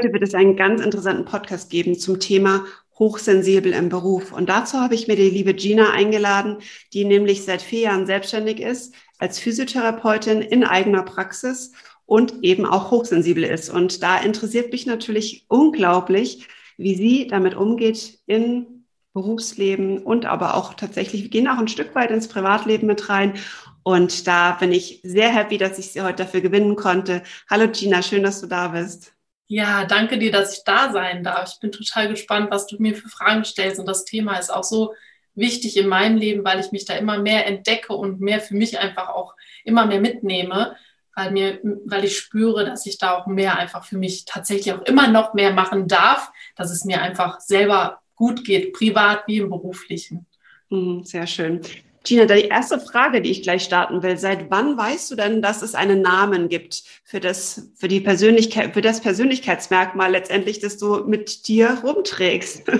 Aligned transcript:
Heute 0.00 0.14
wird 0.14 0.22
es 0.22 0.34
einen 0.34 0.56
ganz 0.56 0.80
interessanten 0.80 1.26
Podcast 1.26 1.68
geben 1.68 1.98
zum 1.98 2.20
Thema 2.20 2.64
hochsensibel 2.98 3.74
im 3.74 3.90
Beruf. 3.90 4.32
Und 4.32 4.48
dazu 4.48 4.78
habe 4.78 4.94
ich 4.94 5.08
mir 5.08 5.16
die 5.16 5.28
liebe 5.28 5.52
Gina 5.52 5.90
eingeladen, 5.90 6.56
die 6.94 7.04
nämlich 7.04 7.44
seit 7.44 7.60
vier 7.60 7.80
Jahren 7.80 8.06
selbstständig 8.06 8.60
ist 8.60 8.94
als 9.18 9.38
Physiotherapeutin 9.38 10.40
in 10.40 10.64
eigener 10.64 11.02
Praxis 11.02 11.72
und 12.06 12.42
eben 12.42 12.64
auch 12.64 12.90
hochsensibel 12.90 13.44
ist. 13.44 13.68
Und 13.68 14.02
da 14.02 14.16
interessiert 14.16 14.72
mich 14.72 14.86
natürlich 14.86 15.44
unglaublich, 15.48 16.48
wie 16.78 16.94
sie 16.94 17.26
damit 17.26 17.54
umgeht 17.54 18.20
in 18.24 18.86
Berufsleben 19.12 19.98
und 19.98 20.24
aber 20.24 20.54
auch 20.54 20.72
tatsächlich, 20.72 21.24
wir 21.24 21.30
gehen 21.30 21.46
auch 21.48 21.58
ein 21.58 21.68
Stück 21.68 21.94
weit 21.94 22.10
ins 22.10 22.26
Privatleben 22.26 22.86
mit 22.86 23.10
rein. 23.10 23.34
Und 23.82 24.26
da 24.26 24.52
bin 24.52 24.72
ich 24.72 25.02
sehr 25.02 25.28
happy, 25.28 25.58
dass 25.58 25.78
ich 25.78 25.92
sie 25.92 26.00
heute 26.00 26.24
dafür 26.24 26.40
gewinnen 26.40 26.74
konnte. 26.74 27.22
Hallo 27.50 27.68
Gina, 27.70 28.00
schön, 28.00 28.22
dass 28.22 28.40
du 28.40 28.46
da 28.46 28.68
bist. 28.68 29.19
Ja, 29.52 29.84
danke 29.84 30.16
dir, 30.16 30.30
dass 30.30 30.56
ich 30.56 30.62
da 30.62 30.92
sein 30.92 31.24
darf. 31.24 31.50
Ich 31.52 31.58
bin 31.58 31.72
total 31.72 32.06
gespannt, 32.06 32.52
was 32.52 32.68
du 32.68 32.76
mir 32.78 32.94
für 32.94 33.08
Fragen 33.08 33.44
stellst. 33.44 33.80
Und 33.80 33.86
das 33.86 34.04
Thema 34.04 34.36
ist 34.38 34.48
auch 34.48 34.62
so 34.62 34.94
wichtig 35.34 35.76
in 35.76 35.88
meinem 35.88 36.16
Leben, 36.16 36.44
weil 36.44 36.60
ich 36.60 36.70
mich 36.70 36.84
da 36.84 36.94
immer 36.94 37.18
mehr 37.18 37.48
entdecke 37.48 37.92
und 37.92 38.20
mehr 38.20 38.40
für 38.40 38.54
mich 38.54 38.78
einfach 38.78 39.08
auch 39.08 39.34
immer 39.64 39.86
mehr 39.86 40.00
mitnehme, 40.00 40.76
weil 41.16 41.32
mir, 41.32 41.58
weil 41.84 42.04
ich 42.04 42.16
spüre, 42.16 42.64
dass 42.64 42.86
ich 42.86 42.98
da 42.98 43.18
auch 43.18 43.26
mehr 43.26 43.58
einfach 43.58 43.84
für 43.84 43.98
mich 43.98 44.24
tatsächlich 44.24 44.72
auch 44.72 44.82
immer 44.82 45.08
noch 45.08 45.34
mehr 45.34 45.52
machen 45.52 45.88
darf, 45.88 46.30
dass 46.54 46.70
es 46.70 46.84
mir 46.84 47.02
einfach 47.02 47.40
selber 47.40 48.02
gut 48.14 48.44
geht, 48.44 48.72
privat 48.72 49.24
wie 49.26 49.38
im 49.38 49.50
beruflichen. 49.50 50.26
Mhm, 50.68 51.02
sehr 51.02 51.26
schön. 51.26 51.60
Gina, 52.02 52.24
die 52.24 52.48
erste 52.48 52.80
Frage, 52.80 53.20
die 53.20 53.30
ich 53.30 53.42
gleich 53.42 53.62
starten 53.62 54.02
will. 54.02 54.16
Seit 54.16 54.50
wann 54.50 54.76
weißt 54.76 55.10
du 55.10 55.16
denn, 55.16 55.42
dass 55.42 55.62
es 55.62 55.74
einen 55.74 56.00
Namen 56.00 56.48
gibt 56.48 56.82
für 57.04 57.20
das, 57.20 57.70
für 57.76 57.88
die 57.88 58.00
Persönlichkeit, 58.00 58.72
für 58.72 58.80
das 58.80 59.00
Persönlichkeitsmerkmal 59.00 60.10
letztendlich, 60.10 60.60
das 60.60 60.78
du 60.78 61.04
mit 61.04 61.48
dir 61.48 61.80
rumträgst? 61.82 62.64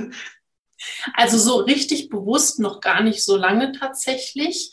Also 1.15 1.37
so 1.37 1.57
richtig 1.57 2.09
bewusst 2.09 2.59
noch 2.59 2.81
gar 2.81 3.03
nicht 3.03 3.23
so 3.23 3.37
lange 3.37 3.73
tatsächlich. 3.73 4.73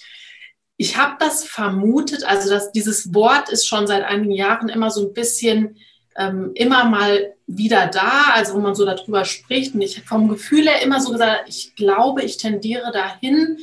Ich 0.78 0.96
habe 0.96 1.18
das 1.20 1.44
vermutet, 1.44 2.24
also 2.24 2.50
dass 2.50 2.72
dieses 2.72 3.14
Wort 3.14 3.50
ist 3.50 3.68
schon 3.68 3.88
seit 3.88 4.06
einigen 4.06 4.32
Jahren 4.32 4.70
immer 4.70 4.90
so 4.90 5.06
ein 5.06 5.14
bisschen 5.14 5.76
ähm, 6.18 6.52
immer 6.56 6.86
mal 6.86 7.36
wieder 7.46 7.88
da, 7.88 8.32
also 8.34 8.56
wo 8.56 8.60
man 8.60 8.74
so 8.76 8.86
darüber 8.86 9.26
spricht. 9.26 9.76
Und 9.76 9.82
ich 9.82 9.98
habe 9.98 10.08
vom 10.08 10.28
Gefühl 10.28 10.68
her 10.68 10.82
immer 10.82 11.00
so 11.00 11.12
gesagt, 11.12 11.44
ich 11.48 11.76
glaube, 11.76 12.24
ich 12.24 12.38
tendiere 12.38 12.92
dahin, 12.92 13.60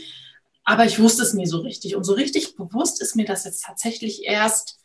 aber 0.65 0.87
ich 0.87 0.99
wusste 0.99 1.23
es 1.23 1.35
nie 1.35 1.47
so 1.47 1.61
richtig. 1.61 1.95
Und 1.95 2.05
so 2.05 2.15
richtig 2.15 2.57
bewusst 2.57 3.01
ist 3.01 3.17
mir 3.17 3.27
das 3.27 3.45
jetzt 3.45 3.65
tatsächlich 3.65 4.25
erst 4.25 4.81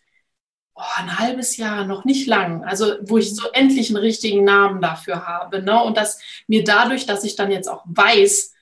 oh, 0.75 0.81
ein 0.97 1.17
halbes 1.19 1.57
Jahr, 1.57 1.85
noch 1.85 2.05
nicht 2.05 2.27
lang. 2.27 2.63
Also 2.65 2.95
wo 3.01 3.17
ich 3.17 3.33
so 3.33 3.49
endlich 3.53 3.89
einen 3.89 3.97
richtigen 3.97 4.43
Namen 4.43 4.81
dafür 4.81 5.25
habe. 5.25 5.61
Ne? 5.61 5.81
Und 5.81 5.97
dass 5.97 6.19
mir 6.47 6.63
dadurch, 6.63 7.05
dass 7.05 7.23
ich 7.23 7.35
dann 7.35 7.51
jetzt 7.51 7.69
auch 7.69 7.83
weiß, 7.85 8.53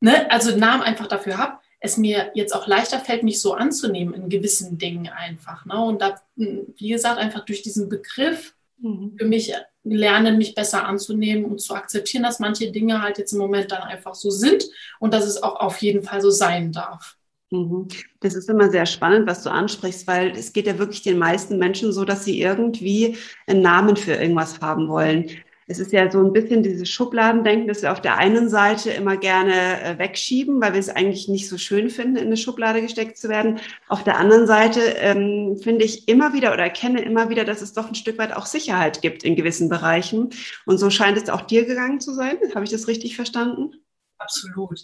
ne, 0.00 0.30
also 0.30 0.50
einen 0.50 0.60
Namen 0.60 0.82
einfach 0.82 1.06
dafür 1.06 1.38
habe, 1.38 1.58
es 1.80 1.96
mir 1.96 2.30
jetzt 2.34 2.54
auch 2.54 2.66
leichter 2.66 3.00
fällt, 3.00 3.22
mich 3.22 3.40
so 3.40 3.54
anzunehmen 3.54 4.12
in 4.12 4.28
gewissen 4.28 4.76
Dingen 4.76 5.08
einfach. 5.08 5.64
Ne? 5.64 5.82
Und 5.82 6.02
da, 6.02 6.20
wie 6.36 6.88
gesagt, 6.90 7.18
einfach 7.18 7.46
durch 7.46 7.62
diesen 7.62 7.88
Begriff 7.88 8.54
mhm. 8.76 9.16
für 9.18 9.24
mich 9.24 9.54
lernen, 9.82 10.38
mich 10.38 10.54
besser 10.54 10.86
anzunehmen 10.86 11.44
und 11.44 11.60
zu 11.60 11.74
akzeptieren, 11.74 12.22
dass 12.22 12.38
manche 12.38 12.70
Dinge 12.70 13.02
halt 13.02 13.18
jetzt 13.18 13.32
im 13.32 13.38
Moment 13.38 13.72
dann 13.72 13.82
einfach 13.82 14.14
so 14.14 14.30
sind 14.30 14.64
und 14.98 15.14
dass 15.14 15.26
es 15.26 15.42
auch 15.42 15.56
auf 15.56 15.78
jeden 15.78 16.02
Fall 16.02 16.20
so 16.20 16.30
sein 16.30 16.72
darf. 16.72 17.16
Mhm. 17.50 17.88
Das 18.20 18.34
ist 18.34 18.48
immer 18.48 18.70
sehr 18.70 18.86
spannend, 18.86 19.26
was 19.26 19.42
du 19.42 19.50
ansprichst, 19.50 20.06
weil 20.06 20.30
es 20.30 20.52
geht 20.52 20.66
ja 20.66 20.78
wirklich 20.78 21.02
den 21.02 21.18
meisten 21.18 21.58
Menschen 21.58 21.92
so, 21.92 22.04
dass 22.04 22.24
sie 22.24 22.40
irgendwie 22.40 23.16
einen 23.46 23.62
Namen 23.62 23.96
für 23.96 24.12
irgendwas 24.12 24.60
haben 24.60 24.88
wollen 24.88 25.30
es 25.70 25.78
ist 25.78 25.92
ja 25.92 26.10
so 26.10 26.18
ein 26.18 26.32
bisschen 26.32 26.64
dieses 26.64 26.88
Schubladendenken, 26.88 27.68
dass 27.68 27.82
wir 27.82 27.92
auf 27.92 28.02
der 28.02 28.16
einen 28.16 28.48
Seite 28.48 28.90
immer 28.90 29.16
gerne 29.16 29.80
äh, 29.80 29.98
wegschieben, 29.98 30.60
weil 30.60 30.72
wir 30.72 30.80
es 30.80 30.88
eigentlich 30.88 31.28
nicht 31.28 31.48
so 31.48 31.58
schön 31.58 31.90
finden, 31.90 32.16
in 32.16 32.26
eine 32.26 32.36
Schublade 32.36 32.82
gesteckt 32.82 33.16
zu 33.16 33.28
werden. 33.28 33.60
Auf 33.86 34.02
der 34.02 34.18
anderen 34.18 34.48
Seite 34.48 34.80
ähm, 34.80 35.56
finde 35.62 35.84
ich 35.84 36.08
immer 36.08 36.32
wieder 36.32 36.52
oder 36.52 36.64
erkenne 36.64 37.00
immer 37.02 37.30
wieder, 37.30 37.44
dass 37.44 37.62
es 37.62 37.72
doch 37.72 37.86
ein 37.86 37.94
Stück 37.94 38.18
weit 38.18 38.32
auch 38.32 38.46
Sicherheit 38.46 39.00
gibt 39.00 39.22
in 39.22 39.36
gewissen 39.36 39.68
Bereichen. 39.68 40.30
Und 40.66 40.78
so 40.78 40.90
scheint 40.90 41.16
es 41.16 41.28
auch 41.28 41.42
dir 41.42 41.64
gegangen 41.64 42.00
zu 42.00 42.14
sein. 42.14 42.36
Habe 42.52 42.64
ich 42.64 42.72
das 42.72 42.88
richtig 42.88 43.14
verstanden? 43.14 43.76
Absolut. 44.18 44.80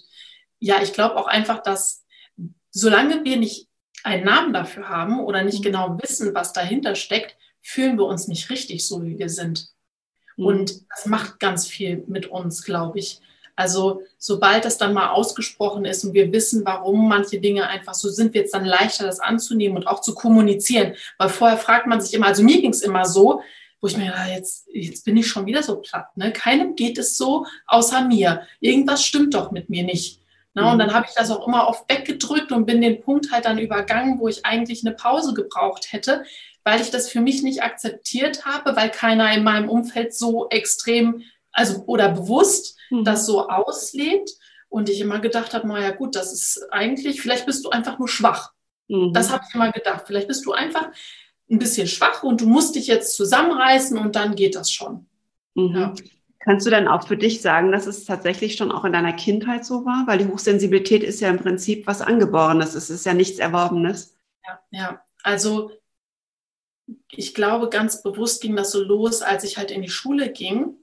Ja, 0.61 0.81
ich 0.81 0.93
glaube 0.93 1.17
auch 1.17 1.27
einfach, 1.27 1.65
dass 1.65 2.05
solange 2.71 3.25
wir 3.25 3.39
nicht 3.39 3.67
einen 4.05 4.25
Namen 4.25 4.53
dafür 4.53 4.89
haben 4.89 5.19
oder 5.19 5.43
nicht 5.43 5.59
mhm. 5.59 5.65
genau 5.65 5.99
wissen, 6.01 6.33
was 6.33 6.53
dahinter 6.53 6.95
steckt, 6.95 7.37
fühlen 7.61 7.99
wir 7.99 8.05
uns 8.05 8.29
nicht 8.29 8.51
richtig 8.51 8.87
so, 8.87 9.05
wie 9.05 9.19
wir 9.19 9.29
sind. 9.29 9.75
Mhm. 10.37 10.47
Und 10.47 10.91
das 10.91 11.07
macht 11.07 11.41
ganz 11.41 11.67
viel 11.67 12.05
mit 12.07 12.27
uns, 12.27 12.63
glaube 12.63 12.99
ich. 12.99 13.21
Also 13.57 14.03
sobald 14.19 14.67
das 14.67 14.77
dann 14.77 14.93
mal 14.93 15.09
ausgesprochen 15.09 15.87
ist 15.87 16.05
und 16.05 16.13
wir 16.13 16.31
wissen, 16.31 16.63
warum 16.67 17.09
manche 17.09 17.41
Dinge 17.41 17.67
einfach 17.67 17.95
so 17.95 18.11
sind, 18.11 18.35
wird 18.35 18.47
es 18.47 18.53
dann 18.53 18.67
leichter, 18.67 19.07
das 19.07 19.19
anzunehmen 19.19 19.79
und 19.79 19.87
auch 19.87 20.03
zu 20.03 20.15
kommunizieren. 20.15 20.95
Weil 21.17 21.31
vorher 21.31 21.57
fragt 21.57 21.87
man 21.87 22.01
sich 22.03 22.13
immer, 22.13 22.27
also 22.27 22.43
mir 22.43 22.61
ging 22.61 22.73
es 22.73 22.83
immer 22.83 23.07
so, 23.07 23.41
wo 23.81 23.89
ich 23.89 23.97
mir, 23.97 24.07
ja, 24.07 24.27
jetzt, 24.27 24.69
jetzt 24.73 25.05
bin 25.05 25.17
ich 25.17 25.27
schon 25.27 25.47
wieder 25.47 25.63
so 25.63 25.77
platt. 25.77 26.15
Ne? 26.17 26.33
Keinem 26.33 26.77
geht 26.77 26.99
es 26.99 27.17
so 27.17 27.47
außer 27.67 28.03
mir. 28.03 28.43
Irgendwas 28.61 29.05
stimmt 29.05 29.33
doch 29.35 29.51
mit 29.51 29.71
mir 29.71 29.85
nicht. 29.85 30.21
Ne? 30.55 30.67
Und 30.67 30.75
mhm. 30.75 30.79
dann 30.81 30.95
habe 30.95 31.07
ich 31.09 31.15
das 31.15 31.31
auch 31.31 31.47
immer 31.47 31.67
oft 31.69 31.89
weggedrückt 31.89 32.53
und 32.53 32.67
bin 32.67 32.83
den 32.83 33.01
Punkt 33.01 33.33
halt 33.33 33.47
dann 33.47 33.59
übergangen, 33.59 34.19
wo 34.19 34.29
ich 34.29 34.45
eigentlich 34.45 34.85
eine 34.85 34.95
Pause 34.95 35.33
gebraucht 35.33 35.93
hätte, 35.93 36.25
weil 36.67 36.81
ich 36.81 36.91
das 36.91 37.09
für 37.09 37.21
mich 37.21 37.45
nicht 37.45 37.63
akzeptiert 37.63 38.45
habe, 38.45 38.75
weil 38.75 38.91
keiner 38.91 39.33
in 39.33 39.45
meinem 39.45 39.69
Umfeld 39.69 40.13
so 40.13 40.49
extrem, 40.49 41.23
also 41.53 41.85
oder 41.87 42.09
bewusst 42.09 42.77
mhm. 42.91 43.05
das 43.05 43.25
so 43.25 43.49
auslebt. 43.49 44.31
Und 44.69 44.89
ich 44.89 45.01
immer 45.01 45.21
gedacht 45.21 45.55
habe, 45.55 45.69
naja 45.69 45.93
gut, 45.93 46.17
das 46.17 46.33
ist 46.33 46.67
eigentlich, 46.73 47.23
vielleicht 47.23 47.47
bist 47.47 47.65
du 47.65 47.71
einfach 47.71 48.01
nur 48.01 48.09
schwach. 48.09 48.53
Mhm. 48.89 49.13
Das 49.13 49.31
habe 49.31 49.45
ich 49.49 49.55
immer 49.55 49.71
gedacht. 49.71 50.03
Vielleicht 50.09 50.27
bist 50.27 50.45
du 50.45 50.53
einfach 50.55 50.89
ein 51.49 51.61
bisschen 51.61 51.87
schwach 51.87 52.25
und 52.25 52.41
du 52.41 52.47
musst 52.49 52.75
dich 52.75 52.89
jetzt 52.89 53.15
zusammenreißen 53.15 53.97
und 53.97 54.17
dann 54.17 54.35
geht 54.35 54.57
das 54.57 54.73
schon. 54.73 55.07
Mhm. 55.55 55.77
Ja. 55.77 55.95
Kannst 56.41 56.67
du 56.67 56.71
dann 56.71 56.89
auch 56.89 57.07
für 57.07 57.17
dich 57.17 57.43
sagen, 57.43 57.71
dass 57.71 57.87
es 57.87 58.05
tatsächlich 58.07 58.57
schon 58.57 58.73
auch 58.73 58.85
in 58.85 58.93
deiner 58.93 59.13
Kindheit 59.13 59.65
so 59.65 59.85
war? 59.85 60.03
Weil 60.09 60.19
die 60.19 60.27
Hochsensibilität 60.27 61.05
ist 61.05 61.21
ja 61.21 61.31
im 61.31 61.39
Prinzip 61.39 61.87
was 61.87 62.03
Angeborenes. 62.03 62.75
Es 62.75 62.91
ist 62.91 63.07
ja 63.07 63.15
nichts 63.15 63.39
Erworbenes. 63.39 64.17
Ja, 64.45 64.59
ja. 64.73 65.01
Also 65.23 65.71
ich 67.11 67.35
glaube, 67.35 67.69
ganz 67.69 68.03
bewusst 68.03 68.43
ging 68.43 68.57
das 68.57 68.71
so 68.71 68.83
los, 68.83 69.23
als 69.23 69.45
ich 69.45 69.59
halt 69.59 69.71
in 69.71 69.83
die 69.83 69.89
Schule 69.89 70.31
ging. 70.31 70.77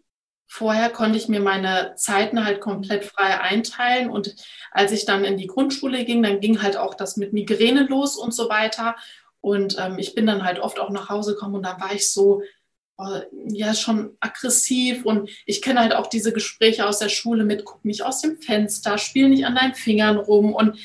Vorher 0.47 0.89
konnte 0.89 1.17
ich 1.17 1.27
mir 1.27 1.39
meine 1.39 1.95
Zeiten 1.95 2.45
halt 2.45 2.59
komplett 2.61 3.05
frei 3.05 3.39
einteilen 3.39 4.09
und 4.09 4.35
als 4.71 4.91
ich 4.91 5.05
dann 5.05 5.23
in 5.23 5.37
die 5.37 5.47
Grundschule 5.47 6.05
ging, 6.05 6.21
dann 6.21 6.39
ging 6.39 6.61
halt 6.61 6.77
auch 6.77 6.93
das 6.93 7.17
mit 7.17 7.33
Migräne 7.33 7.87
los 7.87 8.17
und 8.17 8.33
so 8.33 8.49
weiter. 8.49 8.95
Und 9.41 9.77
ähm, 9.79 9.97
ich 9.97 10.13
bin 10.15 10.25
dann 10.25 10.43
halt 10.43 10.59
oft 10.59 10.79
auch 10.79 10.89
nach 10.89 11.09
Hause 11.09 11.33
gekommen 11.33 11.55
und 11.55 11.63
da 11.63 11.79
war 11.79 11.93
ich 11.93 12.11
so, 12.11 12.43
oh, 12.97 13.19
ja, 13.47 13.73
schon 13.73 14.15
aggressiv 14.19 15.05
und 15.05 15.29
ich 15.45 15.61
kenne 15.61 15.79
halt 15.79 15.93
auch 15.95 16.07
diese 16.07 16.33
Gespräche 16.33 16.87
aus 16.87 16.99
der 16.99 17.09
Schule 17.09 17.43
mit, 17.43 17.65
guck 17.65 17.83
nicht 17.83 18.03
aus 18.03 18.21
dem 18.21 18.37
Fenster, 18.37 18.97
spiel 18.97 19.29
nicht 19.29 19.45
an 19.45 19.55
deinen 19.55 19.75
Fingern 19.75 20.17
rum 20.17 20.53
und 20.53 20.77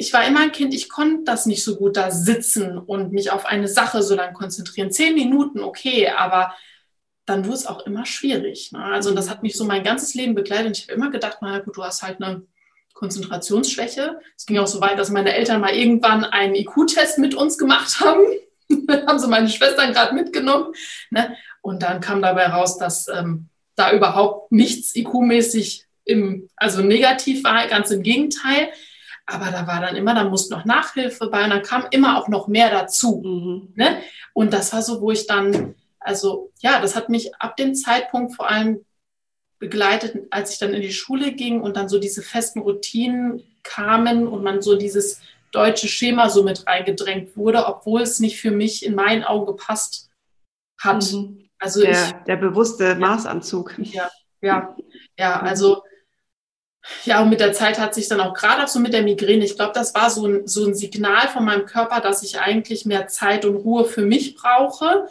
ich 0.00 0.14
war 0.14 0.26
immer 0.26 0.40
ein 0.40 0.52
Kind, 0.52 0.72
ich 0.72 0.88
konnte 0.88 1.24
das 1.24 1.44
nicht 1.44 1.62
so 1.62 1.76
gut 1.76 1.98
da 1.98 2.10
sitzen 2.10 2.78
und 2.78 3.12
mich 3.12 3.32
auf 3.32 3.44
eine 3.44 3.68
Sache 3.68 4.02
so 4.02 4.14
lange 4.14 4.32
konzentrieren. 4.32 4.90
Zehn 4.90 5.14
Minuten, 5.14 5.60
okay, 5.60 6.08
aber 6.08 6.54
dann 7.26 7.44
wurde 7.44 7.56
es 7.56 7.66
auch 7.66 7.84
immer 7.84 8.06
schwierig. 8.06 8.72
Ne? 8.72 8.82
Also 8.82 9.14
das 9.14 9.28
hat 9.28 9.42
mich 9.42 9.56
so 9.56 9.66
mein 9.66 9.84
ganzes 9.84 10.14
Leben 10.14 10.34
begleitet. 10.34 10.66
Und 10.68 10.78
ich 10.78 10.84
habe 10.84 10.94
immer 10.94 11.10
gedacht, 11.10 11.38
na 11.42 11.58
gut, 11.58 11.76
du 11.76 11.84
hast 11.84 12.02
halt 12.02 12.22
eine 12.22 12.46
Konzentrationsschwäche. 12.94 14.18
Es 14.38 14.46
ging 14.46 14.56
auch 14.56 14.66
so 14.66 14.80
weit, 14.80 14.98
dass 14.98 15.10
meine 15.10 15.34
Eltern 15.34 15.60
mal 15.60 15.74
irgendwann 15.74 16.24
einen 16.24 16.54
IQ-Test 16.54 17.18
mit 17.18 17.34
uns 17.34 17.58
gemacht 17.58 18.00
haben. 18.00 18.24
haben 19.06 19.18
sie 19.18 19.28
meine 19.28 19.50
Schwestern 19.50 19.92
gerade 19.92 20.14
mitgenommen. 20.14 20.72
Ne? 21.10 21.36
Und 21.60 21.82
dann 21.82 22.00
kam 22.00 22.22
dabei 22.22 22.46
raus, 22.46 22.78
dass 22.78 23.06
ähm, 23.08 23.50
da 23.76 23.92
überhaupt 23.92 24.50
nichts 24.50 24.96
IQ-mäßig 24.96 25.84
im, 26.04 26.48
also 26.56 26.80
negativ 26.80 27.44
war, 27.44 27.66
ganz 27.66 27.90
im 27.90 28.02
Gegenteil. 28.02 28.70
Aber 29.30 29.50
da 29.50 29.66
war 29.66 29.80
dann 29.80 29.96
immer, 29.96 30.14
da 30.14 30.24
musste 30.24 30.54
noch 30.54 30.64
Nachhilfe 30.64 31.28
bei 31.28 31.44
und 31.44 31.50
dann 31.50 31.62
kam 31.62 31.86
immer 31.90 32.18
auch 32.18 32.28
noch 32.28 32.48
mehr 32.48 32.70
dazu. 32.70 33.22
Mhm. 33.24 33.72
Ne? 33.76 34.02
Und 34.32 34.52
das 34.52 34.72
war 34.72 34.82
so, 34.82 35.00
wo 35.00 35.10
ich 35.10 35.26
dann, 35.26 35.74
also 36.00 36.50
ja, 36.60 36.80
das 36.80 36.96
hat 36.96 37.08
mich 37.08 37.34
ab 37.36 37.56
dem 37.56 37.74
Zeitpunkt 37.74 38.34
vor 38.34 38.48
allem 38.48 38.84
begleitet, 39.58 40.26
als 40.30 40.52
ich 40.52 40.58
dann 40.58 40.74
in 40.74 40.82
die 40.82 40.92
Schule 40.92 41.32
ging 41.32 41.60
und 41.60 41.76
dann 41.76 41.88
so 41.88 41.98
diese 41.98 42.22
festen 42.22 42.60
Routinen 42.60 43.42
kamen 43.62 44.26
und 44.26 44.42
man 44.42 44.62
so 44.62 44.76
dieses 44.76 45.20
deutsche 45.52 45.88
Schema 45.88 46.30
so 46.30 46.42
mit 46.42 46.66
reingedrängt 46.66 47.36
wurde, 47.36 47.66
obwohl 47.66 48.02
es 48.02 48.18
nicht 48.20 48.40
für 48.40 48.50
mich 48.50 48.84
in 48.84 48.94
meinen 48.94 49.22
Augen 49.22 49.46
gepasst 49.46 50.10
hat. 50.78 51.12
Mhm. 51.12 51.48
Also 51.58 51.82
der, 51.82 51.90
ich, 51.90 52.12
der 52.26 52.36
bewusste 52.36 52.94
Maßanzug. 52.94 53.74
Ja, 53.78 54.10
ja, 54.40 54.76
ja, 55.18 55.40
also 55.40 55.82
ja, 57.04 57.22
und 57.22 57.28
mit 57.28 57.40
der 57.40 57.52
Zeit 57.52 57.78
hat 57.78 57.94
sich 57.94 58.08
dann 58.08 58.20
auch 58.20 58.34
gerade 58.34 58.64
auch 58.64 58.68
so 58.68 58.80
mit 58.80 58.92
der 58.92 59.02
Migräne, 59.02 59.44
ich 59.44 59.56
glaube, 59.56 59.72
das 59.74 59.94
war 59.94 60.10
so 60.10 60.26
ein, 60.26 60.46
so 60.46 60.66
ein 60.66 60.74
Signal 60.74 61.28
von 61.28 61.44
meinem 61.44 61.66
Körper, 61.66 62.00
dass 62.00 62.22
ich 62.22 62.40
eigentlich 62.40 62.86
mehr 62.86 63.06
Zeit 63.06 63.44
und 63.44 63.56
Ruhe 63.56 63.84
für 63.84 64.02
mich 64.02 64.34
brauche. 64.34 65.06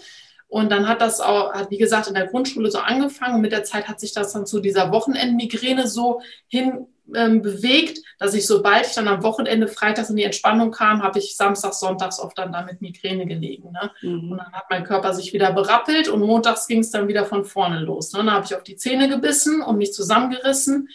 Und 0.47 0.71
dann 0.71 0.87
hat 0.87 0.99
das 0.99 1.21
auch, 1.21 1.53
hat, 1.53 1.69
wie 1.69 1.77
gesagt, 1.77 2.07
in 2.07 2.15
der 2.15 2.25
Grundschule 2.25 2.71
so 2.71 2.79
angefangen. 2.79 3.35
Und 3.35 3.41
mit 3.41 3.51
der 3.51 3.63
Zeit 3.63 3.87
hat 3.87 3.99
sich 3.99 4.13
das 4.13 4.33
dann 4.33 4.47
zu 4.47 4.59
dieser 4.59 4.91
Wochenendmigräne 4.91 5.87
so 5.87 6.21
hin 6.47 6.87
ähm, 7.15 7.41
bewegt, 7.41 7.99
dass 8.17 8.33
ich, 8.33 8.45
sobald 8.47 8.87
ich 8.87 8.93
dann 8.93 9.07
am 9.07 9.23
Wochenende 9.23 9.67
freitags 9.67 10.09
in 10.09 10.15
die 10.15 10.23
Entspannung 10.23 10.71
kam, 10.71 11.03
habe 11.03 11.19
ich 11.19 11.35
samstags, 11.35 11.79
sonntags 11.79 12.19
oft 12.19 12.37
dann 12.37 12.51
da 12.51 12.63
mit 12.63 12.81
Migräne 12.81 13.25
gelegen. 13.25 13.71
Ne? 13.71 13.91
Mhm. 14.01 14.31
Und 14.31 14.37
dann 14.37 14.51
hat 14.51 14.65
mein 14.69 14.83
Körper 14.83 15.13
sich 15.13 15.33
wieder 15.33 15.51
berappelt 15.53 16.07
und 16.07 16.21
montags 16.21 16.67
ging 16.67 16.79
es 16.79 16.91
dann 16.91 17.07
wieder 17.07 17.25
von 17.25 17.45
vorne 17.45 17.79
los. 17.79 18.13
Ne? 18.13 18.19
Dann 18.19 18.31
habe 18.31 18.45
ich 18.45 18.55
auf 18.55 18.63
die 18.63 18.75
Zähne 18.75 19.07
gebissen 19.07 19.61
und 19.61 19.77
mich 19.77 19.93
zusammengerissen. 19.93 20.89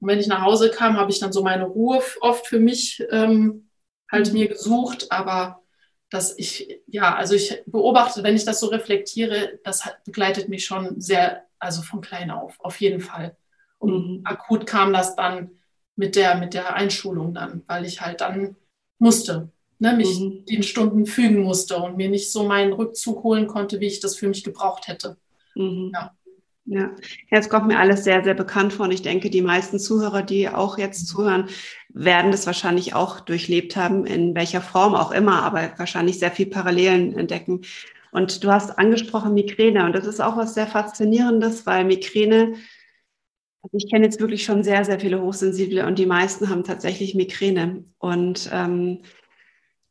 Und 0.00 0.08
wenn 0.08 0.18
ich 0.18 0.26
nach 0.26 0.42
Hause 0.42 0.70
kam, 0.70 0.96
habe 0.96 1.10
ich 1.10 1.20
dann 1.20 1.32
so 1.32 1.42
meine 1.42 1.64
Ruhe 1.64 2.02
oft 2.20 2.46
für 2.46 2.60
mich 2.60 3.02
ähm, 3.10 3.68
halt 4.10 4.28
mhm. 4.28 4.32
mir 4.34 4.48
gesucht. 4.48 5.10
Aber 5.10 5.62
dass 6.10 6.38
ich, 6.38 6.80
ja, 6.86 7.14
also 7.14 7.34
ich 7.34 7.62
beobachte, 7.66 8.22
wenn 8.22 8.36
ich 8.36 8.44
das 8.44 8.60
so 8.60 8.66
reflektiere, 8.66 9.58
das 9.64 9.82
begleitet 10.04 10.48
mich 10.48 10.64
schon 10.64 11.00
sehr, 11.00 11.42
also 11.58 11.82
von 11.82 12.00
klein 12.00 12.30
auf, 12.30 12.60
auf 12.60 12.80
jeden 12.80 13.00
Fall. 13.00 13.36
Und 13.78 13.92
mhm. 13.92 14.20
akut 14.24 14.66
kam 14.66 14.92
das 14.92 15.16
dann 15.16 15.50
mit 15.96 16.16
der, 16.16 16.36
mit 16.36 16.54
der 16.54 16.74
Einschulung 16.74 17.34
dann, 17.34 17.62
weil 17.66 17.84
ich 17.84 18.00
halt 18.00 18.20
dann 18.20 18.56
musste, 18.98 19.50
ne, 19.78 19.92
mich 19.94 20.20
mhm. 20.20 20.44
den 20.46 20.62
Stunden 20.62 21.06
fügen 21.06 21.42
musste 21.42 21.76
und 21.78 21.96
mir 21.96 22.08
nicht 22.08 22.32
so 22.32 22.44
meinen 22.44 22.72
Rückzug 22.72 23.22
holen 23.22 23.46
konnte, 23.46 23.80
wie 23.80 23.86
ich 23.86 24.00
das 24.00 24.16
für 24.16 24.28
mich 24.28 24.44
gebraucht 24.44 24.88
hätte. 24.88 25.16
Mhm. 25.54 25.90
Ja. 25.94 26.14
Ja, 26.66 26.92
jetzt 27.30 27.50
kommt 27.50 27.66
mir 27.66 27.78
alles 27.78 28.04
sehr, 28.04 28.24
sehr 28.24 28.32
bekannt 28.34 28.72
vor. 28.72 28.86
Und 28.86 28.92
ich 28.92 29.02
denke, 29.02 29.28
die 29.28 29.42
meisten 29.42 29.78
Zuhörer, 29.78 30.22
die 30.22 30.48
auch 30.48 30.78
jetzt 30.78 31.06
zuhören, 31.06 31.48
werden 31.90 32.30
das 32.30 32.46
wahrscheinlich 32.46 32.94
auch 32.94 33.20
durchlebt 33.20 33.76
haben, 33.76 34.06
in 34.06 34.34
welcher 34.34 34.62
Form 34.62 34.94
auch 34.94 35.10
immer, 35.12 35.42
aber 35.42 35.72
wahrscheinlich 35.76 36.18
sehr 36.18 36.30
viel 36.30 36.46
Parallelen 36.46 37.16
entdecken. 37.18 37.60
Und 38.12 38.42
du 38.42 38.50
hast 38.50 38.78
angesprochen 38.78 39.34
Migräne. 39.34 39.84
Und 39.84 39.94
das 39.94 40.06
ist 40.06 40.20
auch 40.20 40.36
was 40.38 40.54
sehr 40.54 40.66
Faszinierendes, 40.66 41.66
weil 41.66 41.84
Migräne 41.84 42.54
also 43.62 43.78
ich 43.78 43.90
kenne 43.90 44.04
jetzt 44.04 44.20
wirklich 44.20 44.44
schon 44.44 44.62
sehr, 44.62 44.84
sehr 44.84 45.00
viele 45.00 45.22
Hochsensible 45.22 45.86
und 45.86 45.98
die 45.98 46.04
meisten 46.04 46.50
haben 46.50 46.64
tatsächlich 46.64 47.14
Migräne. 47.14 47.84
Und 47.98 48.50
ähm, 48.52 49.00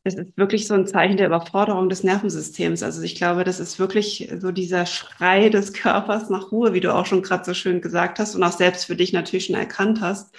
es 0.06 0.14
ist 0.14 0.36
wirklich 0.36 0.66
so 0.66 0.74
ein 0.74 0.86
Zeichen 0.86 1.16
der 1.16 1.28
Überforderung 1.28 1.88
des 1.88 2.04
Nervensystems. 2.04 2.82
Also 2.82 3.00
ich 3.02 3.14
glaube, 3.14 3.42
das 3.42 3.58
ist 3.58 3.78
wirklich 3.78 4.30
so 4.38 4.52
dieser 4.52 4.84
Schrei 4.84 5.48
des 5.48 5.72
Körpers 5.72 6.28
nach 6.28 6.52
Ruhe, 6.52 6.74
wie 6.74 6.80
du 6.80 6.94
auch 6.94 7.06
schon 7.06 7.22
gerade 7.22 7.44
so 7.44 7.54
schön 7.54 7.80
gesagt 7.80 8.18
hast 8.18 8.34
und 8.34 8.42
auch 8.42 8.52
selbst 8.52 8.84
für 8.84 8.96
dich 8.96 9.14
natürlich 9.14 9.46
schon 9.46 9.56
erkannt 9.56 10.02
hast. 10.02 10.36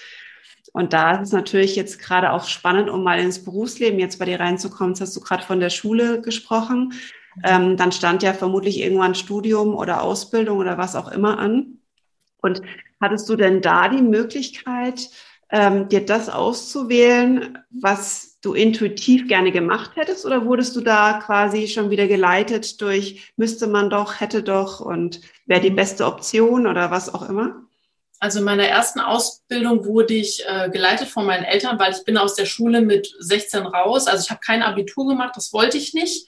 Und 0.72 0.94
da 0.94 1.16
ist 1.16 1.30
es 1.30 1.34
natürlich 1.34 1.76
jetzt 1.76 2.00
gerade 2.00 2.32
auch 2.32 2.48
spannend, 2.48 2.92
um 2.92 3.04
mal 3.04 3.20
ins 3.20 3.44
Berufsleben 3.44 4.00
jetzt 4.00 4.20
bei 4.20 4.26
dir 4.26 4.40
reinzukommen. 4.40 4.94
Jetzt 4.94 5.02
hast 5.02 5.16
du 5.16 5.22
gerade 5.22 5.44
von 5.44 5.60
der 5.60 5.72
Schule 5.72 6.22
gesprochen. 6.22 6.94
Ähm, 7.44 7.76
dann 7.76 7.92
stand 7.92 8.22
ja 8.22 8.34
vermutlich 8.34 8.80
irgendwann 8.80 9.16
Studium 9.16 9.74
oder 9.74 10.04
Ausbildung 10.04 10.60
oder 10.60 10.78
was 10.78 10.96
auch 10.96 11.12
immer 11.12 11.40
an. 11.40 11.80
Und 12.40 12.62
hattest 13.02 13.28
du 13.30 13.36
denn 13.36 13.62
da 13.62 13.90
die 13.90 14.04
Möglichkeit, 14.04 15.10
ähm, 15.50 15.90
dir 15.90 16.06
das 16.06 16.30
auszuwählen, 16.30 17.58
was 17.72 18.35
du 18.46 18.54
intuitiv 18.54 19.28
gerne 19.28 19.52
gemacht 19.52 19.92
hättest? 19.96 20.26
Oder 20.26 20.46
wurdest 20.46 20.76
du 20.76 20.82
da 20.82 21.20
quasi 21.26 21.68
schon 21.68 21.90
wieder 21.90 22.08
geleitet 22.08 22.82
durch, 22.82 23.34
müsste 23.36 23.68
man 23.68 23.90
doch, 23.90 24.20
hätte 24.20 24.44
doch 24.44 24.80
und 24.80 25.22
wäre 25.46 25.62
die 25.62 25.70
beste 25.70 26.06
Option 26.06 26.68
oder 26.68 26.92
was 26.92 27.14
auch 27.14 27.28
immer? 27.28 27.62
Also 28.20 28.40
in 28.40 28.46
meiner 28.46 28.66
ersten 28.66 29.00
Ausbildung 29.00 29.86
wurde 29.86 30.14
ich 30.14 30.44
äh, 30.48 30.70
geleitet 30.70 31.10
von 31.10 31.26
meinen 31.26 31.44
Eltern, 31.44 31.78
weil 31.80 31.92
ich 31.92 32.06
bin 32.06 32.18
aus 32.18 32.36
der 32.36 32.46
Schule 32.46 32.82
mit 32.82 33.14
16 33.20 33.66
raus. 33.66 34.08
Also 34.08 34.24
ich 34.24 34.30
habe 34.30 34.40
kein 34.40 34.64
Abitur 34.64 35.08
gemacht, 35.08 35.34
das 35.36 35.52
wollte 35.52 35.78
ich 35.78 35.94
nicht 35.94 36.28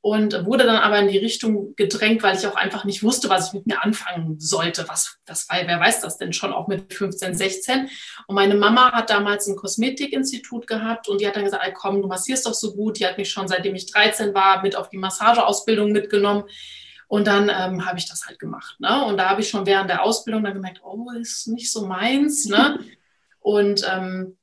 und 0.00 0.46
wurde 0.46 0.64
dann 0.64 0.76
aber 0.76 1.00
in 1.00 1.08
die 1.08 1.18
Richtung 1.18 1.74
gedrängt, 1.74 2.22
weil 2.22 2.36
ich 2.36 2.46
auch 2.46 2.54
einfach 2.54 2.84
nicht 2.84 3.02
wusste, 3.02 3.28
was 3.28 3.48
ich 3.48 3.52
mit 3.54 3.66
mir 3.66 3.82
anfangen 3.82 4.38
sollte. 4.38 4.88
Was, 4.88 5.18
das 5.24 5.48
war, 5.48 5.58
wer 5.66 5.80
weiß 5.80 6.00
das 6.00 6.18
denn 6.18 6.32
schon 6.32 6.52
auch 6.52 6.68
mit 6.68 6.94
15, 6.94 7.34
16? 7.34 7.88
Und 8.28 8.34
meine 8.34 8.54
Mama 8.54 8.92
hat 8.92 9.10
damals 9.10 9.48
ein 9.48 9.56
Kosmetikinstitut 9.56 10.68
gehabt 10.68 11.08
und 11.08 11.20
die 11.20 11.26
hat 11.26 11.34
dann 11.34 11.44
gesagt, 11.44 11.64
komm, 11.74 12.00
du 12.00 12.06
massierst 12.06 12.46
doch 12.46 12.54
so 12.54 12.74
gut. 12.74 12.98
Die 12.98 13.06
hat 13.06 13.18
mich 13.18 13.30
schon 13.30 13.48
seitdem 13.48 13.74
ich 13.74 13.90
13 13.90 14.34
war 14.34 14.62
mit 14.62 14.76
auf 14.76 14.88
die 14.88 14.98
Massageausbildung 14.98 15.90
mitgenommen. 15.90 16.44
Und 17.08 17.26
dann 17.26 17.48
ähm, 17.48 17.84
habe 17.84 17.98
ich 17.98 18.08
das 18.08 18.26
halt 18.26 18.38
gemacht. 18.38 18.76
Ne? 18.78 19.04
Und 19.04 19.16
da 19.16 19.30
habe 19.30 19.40
ich 19.40 19.48
schon 19.48 19.66
während 19.66 19.90
der 19.90 20.04
Ausbildung 20.04 20.44
dann 20.44 20.54
gemerkt, 20.54 20.80
oh, 20.84 21.10
ist 21.18 21.48
nicht 21.48 21.72
so 21.72 21.86
meins. 21.86 22.46
Ne? 22.46 22.78
Und 23.40 23.84
ähm, 23.90 24.37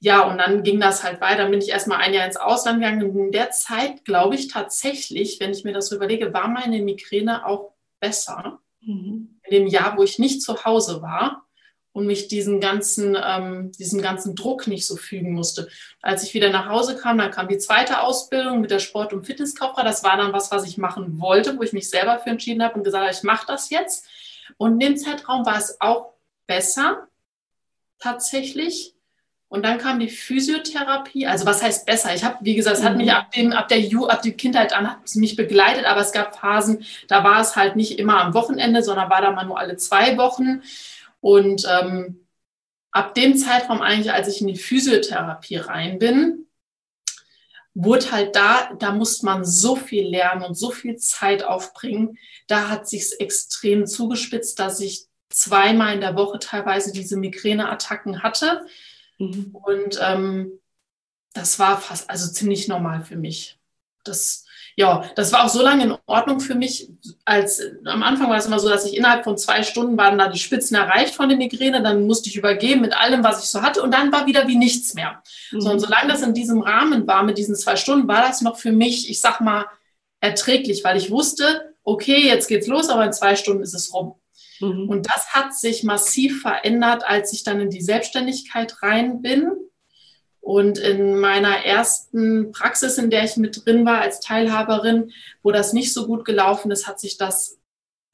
ja, 0.00 0.22
und 0.22 0.38
dann 0.38 0.62
ging 0.62 0.80
das 0.80 1.02
halt 1.02 1.20
weiter. 1.20 1.42
Dann 1.42 1.50
bin 1.50 1.60
ich 1.60 1.70
erstmal 1.70 1.98
ein 1.98 2.14
Jahr 2.14 2.26
ins 2.26 2.36
Ausland 2.36 2.80
gegangen. 2.80 3.10
Und 3.10 3.16
in 3.18 3.32
der 3.32 3.50
Zeit, 3.50 4.04
glaube 4.04 4.34
ich 4.34 4.48
tatsächlich, 4.48 5.40
wenn 5.40 5.50
ich 5.50 5.64
mir 5.64 5.72
das 5.72 5.88
so 5.88 5.96
überlege, 5.96 6.32
war 6.32 6.48
meine 6.48 6.80
Migräne 6.80 7.46
auch 7.46 7.72
besser. 8.00 8.60
Mhm. 8.80 9.40
In 9.44 9.50
dem 9.50 9.66
Jahr, 9.66 9.96
wo 9.96 10.02
ich 10.02 10.18
nicht 10.18 10.42
zu 10.42 10.64
Hause 10.64 11.02
war 11.02 11.48
und 11.92 12.06
mich 12.06 12.28
diesen 12.28 12.60
ganzen, 12.60 13.16
ähm, 13.20 13.72
diesen 13.72 14.00
ganzen 14.00 14.36
Druck 14.36 14.68
nicht 14.68 14.86
so 14.86 14.96
fügen 14.96 15.32
musste. 15.32 15.68
Als 16.00 16.22
ich 16.22 16.32
wieder 16.32 16.50
nach 16.50 16.68
Hause 16.68 16.96
kam, 16.96 17.18
dann 17.18 17.32
kam 17.32 17.48
die 17.48 17.58
zweite 17.58 18.02
Ausbildung 18.02 18.60
mit 18.60 18.70
der 18.70 18.78
Sport- 18.78 19.12
und 19.12 19.26
Fitnesskauffrau. 19.26 19.82
Das 19.82 20.04
war 20.04 20.16
dann 20.16 20.32
was, 20.32 20.52
was 20.52 20.64
ich 20.64 20.78
machen 20.78 21.18
wollte, 21.18 21.58
wo 21.58 21.62
ich 21.62 21.72
mich 21.72 21.90
selber 21.90 22.20
für 22.20 22.30
entschieden 22.30 22.62
habe 22.62 22.74
und 22.74 22.84
gesagt 22.84 23.02
habe, 23.02 23.14
ich 23.14 23.24
mache 23.24 23.46
das 23.46 23.70
jetzt. 23.70 24.06
Und 24.58 24.74
in 24.74 24.78
dem 24.80 24.96
Zeitraum 24.96 25.44
war 25.44 25.58
es 25.58 25.80
auch 25.80 26.12
besser, 26.46 27.08
tatsächlich. 27.98 28.94
Und 29.48 29.64
dann 29.64 29.78
kam 29.78 29.98
die 29.98 30.10
Physiotherapie. 30.10 31.26
Also 31.26 31.46
was 31.46 31.62
heißt 31.62 31.86
besser? 31.86 32.14
Ich 32.14 32.22
habe, 32.22 32.36
wie 32.42 32.54
gesagt, 32.54 32.78
es 32.78 32.84
hat 32.84 32.96
mich 32.96 33.06
mhm. 33.06 33.14
ab 33.14 33.32
dem, 33.32 33.52
ab 33.52 33.68
der 33.68 33.80
Ju, 33.80 34.06
ab 34.06 34.20
der 34.22 34.32
Kindheit 34.32 34.74
an 34.74 34.90
hat 34.90 34.98
es 35.04 35.14
mich 35.14 35.36
begleitet, 35.36 35.86
aber 35.86 36.02
es 36.02 36.12
gab 36.12 36.38
Phasen, 36.38 36.84
da 37.08 37.24
war 37.24 37.40
es 37.40 37.56
halt 37.56 37.74
nicht 37.74 37.98
immer 37.98 38.20
am 38.20 38.34
Wochenende, 38.34 38.82
sondern 38.82 39.08
war 39.08 39.22
da 39.22 39.30
mal 39.30 39.46
nur 39.46 39.58
alle 39.58 39.76
zwei 39.76 40.18
Wochen. 40.18 40.62
Und 41.20 41.66
ähm, 41.68 42.26
ab 42.92 43.14
dem 43.14 43.36
Zeitraum 43.36 43.80
eigentlich, 43.80 44.12
als 44.12 44.28
ich 44.28 44.42
in 44.42 44.48
die 44.48 44.56
Physiotherapie 44.56 45.56
rein 45.56 45.98
bin, 45.98 46.46
wurde 47.72 48.10
halt 48.10 48.36
da, 48.36 48.74
da 48.78 48.92
musste 48.92 49.24
man 49.24 49.44
so 49.44 49.76
viel 49.76 50.06
lernen 50.06 50.42
und 50.42 50.56
so 50.56 50.70
viel 50.70 50.96
Zeit 50.96 51.42
aufbringen. 51.42 52.18
Da 52.48 52.68
hat 52.68 52.88
sich's 52.88 53.12
extrem 53.12 53.86
zugespitzt, 53.86 54.58
dass 54.58 54.80
ich 54.80 55.06
zweimal 55.30 55.94
in 55.94 56.00
der 56.00 56.16
Woche 56.16 56.38
teilweise 56.38 56.92
diese 56.92 57.16
Migräneattacken 57.16 58.22
hatte 58.22 58.66
Mhm. 59.18 59.50
Und 59.52 59.98
ähm, 60.02 60.52
das 61.34 61.58
war 61.58 61.80
fast, 61.80 62.08
also 62.10 62.32
ziemlich 62.32 62.68
normal 62.68 63.04
für 63.04 63.16
mich. 63.16 63.58
Das, 64.04 64.46
ja, 64.76 65.04
das 65.16 65.32
war 65.32 65.44
auch 65.44 65.48
so 65.48 65.62
lange 65.62 65.84
in 65.84 65.94
Ordnung 66.06 66.40
für 66.40 66.54
mich, 66.54 66.88
als 67.24 67.60
am 67.84 68.02
Anfang 68.02 68.30
war 68.30 68.36
es 68.36 68.46
immer 68.46 68.58
so, 68.58 68.68
dass 68.68 68.86
ich 68.86 68.96
innerhalb 68.96 69.24
von 69.24 69.36
zwei 69.36 69.62
Stunden 69.62 69.96
waren 69.96 70.18
da 70.18 70.28
die 70.28 70.38
Spitzen 70.38 70.76
erreicht 70.76 71.14
von 71.14 71.28
der 71.28 71.36
Migräne, 71.36 71.82
dann 71.82 72.06
musste 72.06 72.28
ich 72.28 72.36
übergeben 72.36 72.80
mit 72.80 72.96
allem, 72.96 73.22
was 73.24 73.42
ich 73.42 73.50
so 73.50 73.62
hatte 73.62 73.82
und 73.82 73.92
dann 73.92 74.12
war 74.12 74.26
wieder 74.26 74.46
wie 74.48 74.56
nichts 74.56 74.94
mehr. 74.94 75.22
Mhm. 75.50 75.60
So, 75.60 75.70
und 75.70 75.80
solange 75.80 76.12
das 76.12 76.22
in 76.22 76.32
diesem 76.32 76.62
Rahmen 76.62 77.06
war, 77.06 77.22
mit 77.24 77.38
diesen 77.38 77.56
zwei 77.56 77.76
Stunden, 77.76 78.08
war 78.08 78.22
das 78.22 78.40
noch 78.40 78.56
für 78.56 78.72
mich, 78.72 79.10
ich 79.10 79.20
sag 79.20 79.40
mal, 79.40 79.66
erträglich, 80.20 80.82
weil 80.84 80.96
ich 80.96 81.10
wusste, 81.10 81.74
okay, 81.84 82.26
jetzt 82.26 82.48
geht's 82.48 82.66
los, 82.66 82.88
aber 82.88 83.04
in 83.04 83.12
zwei 83.12 83.36
Stunden 83.36 83.62
ist 83.62 83.74
es 83.74 83.92
rum. 83.92 84.14
Mhm. 84.60 84.88
Und 84.88 85.06
das 85.06 85.34
hat 85.34 85.54
sich 85.54 85.84
massiv 85.84 86.42
verändert, 86.42 87.04
als 87.06 87.32
ich 87.32 87.44
dann 87.44 87.60
in 87.60 87.70
die 87.70 87.82
Selbstständigkeit 87.82 88.82
rein 88.82 89.22
bin. 89.22 89.52
Und 90.40 90.78
in 90.78 91.18
meiner 91.18 91.64
ersten 91.64 92.52
Praxis, 92.52 92.96
in 92.96 93.10
der 93.10 93.24
ich 93.24 93.36
mit 93.36 93.64
drin 93.64 93.84
war 93.84 94.00
als 94.00 94.20
Teilhaberin, 94.20 95.12
wo 95.42 95.52
das 95.52 95.72
nicht 95.72 95.92
so 95.92 96.06
gut 96.06 96.24
gelaufen 96.24 96.70
ist, 96.70 96.86
hat 96.86 96.98
sich 96.98 97.18
das 97.18 97.58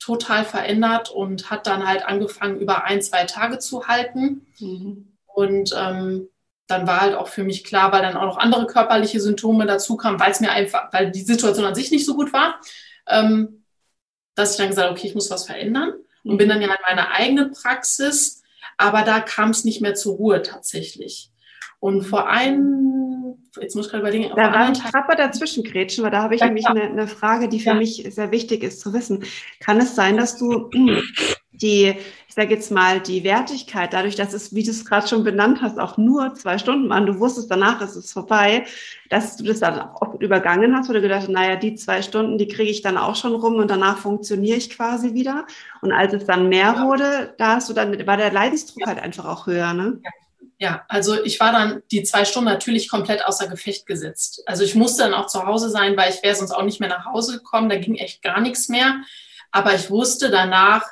total 0.00 0.44
verändert 0.44 1.10
und 1.10 1.50
hat 1.50 1.66
dann 1.66 1.86
halt 1.86 2.04
angefangen, 2.04 2.60
über 2.60 2.84
ein, 2.84 3.00
zwei 3.02 3.24
Tage 3.24 3.58
zu 3.58 3.86
halten. 3.86 4.46
Mhm. 4.58 5.12
Und 5.26 5.74
ähm, 5.76 6.28
dann 6.66 6.86
war 6.86 7.02
halt 7.02 7.14
auch 7.14 7.28
für 7.28 7.44
mich 7.44 7.62
klar, 7.62 7.92
weil 7.92 8.02
dann 8.02 8.16
auch 8.16 8.26
noch 8.26 8.38
andere 8.38 8.66
körperliche 8.66 9.20
Symptome 9.20 9.66
dazu 9.66 9.96
kamen, 9.96 10.18
weil 10.18 10.32
es 10.32 10.40
mir 10.40 10.50
einfach, 10.50 10.92
weil 10.92 11.10
die 11.10 11.22
Situation 11.22 11.66
an 11.66 11.74
sich 11.74 11.90
nicht 11.90 12.06
so 12.06 12.14
gut 12.14 12.32
war, 12.32 12.60
ähm, 13.06 13.64
dass 14.34 14.52
ich 14.52 14.56
dann 14.56 14.68
gesagt 14.68 14.88
habe, 14.88 14.98
okay, 14.98 15.06
ich 15.06 15.14
muss 15.14 15.30
was 15.30 15.44
verändern 15.44 15.92
und 16.24 16.38
bin 16.38 16.48
dann 16.48 16.60
ja 16.60 16.68
in 16.68 16.74
meiner 16.88 17.10
eigenen 17.12 17.52
Praxis, 17.52 18.42
aber 18.76 19.02
da 19.02 19.20
kam 19.20 19.50
es 19.50 19.64
nicht 19.64 19.80
mehr 19.80 19.94
zur 19.94 20.16
Ruhe 20.16 20.42
tatsächlich. 20.42 21.30
Und 21.80 22.02
vor 22.02 22.28
einem, 22.28 23.36
jetzt 23.60 23.76
muss 23.76 23.86
ich 23.86 23.92
gerade 23.92 24.02
überlegen, 24.02 24.32
da 24.34 24.52
war 24.52 24.72
ich 24.72 24.82
gerade 24.82 25.16
dazwischen 25.16 25.64
grätschen, 25.64 26.02
weil 26.02 26.10
da 26.10 26.22
habe 26.22 26.34
ich 26.34 26.40
ja, 26.40 26.46
nämlich 26.46 26.66
eine, 26.66 26.84
eine, 26.84 27.06
Frage, 27.06 27.48
die 27.48 27.60
für 27.60 27.70
ja. 27.70 27.74
mich 27.74 28.06
sehr 28.08 28.30
wichtig 28.30 28.62
ist 28.62 28.80
zu 28.80 28.94
wissen. 28.94 29.24
Kann 29.60 29.78
es 29.78 29.94
sein, 29.94 30.16
dass 30.16 30.38
du 30.38 30.70
die 31.54 31.94
ich 32.34 32.42
sage 32.42 32.52
jetzt 32.52 32.72
mal, 32.72 32.98
die 32.98 33.22
Wertigkeit, 33.22 33.92
dadurch, 33.92 34.16
dass 34.16 34.32
es, 34.32 34.52
wie 34.52 34.64
du 34.64 34.72
es 34.72 34.84
gerade 34.84 35.06
schon 35.06 35.22
benannt 35.22 35.62
hast, 35.62 35.78
auch 35.78 35.96
nur 35.96 36.34
zwei 36.34 36.58
Stunden 36.58 36.88
waren, 36.90 37.06
du 37.06 37.20
wusstest, 37.20 37.48
danach 37.48 37.80
ist 37.80 37.94
es 37.94 38.12
vorbei, 38.12 38.66
dass 39.08 39.36
du 39.36 39.44
das 39.44 39.60
dann 39.60 39.78
auch 39.78 40.14
übergangen 40.18 40.76
hast 40.76 40.90
oder 40.90 41.00
gedacht 41.00 41.20
hast, 41.20 41.28
naja, 41.28 41.54
die 41.54 41.76
zwei 41.76 42.02
Stunden, 42.02 42.36
die 42.36 42.48
kriege 42.48 42.68
ich 42.68 42.82
dann 42.82 42.98
auch 42.98 43.14
schon 43.14 43.36
rum 43.36 43.54
und 43.54 43.70
danach 43.70 43.98
funktioniere 43.98 44.56
ich 44.56 44.68
quasi 44.70 45.14
wieder. 45.14 45.46
Und 45.80 45.92
als 45.92 46.12
es 46.12 46.24
dann 46.24 46.48
mehr 46.48 46.74
ja. 46.76 46.84
wurde, 46.84 47.34
da 47.38 47.54
hast 47.54 47.68
du 47.68 47.72
dann, 47.72 48.04
war 48.04 48.16
der 48.16 48.32
Leidensdruck 48.32 48.80
ja. 48.80 48.88
halt 48.88 48.98
einfach 48.98 49.26
auch 49.26 49.46
höher, 49.46 49.72
ne? 49.72 50.00
Ja. 50.02 50.10
ja, 50.58 50.84
also 50.88 51.22
ich 51.22 51.38
war 51.38 51.52
dann 51.52 51.82
die 51.92 52.02
zwei 52.02 52.24
Stunden 52.24 52.50
natürlich 52.50 52.90
komplett 52.90 53.24
außer 53.24 53.46
Gefecht 53.46 53.86
gesetzt. 53.86 54.42
Also 54.46 54.64
ich 54.64 54.74
musste 54.74 55.04
dann 55.04 55.14
auch 55.14 55.28
zu 55.28 55.46
Hause 55.46 55.70
sein, 55.70 55.96
weil 55.96 56.12
ich 56.12 56.20
wäre 56.24 56.34
sonst 56.34 56.50
auch 56.50 56.64
nicht 56.64 56.80
mehr 56.80 56.88
nach 56.88 57.04
Hause 57.04 57.34
gekommen. 57.34 57.68
Da 57.68 57.76
ging 57.76 57.94
echt 57.94 58.22
gar 58.24 58.40
nichts 58.40 58.68
mehr. 58.68 59.02
Aber 59.52 59.72
ich 59.72 59.88
wusste, 59.88 60.32
danach 60.32 60.82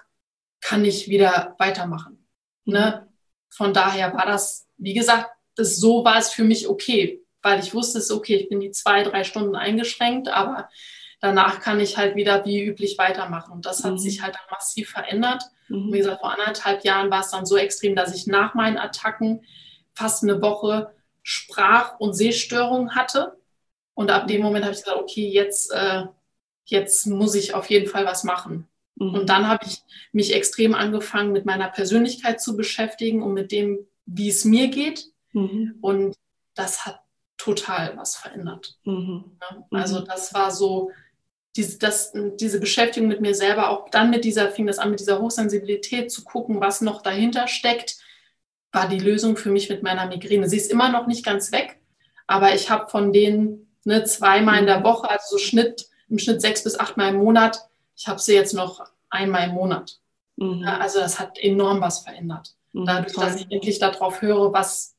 kann 0.62 0.84
ich 0.86 1.08
wieder 1.08 1.54
weitermachen. 1.58 2.26
Mhm. 2.64 2.72
Ne? 2.72 3.08
Von 3.50 3.74
daher 3.74 4.14
war 4.14 4.24
das, 4.24 4.66
wie 4.78 4.94
gesagt, 4.94 5.30
das, 5.56 5.76
so 5.76 6.04
war 6.04 6.16
es 6.16 6.30
für 6.30 6.44
mich 6.44 6.68
okay, 6.68 7.22
weil 7.42 7.60
ich 7.60 7.74
wusste, 7.74 7.98
es 7.98 8.04
ist 8.04 8.10
okay, 8.12 8.36
ich 8.36 8.48
bin 8.48 8.60
die 8.60 8.70
zwei, 8.70 9.02
drei 9.02 9.24
Stunden 9.24 9.56
eingeschränkt, 9.56 10.28
aber 10.28 10.70
danach 11.20 11.60
kann 11.60 11.80
ich 11.80 11.98
halt 11.98 12.16
wieder 12.16 12.46
wie 12.46 12.64
üblich 12.64 12.96
weitermachen. 12.96 13.52
Und 13.52 13.66
das 13.66 13.84
hat 13.84 13.92
mhm. 13.92 13.98
sich 13.98 14.22
halt 14.22 14.34
dann 14.34 14.50
massiv 14.50 14.90
verändert. 14.90 15.42
Mhm. 15.68 15.92
Wie 15.92 15.98
gesagt, 15.98 16.20
vor 16.20 16.32
anderthalb 16.32 16.84
Jahren 16.84 17.10
war 17.10 17.20
es 17.20 17.30
dann 17.30 17.44
so 17.44 17.56
extrem, 17.56 17.94
dass 17.94 18.14
ich 18.14 18.26
nach 18.26 18.54
meinen 18.54 18.78
Attacken 18.78 19.44
fast 19.94 20.22
eine 20.22 20.40
Woche 20.40 20.94
Sprach- 21.22 21.98
und 21.98 22.14
Sehstörungen 22.14 22.94
hatte. 22.94 23.36
Und 23.94 24.10
ab 24.10 24.26
dem 24.26 24.40
Moment 24.40 24.64
habe 24.64 24.74
ich 24.74 24.82
gesagt, 24.82 24.98
okay, 24.98 25.28
jetzt, 25.28 25.70
äh, 25.72 26.04
jetzt 26.64 27.06
muss 27.06 27.34
ich 27.34 27.54
auf 27.54 27.68
jeden 27.68 27.88
Fall 27.88 28.06
was 28.06 28.24
machen. 28.24 28.68
Mhm. 29.02 29.14
Und 29.14 29.28
dann 29.28 29.48
habe 29.48 29.64
ich 29.66 29.82
mich 30.12 30.34
extrem 30.34 30.74
angefangen, 30.74 31.32
mit 31.32 31.44
meiner 31.44 31.68
Persönlichkeit 31.68 32.40
zu 32.40 32.56
beschäftigen 32.56 33.22
und 33.22 33.34
mit 33.34 33.50
dem, 33.50 33.86
wie 34.06 34.28
es 34.28 34.44
mir 34.44 34.68
geht. 34.68 35.06
Mhm. 35.32 35.76
Und 35.80 36.16
das 36.54 36.86
hat 36.86 37.00
total 37.36 37.96
was 37.96 38.16
verändert. 38.16 38.78
Mhm. 38.84 39.24
Ja, 39.40 39.66
also 39.72 40.00
mhm. 40.00 40.04
das 40.06 40.32
war 40.34 40.50
so, 40.50 40.90
diese, 41.56 41.78
das, 41.78 42.12
diese 42.40 42.60
Beschäftigung 42.60 43.08
mit 43.08 43.20
mir 43.20 43.34
selber, 43.34 43.70
auch 43.70 43.88
dann 43.90 44.10
mit 44.10 44.24
dieser, 44.24 44.50
fing 44.50 44.66
das 44.66 44.78
an 44.78 44.90
mit 44.90 45.00
dieser 45.00 45.20
Hochsensibilität 45.20 46.10
zu 46.10 46.24
gucken, 46.24 46.60
was 46.60 46.80
noch 46.80 47.02
dahinter 47.02 47.48
steckt, 47.48 47.98
war 48.70 48.88
die 48.88 49.00
Lösung 49.00 49.36
für 49.36 49.50
mich 49.50 49.68
mit 49.68 49.82
meiner 49.82 50.06
Migräne. 50.06 50.48
Sie 50.48 50.56
ist 50.56 50.70
immer 50.70 50.90
noch 50.90 51.06
nicht 51.06 51.24
ganz 51.24 51.52
weg, 51.52 51.78
aber 52.26 52.54
ich 52.54 52.70
habe 52.70 52.88
von 52.88 53.12
denen 53.12 53.74
ne, 53.84 54.04
zweimal 54.04 54.60
in 54.60 54.66
der 54.66 54.80
mhm. 54.80 54.84
Woche, 54.84 55.10
also 55.10 55.36
so 55.36 55.38
Schnitt, 55.38 55.88
im 56.08 56.18
Schnitt 56.18 56.40
sechs 56.40 56.64
bis 56.64 56.78
achtmal 56.78 57.10
im 57.10 57.16
Monat, 57.16 57.68
ich 57.96 58.08
habe 58.08 58.20
sie 58.20 58.34
jetzt 58.34 58.54
noch 58.54 58.91
einmal 59.12 59.48
im 59.48 59.54
Monat. 59.54 59.98
Mhm. 60.36 60.64
Also 60.64 60.98
das 60.98 61.20
hat 61.20 61.38
enorm 61.38 61.80
was 61.80 62.00
verändert. 62.00 62.56
Mhm, 62.72 62.86
Dadurch, 62.86 63.14
dass 63.14 63.36
ich 63.36 63.50
endlich 63.50 63.78
darauf 63.78 64.22
höre, 64.22 64.52
was 64.52 64.96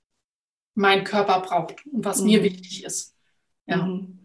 mein 0.76 1.04
Körper 1.04 1.42
braucht 1.42 1.86
und 1.92 2.06
was 2.06 2.20
mhm. 2.20 2.28
mir 2.28 2.44
wichtig 2.44 2.84
ist. 2.84 3.16
Ja. 3.66 3.78
Mhm. 3.78 4.20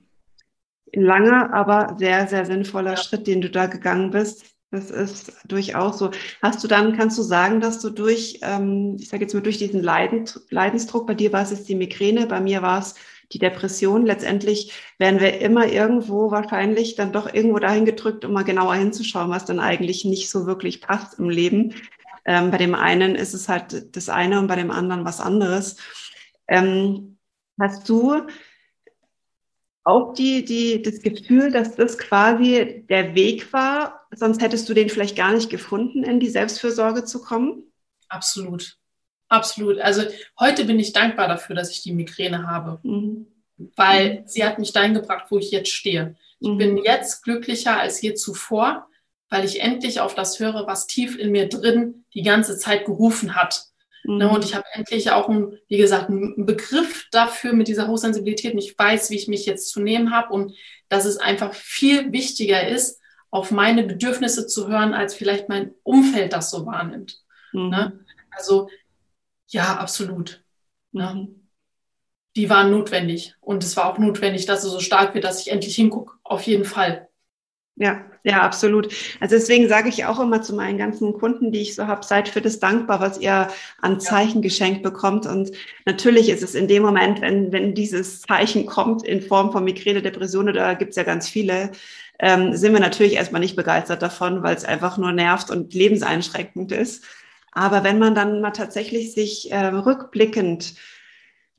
Langer, 0.92 1.52
aber 1.52 1.96
sehr, 1.98 2.26
sehr 2.28 2.46
sinnvoller 2.46 2.92
ja. 2.92 2.96
Schritt, 2.96 3.26
den 3.26 3.40
du 3.40 3.50
da 3.50 3.66
gegangen 3.66 4.10
bist. 4.10 4.44
Das 4.70 4.90
ist 4.90 5.32
durchaus 5.46 5.98
so. 5.98 6.10
Hast 6.42 6.62
du 6.62 6.68
dann, 6.68 6.96
kannst 6.96 7.16
du 7.18 7.22
sagen, 7.22 7.60
dass 7.60 7.80
du 7.80 7.88
durch, 7.88 8.40
ähm, 8.42 8.96
ich 8.98 9.08
sage 9.08 9.24
jetzt 9.24 9.34
mal, 9.34 9.42
durch 9.42 9.58
diesen 9.58 9.82
Leiden, 9.82 10.28
Leidensdruck, 10.50 11.06
bei 11.06 11.14
dir 11.14 11.32
war 11.32 11.42
es 11.42 11.50
jetzt 11.50 11.68
die 11.68 11.74
Migräne, 11.74 12.26
bei 12.26 12.40
mir 12.40 12.60
war 12.60 12.80
es 12.80 12.94
die 13.32 13.38
Depression. 13.38 14.06
Letztendlich 14.06 14.72
werden 14.98 15.20
wir 15.20 15.40
immer 15.40 15.66
irgendwo 15.66 16.30
wahrscheinlich 16.30 16.94
dann 16.94 17.12
doch 17.12 17.32
irgendwo 17.32 17.58
dahin 17.58 17.84
gedrückt, 17.84 18.24
um 18.24 18.32
mal 18.32 18.44
genauer 18.44 18.74
hinzuschauen, 18.74 19.30
was 19.30 19.44
dann 19.44 19.60
eigentlich 19.60 20.04
nicht 20.04 20.30
so 20.30 20.46
wirklich 20.46 20.80
passt 20.80 21.18
im 21.18 21.28
Leben. 21.28 21.74
Ähm, 22.24 22.50
bei 22.50 22.58
dem 22.58 22.74
einen 22.74 23.14
ist 23.14 23.34
es 23.34 23.48
halt 23.48 23.96
das 23.96 24.08
eine 24.08 24.38
und 24.38 24.48
bei 24.48 24.56
dem 24.56 24.70
anderen 24.70 25.04
was 25.04 25.20
anderes. 25.20 25.76
Ähm, 26.46 27.18
hast 27.60 27.88
du 27.88 28.22
auch 29.84 30.12
die, 30.12 30.44
die, 30.44 30.82
das 30.82 31.00
Gefühl, 31.00 31.50
dass 31.50 31.74
das 31.74 31.96
quasi 31.96 32.84
der 32.88 33.14
Weg 33.14 33.52
war, 33.52 34.06
sonst 34.14 34.42
hättest 34.42 34.68
du 34.68 34.74
den 34.74 34.90
vielleicht 34.90 35.16
gar 35.16 35.32
nicht 35.32 35.48
gefunden, 35.48 36.02
in 36.02 36.20
die 36.20 36.28
Selbstfürsorge 36.28 37.04
zu 37.04 37.22
kommen? 37.22 37.72
Absolut. 38.08 38.77
Absolut. 39.28 39.78
Also 39.78 40.02
heute 40.38 40.64
bin 40.64 40.78
ich 40.78 40.92
dankbar 40.92 41.28
dafür, 41.28 41.54
dass 41.54 41.70
ich 41.70 41.82
die 41.82 41.92
Migräne 41.92 42.46
habe, 42.46 42.80
mhm. 42.82 43.26
weil 43.76 44.22
sie 44.26 44.44
hat 44.44 44.58
mich 44.58 44.72
dahin 44.72 44.94
gebracht, 44.94 45.26
wo 45.30 45.38
ich 45.38 45.50
jetzt 45.50 45.70
stehe. 45.70 46.16
Ich 46.40 46.48
mhm. 46.48 46.58
bin 46.58 46.76
jetzt 46.78 47.22
glücklicher 47.22 47.78
als 47.78 48.00
je 48.00 48.14
zuvor, 48.14 48.86
weil 49.28 49.44
ich 49.44 49.60
endlich 49.60 50.00
auf 50.00 50.14
das 50.14 50.40
höre, 50.40 50.66
was 50.66 50.86
tief 50.86 51.18
in 51.18 51.30
mir 51.30 51.48
drin 51.48 52.04
die 52.14 52.22
ganze 52.22 52.58
Zeit 52.58 52.86
gerufen 52.86 53.34
hat. 53.34 53.64
Ne, 54.04 54.26
mhm. 54.26 54.30
Und 54.30 54.44
ich 54.44 54.54
habe 54.54 54.64
endlich 54.72 55.10
auch, 55.10 55.28
einen, 55.28 55.58
wie 55.68 55.76
gesagt, 55.76 56.08
einen 56.08 56.46
Begriff 56.46 57.08
dafür 57.10 57.52
mit 57.52 57.68
dieser 57.68 57.88
Hochsensibilität 57.88 58.54
und 58.54 58.58
ich 58.58 58.78
weiß, 58.78 59.10
wie 59.10 59.16
ich 59.16 59.28
mich 59.28 59.44
jetzt 59.44 59.70
zu 59.70 59.80
nehmen 59.80 60.12
habe 60.12 60.32
und 60.32 60.54
dass 60.88 61.04
es 61.04 61.18
einfach 61.18 61.52
viel 61.52 62.12
wichtiger 62.12 62.66
ist, 62.68 63.00
auf 63.30 63.50
meine 63.50 63.82
Bedürfnisse 63.82 64.46
zu 64.46 64.68
hören, 64.68 64.94
als 64.94 65.14
vielleicht 65.14 65.50
mein 65.50 65.74
Umfeld 65.82 66.32
das 66.32 66.50
so 66.50 66.64
wahrnimmt. 66.64 67.20
Mhm. 67.52 67.68
Ne? 67.68 68.00
Also 68.30 68.70
ja, 69.48 69.76
absolut. 69.76 70.44
Ne? 70.92 71.14
Mhm. 71.14 71.48
Die 72.36 72.50
waren 72.50 72.70
notwendig 72.70 73.34
und 73.40 73.64
es 73.64 73.76
war 73.76 73.86
auch 73.86 73.98
notwendig, 73.98 74.46
dass 74.46 74.62
es 74.62 74.70
so 74.70 74.80
stark 74.80 75.14
wird, 75.14 75.24
dass 75.24 75.40
ich 75.40 75.50
endlich 75.50 75.74
hingucke. 75.74 76.14
Auf 76.22 76.42
jeden 76.42 76.64
Fall. 76.64 77.08
Ja, 77.80 78.04
ja, 78.24 78.42
absolut. 78.42 78.92
Also 79.20 79.36
deswegen 79.36 79.68
sage 79.68 79.88
ich 79.88 80.04
auch 80.04 80.18
immer 80.18 80.42
zu 80.42 80.54
meinen 80.54 80.78
ganzen 80.78 81.12
Kunden, 81.12 81.52
die 81.52 81.60
ich 81.60 81.76
so 81.76 81.86
habe, 81.86 82.04
seid 82.04 82.28
für 82.28 82.40
das 82.40 82.58
dankbar, 82.58 83.00
was 83.00 83.18
ihr 83.18 83.48
an 83.80 84.00
Zeichen 84.00 84.42
geschenkt 84.42 84.82
bekommt. 84.82 85.26
Und 85.26 85.52
natürlich 85.86 86.28
ist 86.28 86.42
es 86.42 86.56
in 86.56 86.66
dem 86.66 86.82
Moment, 86.82 87.20
wenn, 87.20 87.52
wenn 87.52 87.74
dieses 87.74 88.22
Zeichen 88.22 88.66
kommt 88.66 89.04
in 89.04 89.22
Form 89.22 89.52
von 89.52 89.62
Migräne, 89.62 90.02
Depression, 90.02 90.52
da 90.52 90.74
gibt's 90.74 90.96
ja 90.96 91.04
ganz 91.04 91.28
viele, 91.28 91.70
ähm, 92.18 92.56
sind 92.56 92.72
wir 92.72 92.80
natürlich 92.80 93.14
erstmal 93.14 93.40
nicht 93.40 93.54
begeistert 93.54 94.02
davon, 94.02 94.42
weil 94.42 94.56
es 94.56 94.64
einfach 94.64 94.98
nur 94.98 95.12
nervt 95.12 95.50
und 95.50 95.72
lebenseinschränkend 95.72 96.72
ist. 96.72 97.04
Aber 97.58 97.82
wenn 97.82 97.98
man 97.98 98.14
dann 98.14 98.40
mal 98.40 98.52
tatsächlich 98.52 99.12
sich 99.12 99.50
äh, 99.50 99.66
rückblickend 99.66 100.74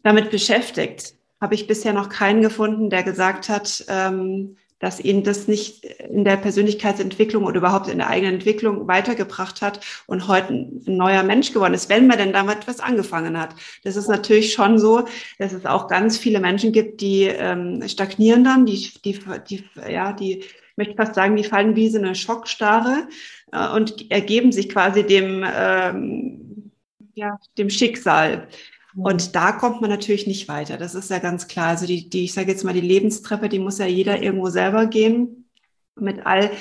damit 0.01 0.31
beschäftigt, 0.31 1.13
habe 1.41 1.55
ich 1.55 1.67
bisher 1.67 1.91
noch 1.91 2.07
keinen 2.07 2.41
gefunden, 2.41 2.89
der 2.89 3.03
gesagt 3.03 3.49
hat, 3.49 3.83
ähm, 3.89 4.55
dass 4.79 5.01
ihn 5.01 5.25
das 5.25 5.49
nicht 5.49 5.83
in 5.83 6.23
der 6.23 6.37
Persönlichkeitsentwicklung 6.37 7.43
oder 7.43 7.57
überhaupt 7.57 7.89
in 7.89 7.97
der 7.97 8.09
eigenen 8.09 8.35
Entwicklung 8.35 8.87
weitergebracht 8.87 9.61
hat 9.61 9.81
und 10.07 10.29
heute 10.29 10.53
ein 10.53 10.83
neuer 10.85 11.23
Mensch 11.23 11.51
geworden 11.51 11.73
ist, 11.73 11.89
wenn 11.89 12.07
man 12.07 12.17
denn 12.17 12.31
damit 12.31 12.65
was 12.65 12.79
angefangen 12.79 13.37
hat. 13.37 13.53
Das 13.83 13.97
ist 13.97 14.07
natürlich 14.07 14.53
schon 14.53 14.79
so, 14.79 15.03
dass 15.37 15.51
es 15.51 15.65
auch 15.65 15.89
ganz 15.89 16.17
viele 16.17 16.39
Menschen 16.39 16.71
gibt, 16.71 17.01
die 17.01 17.23
ähm, 17.23 17.85
stagnieren 17.89 18.45
dann, 18.45 18.65
die, 18.65 18.89
die, 19.03 19.19
die, 19.49 19.65
ja, 19.89 20.13
die, 20.13 20.39
ich 20.39 20.77
möchte 20.77 20.95
fast 20.95 21.15
sagen, 21.15 21.35
die 21.35 21.43
fallen 21.43 21.75
wie 21.75 21.89
so 21.89 21.97
eine 21.97 22.15
Schockstarre 22.15 23.09
äh, 23.51 23.69
und 23.75 24.11
ergeben 24.11 24.51
sich 24.51 24.69
quasi 24.69 25.05
dem, 25.05 25.45
ähm, 25.45 26.71
ja, 27.15 27.39
dem 27.57 27.69
Schicksal. 27.69 28.47
Und 28.95 29.35
da 29.35 29.51
kommt 29.51 29.81
man 29.81 29.89
natürlich 29.89 30.27
nicht 30.27 30.47
weiter. 30.47 30.77
Das 30.77 30.95
ist 30.95 31.09
ja 31.09 31.19
ganz 31.19 31.47
klar. 31.47 31.67
Also 31.69 31.85
die, 31.85 32.09
die 32.09 32.25
ich 32.25 32.33
sage 32.33 32.51
jetzt 32.51 32.63
mal, 32.63 32.73
die 32.73 32.81
Lebenstreppe, 32.81 33.47
die 33.47 33.59
muss 33.59 33.77
ja 33.77 33.85
jeder 33.85 34.21
irgendwo 34.21 34.49
selber 34.49 34.87
gehen 34.87 35.49
mit 35.95 36.25
all 36.25 36.51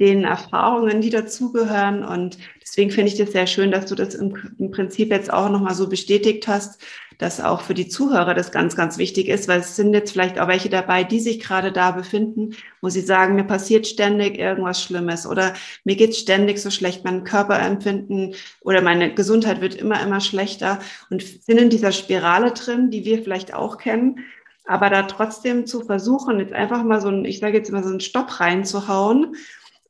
den 0.00 0.24
Erfahrungen, 0.24 1.00
die 1.00 1.10
dazugehören. 1.10 2.04
Und 2.04 2.38
deswegen 2.60 2.90
finde 2.90 3.12
ich 3.12 3.18
das 3.18 3.32
sehr 3.32 3.46
schön, 3.46 3.70
dass 3.70 3.86
du 3.86 3.94
das 3.94 4.14
im, 4.14 4.34
im 4.58 4.70
Prinzip 4.70 5.10
jetzt 5.10 5.32
auch 5.32 5.48
nochmal 5.48 5.74
so 5.74 5.88
bestätigt 5.88 6.48
hast, 6.48 6.82
dass 7.18 7.40
auch 7.40 7.60
für 7.60 7.74
die 7.74 7.88
Zuhörer 7.88 8.34
das 8.34 8.50
ganz, 8.50 8.74
ganz 8.74 8.98
wichtig 8.98 9.28
ist, 9.28 9.46
weil 9.46 9.60
es 9.60 9.76
sind 9.76 9.94
jetzt 9.94 10.10
vielleicht 10.10 10.40
auch 10.40 10.48
welche 10.48 10.68
dabei, 10.68 11.04
die 11.04 11.20
sich 11.20 11.38
gerade 11.38 11.70
da 11.70 11.92
befinden, 11.92 12.56
wo 12.80 12.88
sie 12.88 13.00
sagen, 13.00 13.36
mir 13.36 13.44
passiert 13.44 13.86
ständig 13.86 14.38
irgendwas 14.38 14.82
Schlimmes 14.82 15.26
oder 15.26 15.54
mir 15.84 15.94
geht 15.94 16.16
ständig 16.16 16.60
so 16.60 16.70
schlecht, 16.70 17.04
mein 17.04 17.22
Körperempfinden 17.22 18.34
oder 18.62 18.82
meine 18.82 19.14
Gesundheit 19.14 19.60
wird 19.60 19.76
immer, 19.76 20.02
immer 20.02 20.20
schlechter 20.20 20.80
und 21.10 21.22
sind 21.22 21.58
in 21.58 21.70
dieser 21.70 21.92
Spirale 21.92 22.50
drin, 22.50 22.90
die 22.90 23.04
wir 23.04 23.22
vielleicht 23.22 23.54
auch 23.54 23.78
kennen. 23.78 24.18
Aber 24.64 24.90
da 24.90 25.02
trotzdem 25.02 25.66
zu 25.66 25.84
versuchen, 25.84 26.38
jetzt 26.38 26.52
einfach 26.52 26.82
mal 26.82 27.00
so 27.00 27.08
ein, 27.08 27.24
ich 27.24 27.38
sage 27.38 27.58
jetzt 27.58 27.70
immer 27.70 27.82
so 27.82 27.90
einen 27.90 28.00
Stopp 28.00 28.40
reinzuhauen 28.40 29.36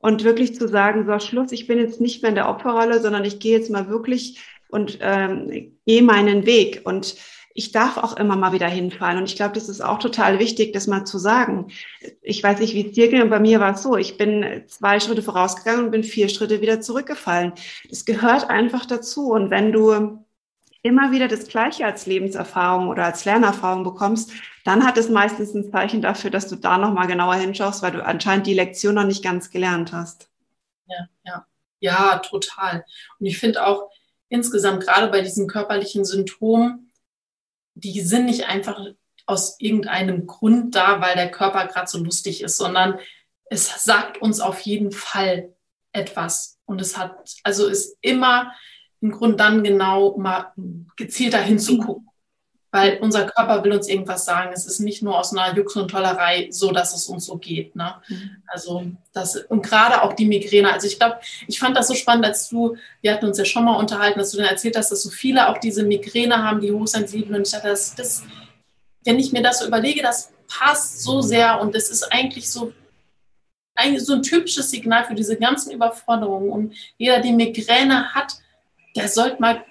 und 0.03 0.25
wirklich 0.25 0.57
zu 0.57 0.69
sagen, 0.69 1.07
so 1.07 1.19
Schluss, 1.21 1.53
ich 1.53 1.69
bin 1.69 1.79
jetzt 1.79 2.01
nicht 2.01 2.23
mehr 2.23 2.31
in 2.31 2.35
der 2.35 2.49
Opferrolle, 2.49 3.01
sondern 3.01 3.25
ich 3.25 3.39
gehe 3.39 3.57
jetzt 3.57 3.71
mal 3.71 3.89
wirklich 3.89 4.41
und 4.69 4.99
ähm, 5.01 5.77
gehe 5.87 6.03
meinen 6.03 6.45
Weg. 6.45 6.83
Und 6.85 7.15
ich 7.55 7.71
darf 7.71 7.99
auch 7.99 8.17
immer 8.17 8.35
mal 8.35 8.53
wieder 8.53 8.67
hinfallen. 8.67 9.19
Und 9.19 9.29
ich 9.29 9.37
glaube, 9.37 9.55
das 9.55 9.69
ist 9.69 9.81
auch 9.81 10.01
total 10.01 10.41
wichtig, 10.41 10.73
das 10.73 10.89
mal 10.89 11.05
zu 11.05 11.19
sagen. 11.19 11.69
Ich 12.21 12.43
weiß 12.43 12.59
nicht, 12.59 12.75
wie 12.75 12.87
es 12.87 12.93
dir 12.93 13.09
ging, 13.09 13.31
bei 13.31 13.39
mir 13.39 13.61
war 13.61 13.75
es 13.75 13.83
so. 13.83 13.97
Ich 13.97 14.17
bin 14.19 14.65
zwei 14.67 14.99
Schritte 14.99 15.23
vorausgegangen 15.23 15.85
und 15.85 15.91
bin 15.93 16.03
vier 16.03 16.29
Schritte 16.29 16.61
wieder 16.61 16.81
zurückgefallen. 16.81 17.53
Das 17.89 18.05
gehört 18.05 18.51
einfach 18.51 18.87
dazu. 18.87 19.31
Und 19.31 19.51
wenn 19.51 19.71
du 19.71 20.22
immer 20.83 21.13
wieder 21.13 21.29
das 21.29 21.47
Gleiche 21.47 21.87
als 21.87 22.07
Lebenserfahrung 22.07 22.89
oder 22.89 23.05
als 23.05 23.25
Lernerfahrung 23.25 23.85
bekommst, 23.85 24.33
dann 24.65 24.85
hat 24.85 24.99
es 24.99 25.09
meistens 25.09 25.55
ein 25.55 25.71
Zeichen 25.71 26.03
dafür, 26.03 26.31
dass 26.31 26.49
du 26.49 26.57
da 26.57 26.77
nochmal 26.79 27.07
genauer 27.07 27.37
hinschaust, 27.37 27.83
weil 27.83 27.93
du 27.93 28.05
anscheinend 28.05 28.47
die 28.47 28.55
Lektion 28.55 28.97
noch 28.97 29.05
nicht 29.05 29.23
ganz 29.23 29.51
gelernt 29.51 29.93
hast. 29.93 30.29
Ja, 30.87 31.09
ja. 31.25 31.47
Ja, 31.81 32.19
total. 32.19 32.85
Und 33.19 33.27
ich 33.27 33.39
finde 33.39 33.67
auch, 33.67 33.91
insgesamt 34.29 34.85
gerade 34.85 35.09
bei 35.09 35.21
diesen 35.21 35.49
körperlichen 35.49 36.05
Symptomen, 36.05 36.93
die 37.75 38.01
sind 38.01 38.27
nicht 38.27 38.49
einfach 38.49 38.81
aus 39.27 39.57
irgendeinem 39.61 40.27
Grund 40.27 40.75
da, 40.75 41.01
weil 41.01 41.15
der 41.17 41.31
Körper 41.31 41.67
gerade 41.67 41.89
so 41.89 41.99
lustig 41.99 42.43
ist, 42.43 42.57
sondern 42.57 42.99
es 43.47 43.85
sagt 43.85 44.21
uns 44.21 44.41
auf 44.41 44.61
jeden 44.61 44.93
Fall 44.93 45.55
etwas. 45.93 46.59
Und 46.65 46.81
es 46.81 46.97
hat, 46.97 47.35
also 47.43 47.67
ist 47.67 47.99
immer 48.01 48.53
im 49.03 49.11
Grunde 49.11 49.37
dann 49.37 49.63
genau 49.63 50.17
mal 50.17 50.53
gezielter 50.97 51.39
hinzugucken. 51.39 52.09
Weil 52.75 53.01
unser 53.03 53.27
Körper 53.27 53.63
will 53.63 53.73
uns 53.73 53.87
irgendwas 53.87 54.25
sagen. 54.25 54.51
Es 54.55 54.65
ist 54.65 54.81
nicht 54.81 55.03
nur 55.03 55.19
aus 55.19 55.37
einer 55.37 55.55
Jux 55.55 55.77
und 55.77 55.91
Tollerei 55.91 56.49
so, 56.51 56.73
dass 56.73 56.95
es 56.95 57.05
uns 57.07 57.27
so 57.27 57.37
geht. 57.37 57.77
Ne? 57.77 57.95
Mhm. 58.09 58.31
Also 58.47 58.87
das, 59.13 59.37
und 59.37 59.63
gerade 59.63 60.03
auch 60.03 60.15
die 60.15 60.25
Migräne. 60.25 60.73
Also 60.73 60.87
ich 60.87 60.99
glaube, 60.99 61.19
ich 61.47 61.59
fand 61.59 61.77
das 61.77 61.89
so 61.89 61.95
spannend, 61.95 62.25
als 62.25 62.49
du, 62.49 62.77
wir 63.03 63.13
hatten 63.13 63.27
uns 63.27 63.37
ja 63.37 63.45
schon 63.45 63.67
mal 63.67 63.77
unterhalten, 63.77 64.19
dass 64.19 64.31
du 64.31 64.39
dann 64.39 64.47
erzählt 64.47 64.79
hast, 64.79 64.91
dass 64.91 65.03
so 65.03 65.11
viele 65.11 65.51
auch 65.51 65.59
diese 65.59 65.83
Migräne 65.83 66.43
haben, 66.43 66.63
die 66.63 66.73
hochsensiblen. 66.73 67.35
Und 67.35 67.47
ich 67.47 67.53
dachte, 67.53 67.69
das, 67.69 67.95
das, 67.95 68.23
wenn 69.05 69.19
ich 69.19 69.33
mir 69.33 69.43
das 69.43 69.59
so 69.59 69.67
überlege, 69.67 70.01
das 70.01 70.33
passt 70.49 71.03
so 71.03 71.21
sehr 71.21 71.61
und 71.61 71.75
es 71.75 71.91
ist 71.91 72.11
eigentlich 72.11 72.51
so 72.51 72.73
eigentlich 73.75 74.05
so 74.05 74.15
ein 74.15 74.23
typisches 74.23 74.71
Signal 74.71 75.05
für 75.05 75.15
diese 75.15 75.37
ganzen 75.39 75.73
Überforderungen. 75.73 76.51
Und 76.51 76.75
jeder, 76.99 77.21
der 77.21 77.33
Migräne 77.33 78.15
hat, 78.15 78.35
der 78.97 79.09
sollte 79.09 79.41
mal 79.41 79.65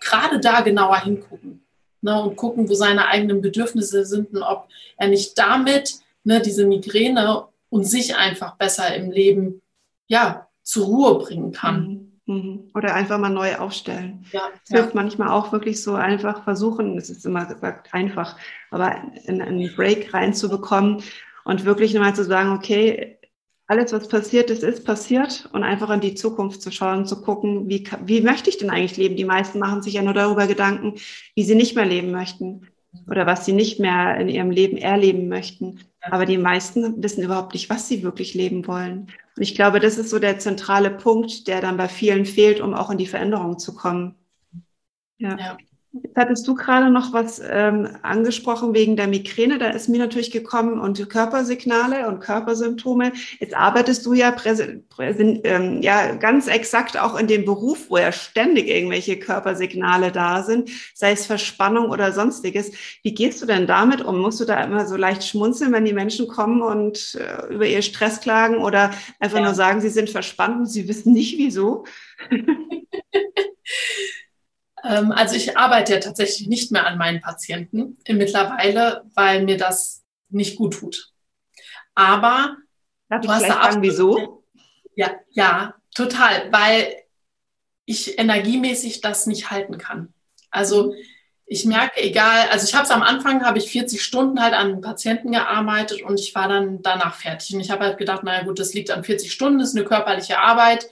gerade 0.00 0.40
da 0.40 0.60
genauer 0.60 1.00
hingucken 1.00 1.64
ne, 2.00 2.22
und 2.22 2.36
gucken, 2.36 2.68
wo 2.68 2.74
seine 2.74 3.08
eigenen 3.08 3.40
Bedürfnisse 3.40 4.04
sind 4.04 4.32
und 4.34 4.42
ob 4.42 4.68
er 4.96 5.08
nicht 5.08 5.38
damit 5.38 6.00
ne, 6.24 6.40
diese 6.40 6.66
Migräne 6.66 7.46
und 7.70 7.84
sich 7.84 8.16
einfach 8.16 8.56
besser 8.56 8.94
im 8.94 9.10
Leben 9.10 9.62
ja, 10.06 10.48
zur 10.62 10.86
Ruhe 10.86 11.18
bringen 11.18 11.52
kann. 11.52 12.10
Mhm. 12.26 12.34
mhm. 12.34 12.70
Oder 12.74 12.94
einfach 12.94 13.18
mal 13.18 13.30
neu 13.30 13.56
aufstellen. 13.56 14.24
Ja, 14.32 14.42
es 14.62 14.70
hilft 14.70 14.94
ja. 14.94 15.00
manchmal 15.00 15.28
auch 15.28 15.52
wirklich 15.52 15.82
so 15.82 15.94
einfach 15.94 16.44
versuchen, 16.44 16.96
es 16.96 17.10
ist 17.10 17.26
immer 17.26 17.46
gesagt 17.46 17.92
einfach, 17.92 18.36
aber 18.70 19.02
in 19.24 19.42
einen 19.42 19.74
Break 19.74 20.12
reinzubekommen 20.14 21.02
und 21.44 21.64
wirklich 21.64 21.94
nochmal 21.94 22.14
zu 22.14 22.24
sagen, 22.24 22.52
okay, 22.52 23.17
alles, 23.68 23.92
was 23.92 24.08
passiert 24.08 24.50
ist, 24.50 24.62
ist 24.62 24.84
passiert 24.84 25.48
und 25.52 25.62
einfach 25.62 25.90
in 25.90 26.00
die 26.00 26.14
Zukunft 26.14 26.62
zu 26.62 26.72
schauen, 26.72 27.04
zu 27.04 27.20
gucken, 27.20 27.68
wie, 27.68 27.86
wie 28.06 28.22
möchte 28.22 28.48
ich 28.48 28.56
denn 28.56 28.70
eigentlich 28.70 28.96
leben? 28.96 29.16
Die 29.16 29.26
meisten 29.26 29.58
machen 29.58 29.82
sich 29.82 29.94
ja 29.94 30.02
nur 30.02 30.14
darüber 30.14 30.46
Gedanken, 30.46 30.94
wie 31.34 31.44
sie 31.44 31.54
nicht 31.54 31.76
mehr 31.76 31.84
leben 31.84 32.10
möchten 32.10 32.66
oder 33.06 33.26
was 33.26 33.44
sie 33.44 33.52
nicht 33.52 33.78
mehr 33.78 34.16
in 34.16 34.28
ihrem 34.30 34.50
Leben 34.50 34.78
erleben 34.78 35.28
möchten. 35.28 35.80
Aber 36.00 36.24
die 36.24 36.38
meisten 36.38 37.02
wissen 37.02 37.22
überhaupt 37.22 37.52
nicht, 37.52 37.68
was 37.68 37.86
sie 37.86 38.02
wirklich 38.02 38.32
leben 38.32 38.66
wollen. 38.66 39.08
Und 39.36 39.42
ich 39.42 39.54
glaube, 39.54 39.80
das 39.80 39.98
ist 39.98 40.08
so 40.08 40.18
der 40.18 40.38
zentrale 40.38 40.90
Punkt, 40.90 41.46
der 41.46 41.60
dann 41.60 41.76
bei 41.76 41.88
vielen 41.88 42.24
fehlt, 42.24 42.60
um 42.60 42.72
auch 42.72 42.88
in 42.88 42.96
die 42.96 43.06
Veränderung 43.06 43.58
zu 43.58 43.74
kommen. 43.74 44.14
Ja. 45.18 45.36
ja. 45.36 45.58
Jetzt 45.92 46.16
hattest 46.16 46.46
du 46.46 46.54
gerade 46.54 46.90
noch 46.90 47.14
was 47.14 47.40
ähm, 47.42 47.88
angesprochen 48.02 48.74
wegen 48.74 48.96
der 48.96 49.06
Migräne. 49.06 49.58
Da 49.58 49.70
ist 49.70 49.88
mir 49.88 49.98
natürlich 49.98 50.30
gekommen 50.30 50.80
und 50.80 51.08
Körpersignale 51.08 52.08
und 52.08 52.20
Körpersymptome. 52.20 53.12
Jetzt 53.38 53.54
arbeitest 53.54 54.04
du 54.04 54.12
ja, 54.12 54.36
ähm, 54.98 55.80
ja 55.80 56.14
ganz 56.16 56.46
exakt 56.46 57.00
auch 57.00 57.18
in 57.18 57.26
dem 57.26 57.46
Beruf, 57.46 57.88
wo 57.88 57.96
ja 57.96 58.12
ständig 58.12 58.68
irgendwelche 58.68 59.18
Körpersignale 59.18 60.12
da 60.12 60.42
sind, 60.42 60.70
sei 60.94 61.12
es 61.12 61.24
Verspannung 61.24 61.88
oder 61.88 62.12
sonstiges. 62.12 62.70
Wie 63.02 63.14
gehst 63.14 63.40
du 63.40 63.46
denn 63.46 63.66
damit 63.66 64.04
um? 64.04 64.20
Musst 64.20 64.40
du 64.40 64.44
da 64.44 64.62
immer 64.62 64.86
so 64.86 64.96
leicht 64.96 65.24
schmunzeln, 65.24 65.72
wenn 65.72 65.86
die 65.86 65.94
Menschen 65.94 66.28
kommen 66.28 66.60
und 66.60 67.18
äh, 67.18 67.54
über 67.54 67.66
ihr 67.66 67.80
Stress 67.80 68.20
klagen 68.20 68.58
oder 68.58 68.90
einfach 69.20 69.38
ja. 69.38 69.44
nur 69.44 69.54
sagen, 69.54 69.80
sie 69.80 69.88
sind 69.88 70.10
verspannt 70.10 70.58
und 70.58 70.66
sie 70.66 70.86
wissen 70.86 71.14
nicht 71.14 71.38
wieso? 71.38 71.84
Ähm, 74.84 75.12
also 75.12 75.34
ich 75.34 75.56
arbeite 75.56 75.94
ja 75.94 76.00
tatsächlich 76.00 76.48
nicht 76.48 76.72
mehr 76.72 76.86
an 76.86 76.98
meinen 76.98 77.20
Patienten 77.20 77.98
mittlerweile, 78.08 79.04
weil 79.14 79.44
mir 79.44 79.56
das 79.56 80.04
nicht 80.28 80.56
gut 80.56 80.74
tut. 80.74 81.12
Aber 81.94 82.56
Darf 83.08 83.22
du 83.22 83.28
hast 83.28 83.42
da 83.42 83.64
sagen, 83.64 83.82
wieso? 83.82 84.44
Ja, 84.94 85.12
ja, 85.30 85.74
total, 85.94 86.52
weil 86.52 86.94
ich 87.86 88.18
energiemäßig 88.18 89.00
das 89.00 89.26
nicht 89.26 89.50
halten 89.50 89.78
kann. 89.78 90.12
Also 90.50 90.94
ich 91.46 91.64
merke, 91.64 92.00
egal, 92.02 92.48
also 92.50 92.66
ich 92.66 92.74
habe 92.74 92.84
es 92.84 92.90
am 92.90 93.02
Anfang, 93.02 93.44
habe 93.44 93.58
ich 93.58 93.70
40 93.70 94.02
Stunden 94.02 94.42
halt 94.42 94.52
an 94.52 94.82
Patienten 94.82 95.32
gearbeitet 95.32 96.02
und 96.02 96.20
ich 96.20 96.34
war 96.34 96.48
dann 96.48 96.82
danach 96.82 97.14
fertig. 97.14 97.54
Und 97.54 97.60
ich 97.60 97.70
habe 97.70 97.84
halt 97.84 97.96
gedacht, 97.96 98.22
naja 98.22 98.44
gut, 98.44 98.58
das 98.58 98.74
liegt 98.74 98.90
an 98.90 99.04
40 99.04 99.32
Stunden, 99.32 99.58
das 99.58 99.70
ist 99.70 99.76
eine 99.76 99.86
körperliche 99.86 100.38
Arbeit 100.38 100.88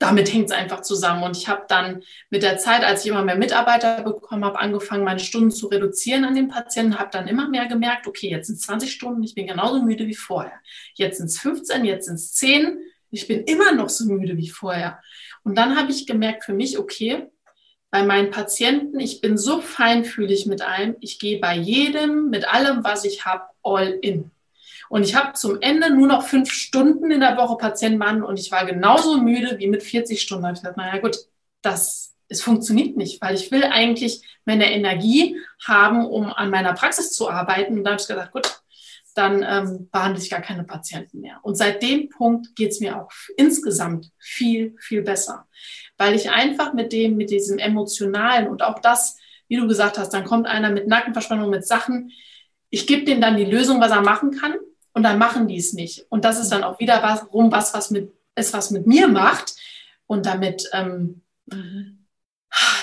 damit 0.00 0.32
hängt 0.32 0.46
es 0.46 0.56
einfach 0.56 0.80
zusammen. 0.80 1.22
Und 1.22 1.36
ich 1.36 1.46
habe 1.46 1.66
dann 1.68 2.02
mit 2.30 2.42
der 2.42 2.56
Zeit, 2.56 2.84
als 2.84 3.04
ich 3.04 3.10
immer 3.10 3.22
mehr 3.22 3.36
Mitarbeiter 3.36 4.02
bekommen 4.02 4.44
habe, 4.44 4.58
angefangen, 4.58 5.04
meine 5.04 5.20
Stunden 5.20 5.50
zu 5.50 5.68
reduzieren 5.68 6.24
an 6.24 6.34
den 6.34 6.48
Patienten, 6.48 6.98
habe 6.98 7.10
dann 7.12 7.28
immer 7.28 7.48
mehr 7.48 7.66
gemerkt, 7.66 8.08
okay, 8.08 8.30
jetzt 8.30 8.46
sind 8.46 8.56
es 8.56 8.62
20 8.62 8.90
Stunden, 8.90 9.22
ich 9.22 9.34
bin 9.34 9.46
genauso 9.46 9.82
müde 9.82 10.06
wie 10.06 10.14
vorher. 10.14 10.58
Jetzt 10.94 11.18
sind 11.18 11.26
es 11.26 11.38
15, 11.38 11.84
jetzt 11.84 12.06
sind 12.06 12.14
es 12.14 12.32
10, 12.32 12.78
ich 13.10 13.28
bin 13.28 13.44
immer 13.44 13.72
noch 13.72 13.90
so 13.90 14.06
müde 14.06 14.38
wie 14.38 14.48
vorher. 14.48 15.00
Und 15.44 15.56
dann 15.56 15.76
habe 15.76 15.90
ich 15.92 16.06
gemerkt 16.06 16.44
für 16.44 16.54
mich, 16.54 16.78
okay, 16.78 17.26
bei 17.90 18.02
meinen 18.02 18.30
Patienten, 18.30 19.00
ich 19.00 19.20
bin 19.20 19.36
so 19.36 19.60
feinfühlig 19.60 20.46
mit 20.46 20.62
allem, 20.62 20.96
ich 21.00 21.18
gehe 21.18 21.40
bei 21.40 21.56
jedem, 21.56 22.30
mit 22.30 22.48
allem, 22.48 22.84
was 22.84 23.04
ich 23.04 23.26
habe, 23.26 23.44
all 23.62 23.98
in. 24.00 24.30
Und 24.90 25.04
ich 25.04 25.14
habe 25.14 25.34
zum 25.34 25.60
Ende 25.60 25.94
nur 25.94 26.08
noch 26.08 26.24
fünf 26.24 26.50
Stunden 26.50 27.12
in 27.12 27.20
der 27.20 27.36
Woche 27.36 27.56
Patientenmann 27.56 28.24
und 28.24 28.40
ich 28.40 28.50
war 28.50 28.66
genauso 28.66 29.18
müde 29.18 29.56
wie 29.60 29.68
mit 29.68 29.84
40 29.84 30.20
Stunden. 30.20 30.42
Da 30.42 30.48
habe 30.48 30.56
ich 30.56 30.62
gesagt, 30.62 30.76
naja 30.76 30.98
gut, 30.98 31.16
das, 31.62 32.16
es 32.26 32.42
funktioniert 32.42 32.96
nicht, 32.96 33.22
weil 33.22 33.36
ich 33.36 33.52
will 33.52 33.62
eigentlich 33.62 34.20
meine 34.44 34.72
Energie 34.72 35.36
haben, 35.64 36.04
um 36.04 36.32
an 36.32 36.50
meiner 36.50 36.72
Praxis 36.72 37.12
zu 37.12 37.30
arbeiten. 37.30 37.78
Und 37.78 37.84
da 37.84 37.92
habe 37.92 38.00
ich 38.00 38.08
gesagt, 38.08 38.32
gut, 38.32 38.62
dann 39.14 39.44
ähm, 39.48 39.88
behandle 39.92 40.20
ich 40.20 40.28
gar 40.28 40.40
keine 40.40 40.64
Patienten 40.64 41.20
mehr. 41.20 41.38
Und 41.42 41.54
seit 41.54 41.84
dem 41.84 42.08
Punkt 42.08 42.56
geht 42.56 42.72
es 42.72 42.80
mir 42.80 43.00
auch 43.00 43.12
insgesamt 43.36 44.10
viel, 44.18 44.74
viel 44.80 45.02
besser, 45.02 45.46
weil 45.98 46.16
ich 46.16 46.30
einfach 46.30 46.72
mit 46.72 46.92
dem, 46.92 47.16
mit 47.16 47.30
diesem 47.30 47.58
emotionalen 47.58 48.48
und 48.48 48.64
auch 48.64 48.80
das, 48.80 49.16
wie 49.46 49.54
du 49.54 49.68
gesagt 49.68 49.98
hast, 49.98 50.12
dann 50.12 50.24
kommt 50.24 50.48
einer 50.48 50.70
mit 50.70 50.88
Nackenverspannung, 50.88 51.48
mit 51.48 51.64
Sachen. 51.64 52.10
Ich 52.70 52.88
gebe 52.88 53.04
dem 53.04 53.20
dann 53.20 53.36
die 53.36 53.44
Lösung, 53.44 53.80
was 53.80 53.92
er 53.92 54.02
machen 54.02 54.32
kann 54.32 54.56
und 54.92 55.02
dann 55.02 55.18
machen 55.18 55.48
die 55.48 55.56
es 55.56 55.72
nicht. 55.72 56.06
Und 56.08 56.24
das 56.24 56.40
ist 56.40 56.50
dann 56.50 56.64
auch 56.64 56.78
wieder 56.80 57.02
was, 57.02 57.32
rum, 57.32 57.52
was, 57.52 57.74
was 57.74 57.90
mit, 57.90 58.12
ist, 58.34 58.52
was 58.52 58.70
mit 58.70 58.86
mir 58.86 59.08
macht. 59.08 59.54
Und 60.06 60.26
damit, 60.26 60.68
ähm, 60.72 61.22
mhm. 61.46 62.06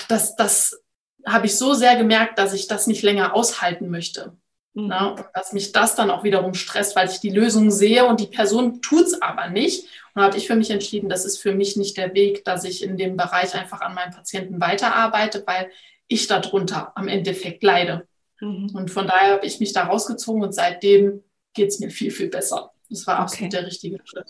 das, 0.08 0.36
das 0.36 0.82
habe 1.26 1.46
ich 1.46 1.56
so 1.56 1.74
sehr 1.74 1.96
gemerkt, 1.96 2.38
dass 2.38 2.54
ich 2.54 2.66
das 2.68 2.86
nicht 2.86 3.02
länger 3.02 3.34
aushalten 3.34 3.90
möchte. 3.90 4.36
Mhm. 4.74 4.86
Na, 4.86 5.08
und 5.08 5.24
dass 5.34 5.52
mich 5.52 5.72
das 5.72 5.94
dann 5.94 6.10
auch 6.10 6.24
wiederum 6.24 6.54
stresst, 6.54 6.96
weil 6.96 7.08
ich 7.08 7.20
die 7.20 7.30
Lösung 7.30 7.70
sehe 7.70 8.06
und 8.06 8.20
die 8.20 8.26
Person 8.26 8.80
tut 8.80 9.06
es 9.06 9.20
aber 9.20 9.48
nicht. 9.48 9.84
Und 10.14 10.20
da 10.20 10.22
habe 10.22 10.36
ich 10.38 10.46
für 10.46 10.56
mich 10.56 10.70
entschieden, 10.70 11.08
das 11.08 11.24
ist 11.24 11.38
für 11.38 11.54
mich 11.54 11.76
nicht 11.76 11.96
der 11.96 12.14
Weg, 12.14 12.44
dass 12.44 12.64
ich 12.64 12.82
in 12.82 12.96
dem 12.96 13.16
Bereich 13.16 13.54
einfach 13.54 13.80
an 13.80 13.94
meinen 13.94 14.12
Patienten 14.12 14.60
weiterarbeite, 14.60 15.42
weil 15.46 15.70
ich 16.06 16.26
darunter 16.26 16.92
am 16.96 17.08
Endeffekt 17.08 17.62
leide. 17.62 18.06
Mhm. 18.40 18.70
Und 18.74 18.90
von 18.90 19.06
daher 19.06 19.34
habe 19.34 19.46
ich 19.46 19.60
mich 19.60 19.72
da 19.72 19.84
rausgezogen 19.84 20.42
und 20.42 20.54
seitdem 20.54 21.22
geht 21.54 21.68
es 21.68 21.80
mir 21.80 21.90
viel, 21.90 22.10
viel 22.10 22.28
besser. 22.28 22.72
Das 22.90 23.06
war 23.06 23.18
absolut 23.18 23.52
okay. 23.52 23.60
der 23.60 23.66
richtige 23.66 23.98
Schritt. 24.04 24.26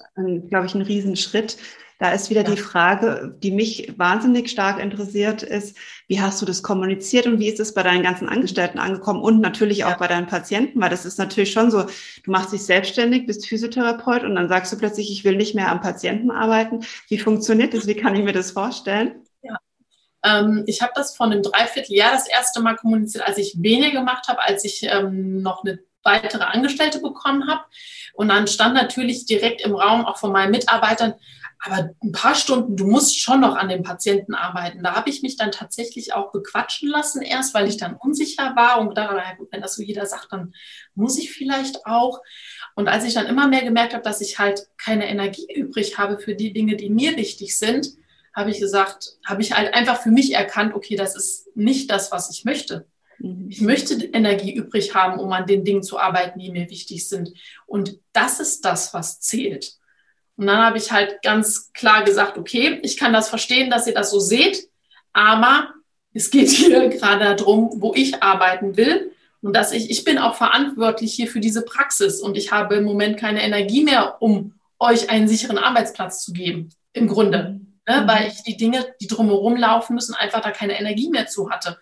Glaube 0.49 0.67
ich, 0.67 0.75
ein 0.75 0.83
Riesenschritt. 0.83 1.57
Da 2.01 2.13
ist 2.13 2.31
wieder 2.31 2.45
ja. 2.45 2.51
die 2.51 2.61
Frage, 2.61 3.37
die 3.43 3.51
mich 3.51 3.93
wahnsinnig 3.97 4.51
stark 4.51 4.81
interessiert, 4.81 5.43
ist, 5.43 5.77
wie 6.07 6.21
hast 6.21 6.41
du 6.41 6.47
das 6.47 6.63
kommuniziert 6.63 7.27
und 7.27 7.41
wie 7.41 7.49
ist 7.49 7.59
es 7.59 7.75
bei 7.75 7.83
deinen 7.83 8.05
ganzen 8.05 8.29
Angestellten 8.29 8.79
angekommen 8.79 9.21
und 9.21 9.41
natürlich 9.41 9.85
auch 9.85 9.91
ja. 9.91 9.97
bei 9.97 10.07
deinen 10.07 10.29
Patienten, 10.29 10.81
weil 10.81 10.91
das 10.91 11.05
ist 11.05 11.19
natürlich 11.19 11.51
schon 11.51 11.73
so, 11.73 11.83
du 11.83 12.31
machst 12.31 12.53
dich 12.53 12.63
selbstständig, 12.63 13.27
bist 13.27 13.49
Physiotherapeut 13.49 14.23
und 14.23 14.37
dann 14.37 14.49
sagst 14.49 14.73
du 14.73 14.79
plötzlich, 14.79 15.11
ich 15.11 15.25
will 15.25 15.37
nicht 15.37 15.57
mehr 15.57 15.73
am 15.73 15.81
Patienten 15.81 16.31
arbeiten. 16.31 16.85
Wie 17.09 17.19
funktioniert 17.19 17.75
das? 17.75 17.89
Wie 17.89 17.97
kann 17.97 18.15
ich 18.15 18.23
mir 18.23 18.33
das 18.33 18.53
vorstellen? 18.53 19.25
Ja. 19.43 19.57
Ähm, 20.25 20.63
ich 20.67 20.83
habe 20.83 20.93
das 20.95 21.17
von 21.17 21.33
einem 21.33 21.43
Dreivierteljahr 21.43 22.13
das 22.13 22.29
erste 22.29 22.61
Mal 22.61 22.77
kommuniziert, 22.77 23.27
als 23.27 23.39
ich 23.39 23.57
weniger 23.61 23.99
gemacht 23.99 24.29
habe, 24.29 24.41
als 24.45 24.65
ich 24.65 24.85
ähm, 24.85 25.43
noch 25.43 25.65
eine 25.65 25.81
weitere 26.03 26.45
Angestellte 26.45 27.01
bekommen 27.01 27.49
habe. 27.49 27.65
Und 28.15 28.29
dann 28.29 28.47
stand 28.47 28.75
natürlich 28.75 29.27
direkt 29.27 29.61
im 29.61 29.75
Raum 29.75 30.05
auch 30.05 30.19
von 30.19 30.33
meinen 30.33 30.51
Mitarbeitern, 30.51 31.15
aber 31.61 31.91
ein 32.03 32.13
paar 32.13 32.35
Stunden, 32.35 32.77
du 32.77 32.87
musst 32.87 33.21
schon 33.21 33.41
noch 33.41 33.57
an 33.57 33.69
dem 33.69 33.83
Patienten 33.83 34.35
arbeiten. 34.35 34.83
Da 34.83 34.95
habe 34.95 35.11
ich 35.11 35.23
mich 35.23 35.37
dann 35.37 35.51
tatsächlich 35.51 36.15
auch 36.15 36.31
bequatschen 36.31 36.89
lassen 36.89 37.21
erst, 37.23 37.53
weil 37.53 37.67
ich 37.67 37.77
dann 37.77 37.97
unsicher 37.97 38.55
war 38.55 38.81
und 38.81 38.95
gut, 39.37 39.49
wenn 39.51 39.61
das 39.61 39.75
so 39.75 39.83
jeder 39.83 40.07
sagt, 40.07 40.29
dann 40.31 40.55
muss 40.95 41.19
ich 41.19 41.33
vielleicht 41.33 41.85
auch. 41.85 42.21
Und 42.77 42.87
als 42.89 43.05
ich 43.05 43.15
dann 43.15 43.27
immer 43.27 43.49
mehr 43.49 43.63
gemerkt 43.63 43.93
habe, 43.93 44.05
dass 44.05 44.21
ich 44.21 44.39
halt 44.39 44.69
keine 44.77 45.09
Energie 45.09 45.53
übrig 45.53 45.99
habe 45.99 46.19
für 46.19 46.37
die 46.37 46.53
Dinge, 46.53 46.77
die 46.77 46.91
mir 46.91 47.17
wichtig 47.17 47.59
sind, 47.59 47.89
habe 48.35 48.51
ich 48.51 48.61
gesagt, 48.61 49.17
habe 49.27 49.43
ich 49.43 49.53
halt 49.53 49.75
einfach 49.75 50.01
für 50.01 50.11
mich 50.11 50.35
erkannt, 50.35 50.75
okay, 50.75 50.95
das 50.95 51.17
ist 51.17 51.49
nicht 51.57 51.91
das, 51.91 52.13
was 52.13 52.31
ich 52.31 52.45
möchte. 52.45 52.87
Mhm. 53.19 53.47
Ich 53.51 53.61
möchte 53.61 53.95
Energie 53.95 54.55
übrig 54.55 54.95
haben, 54.95 55.19
um 55.19 55.33
an 55.33 55.47
den 55.47 55.65
Dingen 55.65 55.83
zu 55.83 55.99
arbeiten, 55.99 56.39
die 56.39 56.51
mir 56.51 56.71
wichtig 56.71 57.09
sind. 57.09 57.33
Und 57.67 57.99
das 58.13 58.41
ist 58.41 58.65
das, 58.65 58.95
was 58.95 59.21
zählt. 59.21 59.75
Und 60.37 60.47
dann 60.47 60.59
habe 60.59 60.79
ich 60.79 60.93
halt 60.93 61.21
ganz 61.23 61.73
klar 61.73 62.05
gesagt, 62.05 62.39
okay, 62.39 62.79
ich 62.83 62.97
kann 62.97 63.13
das 63.13 63.29
verstehen, 63.29 63.71
dass 63.71 63.87
ihr 63.87 63.95
das 63.95 64.11
so 64.11 64.21
seht, 64.21 64.69
aber 65.13 65.75
es 66.15 66.31
geht 66.31 66.49
hier 66.49 66.89
gerade 66.91 67.35
darum, 67.35 67.71
wo 67.77 67.93
ich 67.95 68.23
arbeiten 68.23 68.77
will 68.77 69.13
und 69.43 69.55
dass 69.55 69.73
ich, 69.73 69.91
ich 69.91 70.05
bin 70.05 70.19
auch 70.19 70.37
verantwortlich 70.37 71.13
hier 71.13 71.29
für 71.29 71.41
diese 71.41 71.63
Praxis 71.63 72.21
und 72.21 72.37
ich 72.37 72.53
habe 72.53 72.77
im 72.77 72.85
Moment 72.85 73.19
keine 73.19 73.43
Energie 73.43 73.83
mehr, 73.83 74.23
um 74.23 74.55
euch 74.79 75.11
einen 75.11 75.27
sicheren 75.27 75.59
Arbeitsplatz 75.59 76.25
zu 76.25 76.33
geben. 76.33 76.71
Im 76.93 77.09
Grunde. 77.09 77.61
ne? 77.87 78.03
mhm. 78.03 78.09
weil 78.09 78.29
ich 78.29 78.43
die 78.43 78.57
Dinge, 78.57 78.87
die 79.01 79.07
drumherum 79.07 79.57
laufen 79.57 79.95
müssen, 79.95 80.15
einfach 80.15 80.41
da 80.41 80.51
keine 80.51 80.79
Energie 80.79 81.11
mehr 81.11 81.27
zu 81.27 81.51
hatte. 81.51 81.79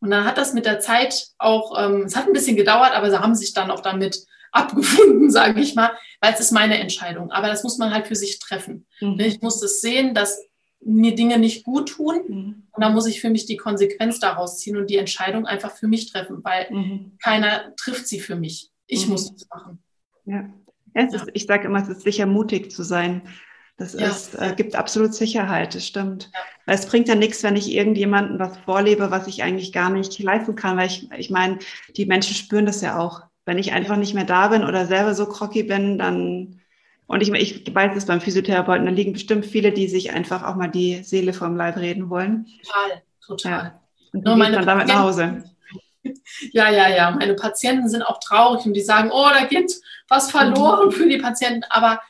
Und 0.00 0.10
dann 0.10 0.24
hat 0.24 0.38
das 0.38 0.54
mit 0.54 0.66
der 0.66 0.80
Zeit 0.80 1.28
auch, 1.38 1.78
ähm, 1.78 2.02
es 2.02 2.16
hat 2.16 2.26
ein 2.26 2.32
bisschen 2.32 2.56
gedauert, 2.56 2.92
aber 2.92 3.10
sie 3.10 3.20
haben 3.20 3.34
sich 3.34 3.52
dann 3.52 3.70
auch 3.70 3.80
damit 3.80 4.24
abgefunden, 4.52 5.30
sage 5.30 5.60
ich 5.60 5.74
mal, 5.74 5.90
weil 6.20 6.32
es 6.32 6.40
ist 6.40 6.52
meine 6.52 6.78
Entscheidung. 6.78 7.30
Aber 7.30 7.48
das 7.48 7.64
muss 7.64 7.78
man 7.78 7.92
halt 7.92 8.06
für 8.06 8.16
sich 8.16 8.38
treffen. 8.38 8.86
Mhm. 9.00 9.20
Ich 9.20 9.42
muss 9.42 9.62
es 9.62 9.80
sehen, 9.80 10.14
dass 10.14 10.40
mir 10.80 11.14
Dinge 11.14 11.38
nicht 11.38 11.64
gut 11.64 11.90
tun. 11.90 12.20
Mhm. 12.26 12.68
Und 12.72 12.82
dann 12.82 12.94
muss 12.94 13.06
ich 13.06 13.20
für 13.20 13.30
mich 13.30 13.46
die 13.46 13.56
Konsequenz 13.56 14.20
daraus 14.20 14.58
ziehen 14.58 14.76
und 14.76 14.88
die 14.88 14.96
Entscheidung 14.96 15.46
einfach 15.46 15.76
für 15.76 15.88
mich 15.88 16.10
treffen, 16.10 16.42
weil 16.44 16.68
mhm. 16.70 17.18
keiner 17.22 17.74
trifft 17.76 18.06
sie 18.06 18.20
für 18.20 18.36
mich. 18.36 18.70
Ich 18.86 19.04
mhm. 19.04 19.12
muss 19.12 19.30
es 19.30 19.48
machen. 19.50 19.82
Ja. 20.24 20.48
Ist, 20.94 21.14
ja. 21.14 21.26
ich 21.34 21.46
sage 21.46 21.66
immer, 21.66 21.82
es 21.82 21.88
ist 21.88 22.02
sicher 22.02 22.26
mutig 22.26 22.70
zu 22.70 22.82
sein. 22.82 23.22
Das 23.78 23.92
ja. 23.92 24.08
ist, 24.08 24.34
äh, 24.34 24.54
gibt 24.56 24.74
absolut 24.74 25.14
Sicherheit, 25.14 25.76
das 25.76 25.86
stimmt. 25.86 26.30
Ja. 26.34 26.40
Weil 26.66 26.74
es 26.74 26.86
bringt 26.86 27.06
ja 27.06 27.14
nichts, 27.14 27.44
wenn 27.44 27.54
ich 27.54 27.72
irgendjemandem 27.72 28.40
was 28.40 28.58
vorlebe, 28.58 29.12
was 29.12 29.28
ich 29.28 29.44
eigentlich 29.44 29.72
gar 29.72 29.88
nicht 29.88 30.18
leisten 30.18 30.56
kann, 30.56 30.76
weil 30.76 30.88
ich, 30.88 31.08
ich 31.16 31.30
meine, 31.30 31.60
die 31.96 32.04
Menschen 32.04 32.34
spüren 32.34 32.66
das 32.66 32.80
ja 32.80 32.98
auch. 32.98 33.22
Wenn 33.46 33.56
ich 33.56 33.72
einfach 33.72 33.96
nicht 33.96 34.14
mehr 34.14 34.24
da 34.24 34.48
bin 34.48 34.64
oder 34.64 34.84
selber 34.86 35.14
so 35.14 35.26
crocky 35.26 35.62
bin, 35.62 35.96
dann, 35.96 36.60
und 37.06 37.22
ich, 37.22 37.32
ich 37.32 37.72
weiß 37.72 37.96
es 37.96 38.06
beim 38.06 38.20
Physiotherapeuten, 38.20 38.84
da 38.84 38.90
liegen 38.92 39.12
bestimmt 39.12 39.46
viele, 39.46 39.70
die 39.70 39.88
sich 39.88 40.10
einfach 40.10 40.42
auch 40.42 40.56
mal 40.56 40.68
die 40.68 41.04
Seele 41.04 41.32
vom 41.32 41.56
Leib 41.56 41.76
reden 41.76 42.10
wollen. 42.10 42.46
Total, 42.64 43.02
total. 43.24 43.64
Ja. 43.64 43.80
Und 44.12 44.24
Nur 44.24 44.36
meine 44.36 44.56
dann 44.56 44.66
damit 44.66 44.88
nach 44.88 45.04
Hause. 45.04 45.44
Ja, 46.52 46.70
ja, 46.70 46.88
ja. 46.88 47.10
Meine 47.10 47.34
Patienten 47.34 47.88
sind 47.88 48.02
auch 48.02 48.18
traurig 48.20 48.64
und 48.64 48.72
die 48.72 48.80
sagen, 48.80 49.10
oh, 49.12 49.28
da 49.30 49.44
geht 49.44 49.74
was 50.08 50.30
verloren 50.30 50.86
mhm. 50.86 50.92
für 50.92 51.06
die 51.06 51.18
Patienten. 51.18 51.64
Aber 51.68 52.00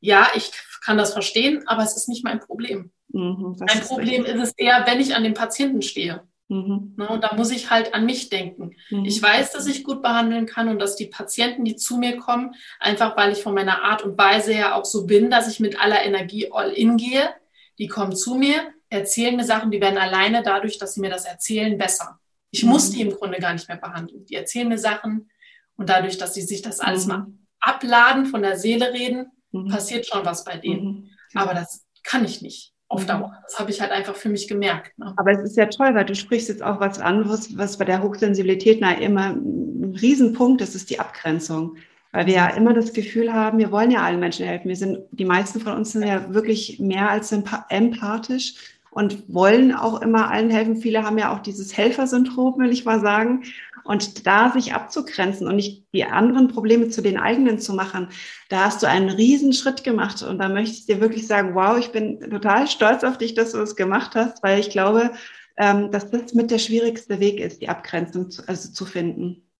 ja, 0.00 0.26
ich 0.34 0.50
kann 0.80 0.98
das 0.98 1.12
verstehen, 1.12 1.62
aber 1.66 1.82
es 1.82 1.96
ist 1.96 2.08
nicht 2.08 2.24
mein 2.24 2.40
Problem. 2.40 2.92
Mhm, 3.08 3.56
mein 3.58 3.80
Problem 3.80 4.24
ist, 4.24 4.34
ist 4.34 4.42
es 4.42 4.52
eher, 4.56 4.84
wenn 4.86 5.00
ich 5.00 5.14
an 5.14 5.24
den 5.24 5.34
Patienten 5.34 5.82
stehe. 5.82 6.22
Mhm. 6.48 6.94
Ne, 6.96 7.08
und 7.08 7.22
da 7.22 7.34
muss 7.36 7.52
ich 7.52 7.70
halt 7.70 7.94
an 7.94 8.04
mich 8.06 8.28
denken. 8.28 8.72
Mhm. 8.90 9.04
Ich 9.04 9.22
weiß, 9.22 9.52
dass 9.52 9.66
ich 9.66 9.84
gut 9.84 10.02
behandeln 10.02 10.46
kann 10.46 10.68
und 10.68 10.80
dass 10.80 10.96
die 10.96 11.06
Patienten, 11.06 11.64
die 11.64 11.76
zu 11.76 11.96
mir 11.96 12.16
kommen, 12.16 12.54
einfach 12.80 13.16
weil 13.16 13.32
ich 13.32 13.42
von 13.42 13.54
meiner 13.54 13.84
Art 13.84 14.02
und 14.02 14.18
Weise 14.18 14.52
her 14.52 14.74
auch 14.74 14.84
so 14.84 15.06
bin, 15.06 15.30
dass 15.30 15.48
ich 15.48 15.60
mit 15.60 15.80
aller 15.80 16.02
Energie 16.02 16.50
all 16.50 16.72
in 16.72 16.96
gehe, 16.96 17.30
die 17.78 17.86
kommen 17.86 18.16
zu 18.16 18.34
mir, 18.34 18.72
erzählen 18.88 19.36
mir 19.36 19.44
Sachen, 19.44 19.70
die 19.70 19.80
werden 19.80 19.98
alleine 19.98 20.42
dadurch, 20.42 20.78
dass 20.78 20.94
sie 20.94 21.00
mir 21.00 21.10
das 21.10 21.24
erzählen, 21.24 21.78
besser. 21.78 22.18
Ich 22.50 22.64
mhm. 22.64 22.70
muss 22.70 22.90
die 22.90 23.02
im 23.02 23.12
Grunde 23.12 23.38
gar 23.38 23.52
nicht 23.52 23.68
mehr 23.68 23.78
behandeln. 23.78 24.26
Die 24.26 24.34
erzählen 24.34 24.68
mir 24.68 24.78
Sachen 24.78 25.30
und 25.76 25.88
dadurch, 25.88 26.18
dass 26.18 26.34
sie 26.34 26.42
sich 26.42 26.62
das 26.62 26.80
alles 26.80 27.06
mhm. 27.06 27.12
mal 27.12 27.26
abladen, 27.60 28.26
von 28.26 28.42
der 28.42 28.56
Seele 28.56 28.92
reden, 28.92 29.30
mhm. 29.52 29.68
passiert 29.68 30.06
schon 30.06 30.24
was 30.24 30.44
bei 30.44 30.56
denen. 30.56 30.84
Mhm. 31.32 31.38
Aber 31.38 31.54
das 31.54 31.86
kann 32.02 32.24
ich 32.24 32.42
nicht 32.42 32.72
auf 32.88 33.02
mhm. 33.02 33.06
Dauer. 33.06 33.38
Das 33.44 33.58
habe 33.58 33.70
ich 33.70 33.80
halt 33.80 33.92
einfach 33.92 34.16
für 34.16 34.28
mich 34.28 34.48
gemerkt. 34.48 34.98
Ne? 34.98 35.14
Aber 35.16 35.30
es 35.30 35.40
ist 35.40 35.56
ja 35.56 35.66
toll, 35.66 35.94
weil 35.94 36.04
du 36.04 36.14
sprichst 36.14 36.48
jetzt 36.48 36.62
auch 36.62 36.80
was 36.80 37.00
an, 37.00 37.28
was, 37.28 37.56
was 37.56 37.78
bei 37.78 37.84
der 37.84 38.02
Hochsensibilität 38.02 38.78
na, 38.80 38.92
immer 38.92 39.30
ein 39.30 39.96
Riesenpunkt 40.00 40.60
ist, 40.60 40.74
ist 40.74 40.90
die 40.90 41.00
Abgrenzung. 41.00 41.76
Weil 42.12 42.26
wir 42.26 42.34
ja 42.34 42.48
immer 42.48 42.74
das 42.74 42.92
Gefühl 42.92 43.32
haben, 43.32 43.58
wir 43.58 43.70
wollen 43.70 43.92
ja 43.92 44.02
allen 44.02 44.18
Menschen 44.18 44.44
helfen. 44.44 44.68
Wir 44.68 44.76
sind, 44.76 44.98
die 45.12 45.24
meisten 45.24 45.60
von 45.60 45.74
uns 45.74 45.92
sind 45.92 46.02
ja 46.02 46.34
wirklich 46.34 46.80
mehr 46.80 47.08
als 47.08 47.30
empathisch 47.30 48.54
und 48.90 49.32
wollen 49.32 49.72
auch 49.72 50.02
immer 50.02 50.28
allen 50.28 50.50
helfen. 50.50 50.76
Viele 50.76 51.04
haben 51.04 51.18
ja 51.18 51.32
auch 51.32 51.38
dieses 51.38 51.76
Helfersyndrom, 51.76 52.58
will 52.58 52.72
ich 52.72 52.84
mal 52.84 53.00
sagen. 53.00 53.44
Und 53.90 54.24
da 54.24 54.52
sich 54.52 54.72
abzugrenzen 54.72 55.48
und 55.48 55.56
nicht 55.56 55.84
die 55.92 56.04
anderen 56.04 56.46
Probleme 56.46 56.90
zu 56.90 57.02
den 57.02 57.18
eigenen 57.18 57.58
zu 57.58 57.74
machen, 57.74 58.10
da 58.48 58.66
hast 58.66 58.84
du 58.84 58.86
einen 58.86 59.10
riesen 59.10 59.52
Schritt 59.52 59.82
gemacht. 59.82 60.22
Und 60.22 60.38
da 60.38 60.48
möchte 60.48 60.76
ich 60.76 60.86
dir 60.86 61.00
wirklich 61.00 61.26
sagen, 61.26 61.56
wow, 61.56 61.76
ich 61.76 61.90
bin 61.90 62.20
total 62.20 62.68
stolz 62.68 63.02
auf 63.02 63.18
dich, 63.18 63.34
dass 63.34 63.50
du 63.50 63.58
es 63.58 63.74
gemacht 63.74 64.14
hast, 64.14 64.44
weil 64.44 64.60
ich 64.60 64.70
glaube, 64.70 65.10
ähm, 65.56 65.90
dass 65.90 66.08
das 66.08 66.34
mit 66.34 66.52
der 66.52 66.60
schwierigste 66.60 67.18
Weg 67.18 67.40
ist, 67.40 67.62
die 67.62 67.68
Abgrenzung 67.68 68.30
zu, 68.30 68.46
also 68.46 68.70
zu 68.70 68.86
finden. 68.86 69.50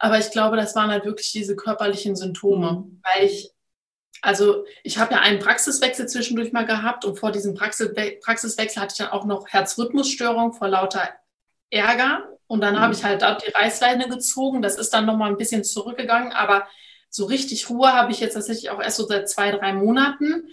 Aber 0.00 0.18
ich 0.18 0.30
glaube, 0.32 0.58
das 0.58 0.76
waren 0.76 0.90
halt 0.90 1.06
wirklich 1.06 1.32
diese 1.32 1.56
körperlichen 1.56 2.16
Symptome, 2.16 2.72
mhm. 2.72 3.02
weil 3.02 3.24
ich 3.24 3.54
also 4.22 4.66
ich 4.84 4.98
habe 4.98 5.14
ja 5.14 5.20
einen 5.20 5.38
Praxiswechsel 5.38 6.06
zwischendurch 6.06 6.52
mal 6.52 6.66
gehabt 6.66 7.06
und 7.06 7.18
vor 7.18 7.32
diesem 7.32 7.54
Praxiswechsel 7.54 8.82
hatte 8.82 8.92
ich 8.92 8.98
dann 8.98 9.08
auch 9.08 9.24
noch 9.24 9.48
Herzrhythmusstörung 9.48 10.52
vor 10.52 10.68
lauter 10.68 11.08
Ärger. 11.70 12.28
Und 12.50 12.62
dann 12.62 12.74
mhm. 12.74 12.80
habe 12.80 12.94
ich 12.94 13.04
halt 13.04 13.22
da 13.22 13.36
die 13.36 13.52
Reißleine 13.52 14.08
gezogen. 14.08 14.60
Das 14.60 14.76
ist 14.76 14.92
dann 14.92 15.06
nochmal 15.06 15.30
ein 15.30 15.36
bisschen 15.36 15.62
zurückgegangen, 15.62 16.32
aber 16.32 16.66
so 17.08 17.26
richtig 17.26 17.70
Ruhe 17.70 17.92
habe 17.92 18.10
ich 18.10 18.18
jetzt 18.18 18.34
tatsächlich 18.34 18.70
auch 18.70 18.82
erst 18.82 18.96
so 18.96 19.06
seit 19.06 19.28
zwei, 19.28 19.52
drei 19.52 19.72
Monaten. 19.72 20.48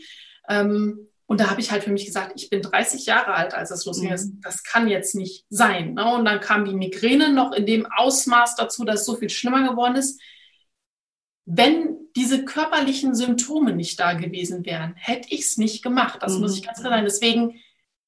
Ähm, 0.48 1.08
und 1.26 1.40
da 1.40 1.50
habe 1.50 1.60
ich 1.60 1.72
halt 1.72 1.84
für 1.84 1.90
mich 1.90 2.06
gesagt, 2.06 2.34
ich 2.36 2.52
bin 2.52 2.62
30 2.62 3.08
Jahre 3.08 3.34
alt, 3.34 3.56
als 3.56 3.70
das 3.70 3.84
losging. 3.86 4.12
Mhm. 4.12 4.42
Das, 4.44 4.62
kann 4.62 4.88
jetzt 4.88 5.16
nicht 5.16 5.46
sein. 5.50 5.96
Ne? 5.96 6.14
Und 6.14 6.26
dann 6.26 6.40
kam 6.40 6.66
die 6.66 6.76
Migräne 6.76 7.34
noch 7.34 7.52
in 7.52 7.66
dem 7.66 7.88
Ausmaß 7.88 8.56
dazu, 8.58 8.86
dass 8.86 9.00
es 9.00 9.06
so 9.08 9.16
viel 9.16 9.32
schlimmer 9.32 9.68
geworden 9.68 9.96
ist. 9.96 10.22
Wenn 11.46 11.98
diese 12.16 12.46
körperlichen 12.46 13.16
Symptome 13.16 13.74
nicht 13.74 14.00
da 14.00 14.14
gewesen 14.14 14.68
wären, 14.68 14.94
hätte 14.98 15.30
ich 15.32 15.42
es 15.42 15.58
nicht 15.58 15.82
gemacht. 15.82 16.20
Das 16.22 16.36
mhm. 16.36 16.42
muss 16.42 16.56
ich 16.56 16.64
ganz 16.64 16.80
klar 16.80 16.92
sagen. 16.92 17.06
Deswegen 17.06 17.60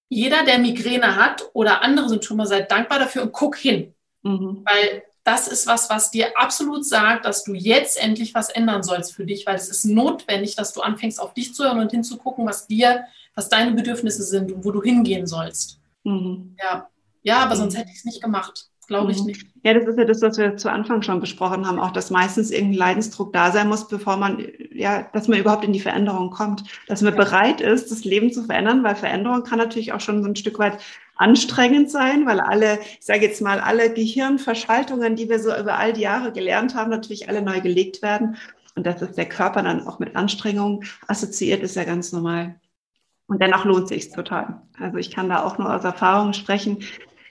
jeder, 0.10 0.44
der 0.44 0.58
Migräne 0.58 1.16
hat 1.16 1.50
oder 1.54 1.84
andere 1.84 2.10
Symptome, 2.10 2.46
seid 2.46 2.72
dankbar 2.72 3.00
dafür 3.00 3.22
und 3.22 3.32
guck 3.32 3.56
hin. 3.56 3.94
Mhm. 4.24 4.66
Weil 4.66 5.04
das 5.24 5.48
ist 5.48 5.68
was, 5.68 5.90
was 5.90 6.10
dir 6.10 6.36
absolut 6.36 6.86
sagt, 6.86 7.26
dass 7.26 7.44
du 7.44 7.54
jetzt 7.54 8.02
endlich 8.02 8.34
was 8.34 8.50
ändern 8.50 8.82
sollst 8.82 9.14
für 9.14 9.26
dich, 9.26 9.46
weil 9.46 9.56
es 9.56 9.70
ist 9.70 9.86
notwendig, 9.86 10.56
dass 10.56 10.74
du 10.74 10.82
anfängst, 10.82 11.20
auf 11.20 11.36
dich 11.36 11.54
zu 11.54 11.64
hören 11.64 11.80
und 11.80 11.92
hinzugucken, 11.92 12.48
was 12.48 12.66
dir, 12.66 13.06
was 13.36 13.50
deine 13.50 13.74
Bedürfnisse 13.74 14.24
sind 14.24 14.52
und 14.52 14.66
wo 14.66 14.72
du 14.72 14.82
hingehen 14.82 15.28
sollst. 15.28 15.80
Mhm. 16.04 16.56
Ja. 16.60 16.90
ja, 17.22 17.38
aber 17.40 17.54
mhm. 17.54 17.60
sonst 17.60 17.78
hätte 17.78 17.92
ich 17.92 18.00
es 18.00 18.06
nicht 18.06 18.24
gemacht. 18.24 18.69
Glaube 18.90 19.12
ich 19.12 19.20
mhm. 19.20 19.28
nicht. 19.28 19.46
Ja, 19.64 19.76
das 19.76 19.86
ist 19.86 20.00
ja 20.00 20.06
das, 20.06 20.22
was 20.24 20.40
wir 20.40 20.58
zu 20.58 20.72
Anfang 20.72 21.04
schon 21.04 21.20
besprochen 21.20 21.68
haben, 21.68 21.80
auch 21.80 21.92
dass 21.92 22.10
meistens 22.10 22.50
irgendein 22.50 22.80
Leidensdruck 22.80 23.32
da 23.32 23.52
sein 23.52 23.70
muss, 23.70 23.88
bevor 23.88 24.18
man, 24.18 24.44
ja, 24.72 25.08
dass 25.14 25.28
man 25.28 25.38
überhaupt 25.38 25.64
in 25.64 25.74
die 25.74 25.80
Veränderung 25.80 26.32
kommt, 26.32 26.64
dass 26.88 27.04
man 27.04 27.14
ja. 27.14 27.24
bereit 27.24 27.62
ist, 27.62 27.92
das 27.92 28.04
Leben 28.04 28.34
zu 28.34 28.44
verändern, 28.44 28.84
weil 28.84 28.96
Veränderung 28.96 29.44
kann 29.44 29.60
natürlich 29.60 29.94
auch 29.94 30.00
schon 30.00 30.24
so 30.24 30.30
ein 30.30 30.36
Stück 30.36 30.58
weit 30.58 30.80
anstrengend 31.18 31.92
sein, 31.92 32.26
weil 32.26 32.40
alle, 32.40 32.80
ich 32.82 33.06
sage 33.06 33.28
jetzt 33.28 33.44
mal, 33.44 33.60
alle 33.60 33.94
Gehirnverschaltungen, 33.94 35.16
die 35.16 35.30
wir 35.30 35.38
so 35.38 35.56
über 35.56 35.78
all 35.78 35.94
die 35.94 36.02
Jahre 36.02 36.32
gelernt 36.32 36.74
haben, 36.74 36.90
natürlich 36.90 37.30
alle 37.30 37.44
neu 37.44 37.62
gelegt 37.62 38.02
werden. 38.02 38.38
Und 38.76 38.88
dass 38.88 39.04
es 39.04 39.14
der 39.14 39.30
Körper 39.30 39.62
dann 39.62 39.86
auch 39.86 40.00
mit 40.00 40.16
Anstrengung 40.16 40.84
assoziiert, 41.08 41.62
ist 41.62 41.76
ja 41.76 41.84
ganz 41.84 42.12
normal. 42.12 42.56
Und 43.28 43.40
dennoch 43.40 43.66
lohnt 43.66 43.88
sich 43.88 44.10
total. 44.10 44.64
Also 44.80 44.98
ich 44.98 45.12
kann 45.12 45.30
da 45.30 45.44
auch 45.44 45.60
nur 45.60 45.72
aus 45.72 45.84
Erfahrung 45.84 46.34
sprechen. 46.34 46.80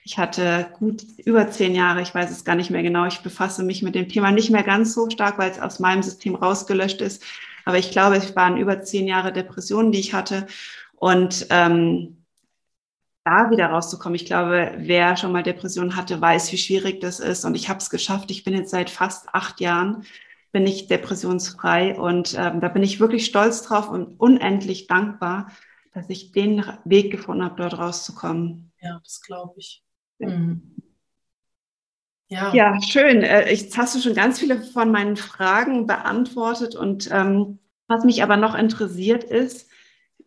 Ich 0.08 0.16
hatte 0.16 0.68
gut 0.78 1.02
über 1.18 1.50
zehn 1.50 1.74
Jahre, 1.74 2.00
ich 2.00 2.14
weiß 2.14 2.30
es 2.30 2.42
gar 2.42 2.54
nicht 2.54 2.70
mehr 2.70 2.82
genau, 2.82 3.04
ich 3.04 3.18
befasse 3.20 3.62
mich 3.62 3.82
mit 3.82 3.94
dem 3.94 4.08
Thema 4.08 4.30
nicht 4.30 4.48
mehr 4.48 4.62
ganz 4.62 4.94
so 4.94 5.10
stark, 5.10 5.36
weil 5.36 5.50
es 5.50 5.60
aus 5.60 5.80
meinem 5.80 6.02
System 6.02 6.34
rausgelöscht 6.34 7.02
ist. 7.02 7.22
Aber 7.66 7.76
ich 7.76 7.90
glaube, 7.90 8.16
es 8.16 8.34
waren 8.34 8.56
über 8.56 8.80
zehn 8.80 9.06
Jahre 9.06 9.34
Depressionen, 9.34 9.92
die 9.92 10.00
ich 10.00 10.14
hatte. 10.14 10.46
Und 10.96 11.46
ähm, 11.50 12.24
da 13.22 13.50
wieder 13.50 13.66
rauszukommen, 13.66 14.14
ich 14.14 14.24
glaube, 14.24 14.72
wer 14.78 15.18
schon 15.18 15.30
mal 15.30 15.42
Depressionen 15.42 15.94
hatte, 15.94 16.18
weiß, 16.18 16.52
wie 16.52 16.58
schwierig 16.58 17.02
das 17.02 17.20
ist. 17.20 17.44
Und 17.44 17.54
ich 17.54 17.68
habe 17.68 17.80
es 17.80 17.90
geschafft. 17.90 18.30
Ich 18.30 18.44
bin 18.44 18.54
jetzt 18.54 18.70
seit 18.70 18.88
fast 18.88 19.28
acht 19.34 19.60
Jahren 19.60 20.06
bin 20.52 20.66
ich 20.66 20.88
depressionsfrei 20.88 22.00
und 22.00 22.34
ähm, 22.38 22.62
da 22.62 22.68
bin 22.68 22.82
ich 22.82 22.98
wirklich 22.98 23.26
stolz 23.26 23.60
drauf 23.60 23.90
und 23.90 24.18
unendlich 24.18 24.86
dankbar, 24.86 25.52
dass 25.92 26.08
ich 26.08 26.32
den 26.32 26.64
Weg 26.86 27.10
gefunden 27.10 27.44
habe, 27.44 27.56
dort 27.56 27.76
rauszukommen. 27.76 28.72
Ja, 28.80 28.98
das 29.04 29.20
glaube 29.20 29.52
ich. 29.58 29.82
Mhm. 30.18 30.62
Ja. 32.30 32.52
ja, 32.52 32.80
schön. 32.82 33.22
Äh, 33.22 33.50
jetzt 33.50 33.76
hast 33.78 33.94
du 33.94 34.00
schon 34.00 34.14
ganz 34.14 34.38
viele 34.38 34.60
von 34.60 34.90
meinen 34.90 35.16
Fragen 35.16 35.86
beantwortet. 35.86 36.76
Und 36.76 37.08
ähm, 37.10 37.58
was 37.86 38.04
mich 38.04 38.22
aber 38.22 38.36
noch 38.36 38.54
interessiert 38.54 39.24
ist, 39.24 39.70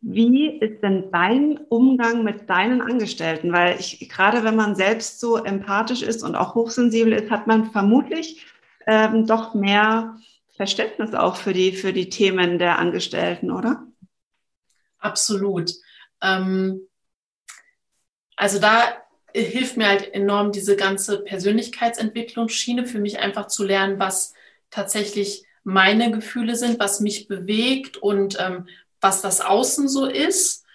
wie 0.01 0.47
ist 0.47 0.81
denn 0.81 1.11
dein 1.11 1.59
Umgang 1.69 2.23
mit 2.23 2.49
deinen 2.49 2.81
Angestellten? 2.81 3.53
Weil 3.53 3.79
ich, 3.79 4.09
gerade 4.09 4.43
wenn 4.43 4.55
man 4.55 4.75
selbst 4.75 5.19
so 5.19 5.37
empathisch 5.37 6.01
ist 6.01 6.23
und 6.23 6.35
auch 6.35 6.55
hochsensibel 6.55 7.13
ist, 7.13 7.29
hat 7.29 7.45
man 7.45 7.71
vermutlich 7.71 8.47
ähm, 8.87 9.27
doch 9.27 9.53
mehr 9.53 10.17
Verständnis 10.55 11.13
auch 11.13 11.35
für 11.35 11.53
die, 11.53 11.71
für 11.71 11.93
die 11.93 12.09
Themen 12.09 12.57
der 12.57 12.79
Angestellten, 12.79 13.51
oder? 13.51 13.85
Absolut. 14.97 15.71
Ähm, 16.21 16.81
also 18.35 18.59
da 18.59 18.81
hilft 19.33 19.77
mir 19.77 19.87
halt 19.87 20.13
enorm 20.13 20.51
diese 20.51 20.75
ganze 20.75 21.19
Persönlichkeitsentwicklungsschiene 21.19 22.85
für 22.85 22.99
mich 22.99 23.19
einfach 23.19 23.47
zu 23.47 23.63
lernen, 23.63 23.99
was 23.99 24.33
tatsächlich 24.69 25.45
meine 25.63 26.11
Gefühle 26.11 26.55
sind, 26.55 26.79
was 26.79 26.99
mich 26.99 27.27
bewegt 27.27 27.97
und 27.97 28.37
ähm, 28.39 28.67
was 28.99 29.21
das 29.21 29.41
Außen 29.41 29.87
so 29.87 30.05
ist, 30.05 30.65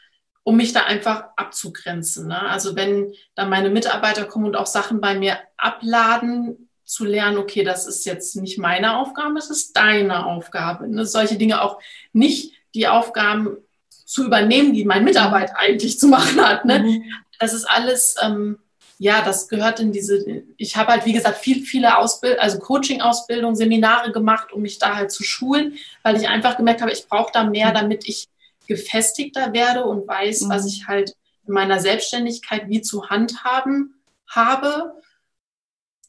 um 0.42 0.56
mich 0.56 0.72
da 0.72 0.84
einfach 0.84 1.24
abzugrenzen. 1.36 2.28
Ne? 2.28 2.40
Also 2.40 2.76
wenn 2.76 3.12
dann 3.34 3.50
meine 3.50 3.70
Mitarbeiter 3.70 4.24
kommen 4.24 4.46
und 4.46 4.56
auch 4.56 4.66
Sachen 4.66 5.00
bei 5.00 5.14
mir 5.14 5.38
abladen, 5.56 6.68
zu 6.84 7.04
lernen, 7.04 7.38
okay, 7.38 7.64
das 7.64 7.86
ist 7.86 8.06
jetzt 8.06 8.36
nicht 8.36 8.58
meine 8.58 8.96
Aufgabe, 8.96 9.34
das 9.34 9.50
ist 9.50 9.76
deine 9.76 10.24
Aufgabe. 10.24 10.88
Ne? 10.88 11.04
Solche 11.04 11.36
Dinge 11.36 11.60
auch 11.62 11.80
nicht 12.12 12.54
die 12.76 12.86
Aufgaben 12.86 13.56
zu 13.88 14.24
übernehmen, 14.24 14.72
die 14.72 14.84
mein 14.84 15.02
Mitarbeiter 15.02 15.58
eigentlich 15.58 15.98
zu 15.98 16.06
machen 16.06 16.40
hat. 16.40 16.64
Ne? 16.64 16.78
Mhm. 16.78 17.04
Das 17.38 17.52
ist 17.52 17.64
alles, 17.64 18.16
ähm, 18.22 18.58
ja, 18.98 19.22
das 19.22 19.48
gehört 19.48 19.80
in 19.80 19.92
diese, 19.92 20.24
ich 20.56 20.76
habe 20.76 20.92
halt, 20.92 21.04
wie 21.04 21.12
gesagt, 21.12 21.38
viel, 21.38 21.62
viele 21.62 21.98
Ausbildungen, 21.98 22.40
also 22.40 22.58
Coaching-Ausbildungen, 22.58 23.56
Seminare 23.56 24.12
gemacht, 24.12 24.52
um 24.52 24.62
mich 24.62 24.78
da 24.78 24.96
halt 24.96 25.10
zu 25.10 25.22
schulen, 25.22 25.74
weil 26.02 26.16
ich 26.16 26.28
einfach 26.28 26.56
gemerkt 26.56 26.80
habe, 26.80 26.92
ich 26.92 27.06
brauche 27.06 27.32
da 27.32 27.44
mehr, 27.44 27.70
mhm. 27.70 27.74
damit 27.74 28.08
ich 28.08 28.28
gefestigter 28.66 29.52
werde 29.52 29.84
und 29.84 30.08
weiß, 30.08 30.42
mhm. 30.42 30.48
was 30.50 30.66
ich 30.66 30.86
halt 30.86 31.14
in 31.46 31.52
meiner 31.52 31.78
Selbstständigkeit 31.78 32.68
wie 32.68 32.82
zu 32.82 33.08
handhaben 33.08 33.94
habe. 34.28 34.94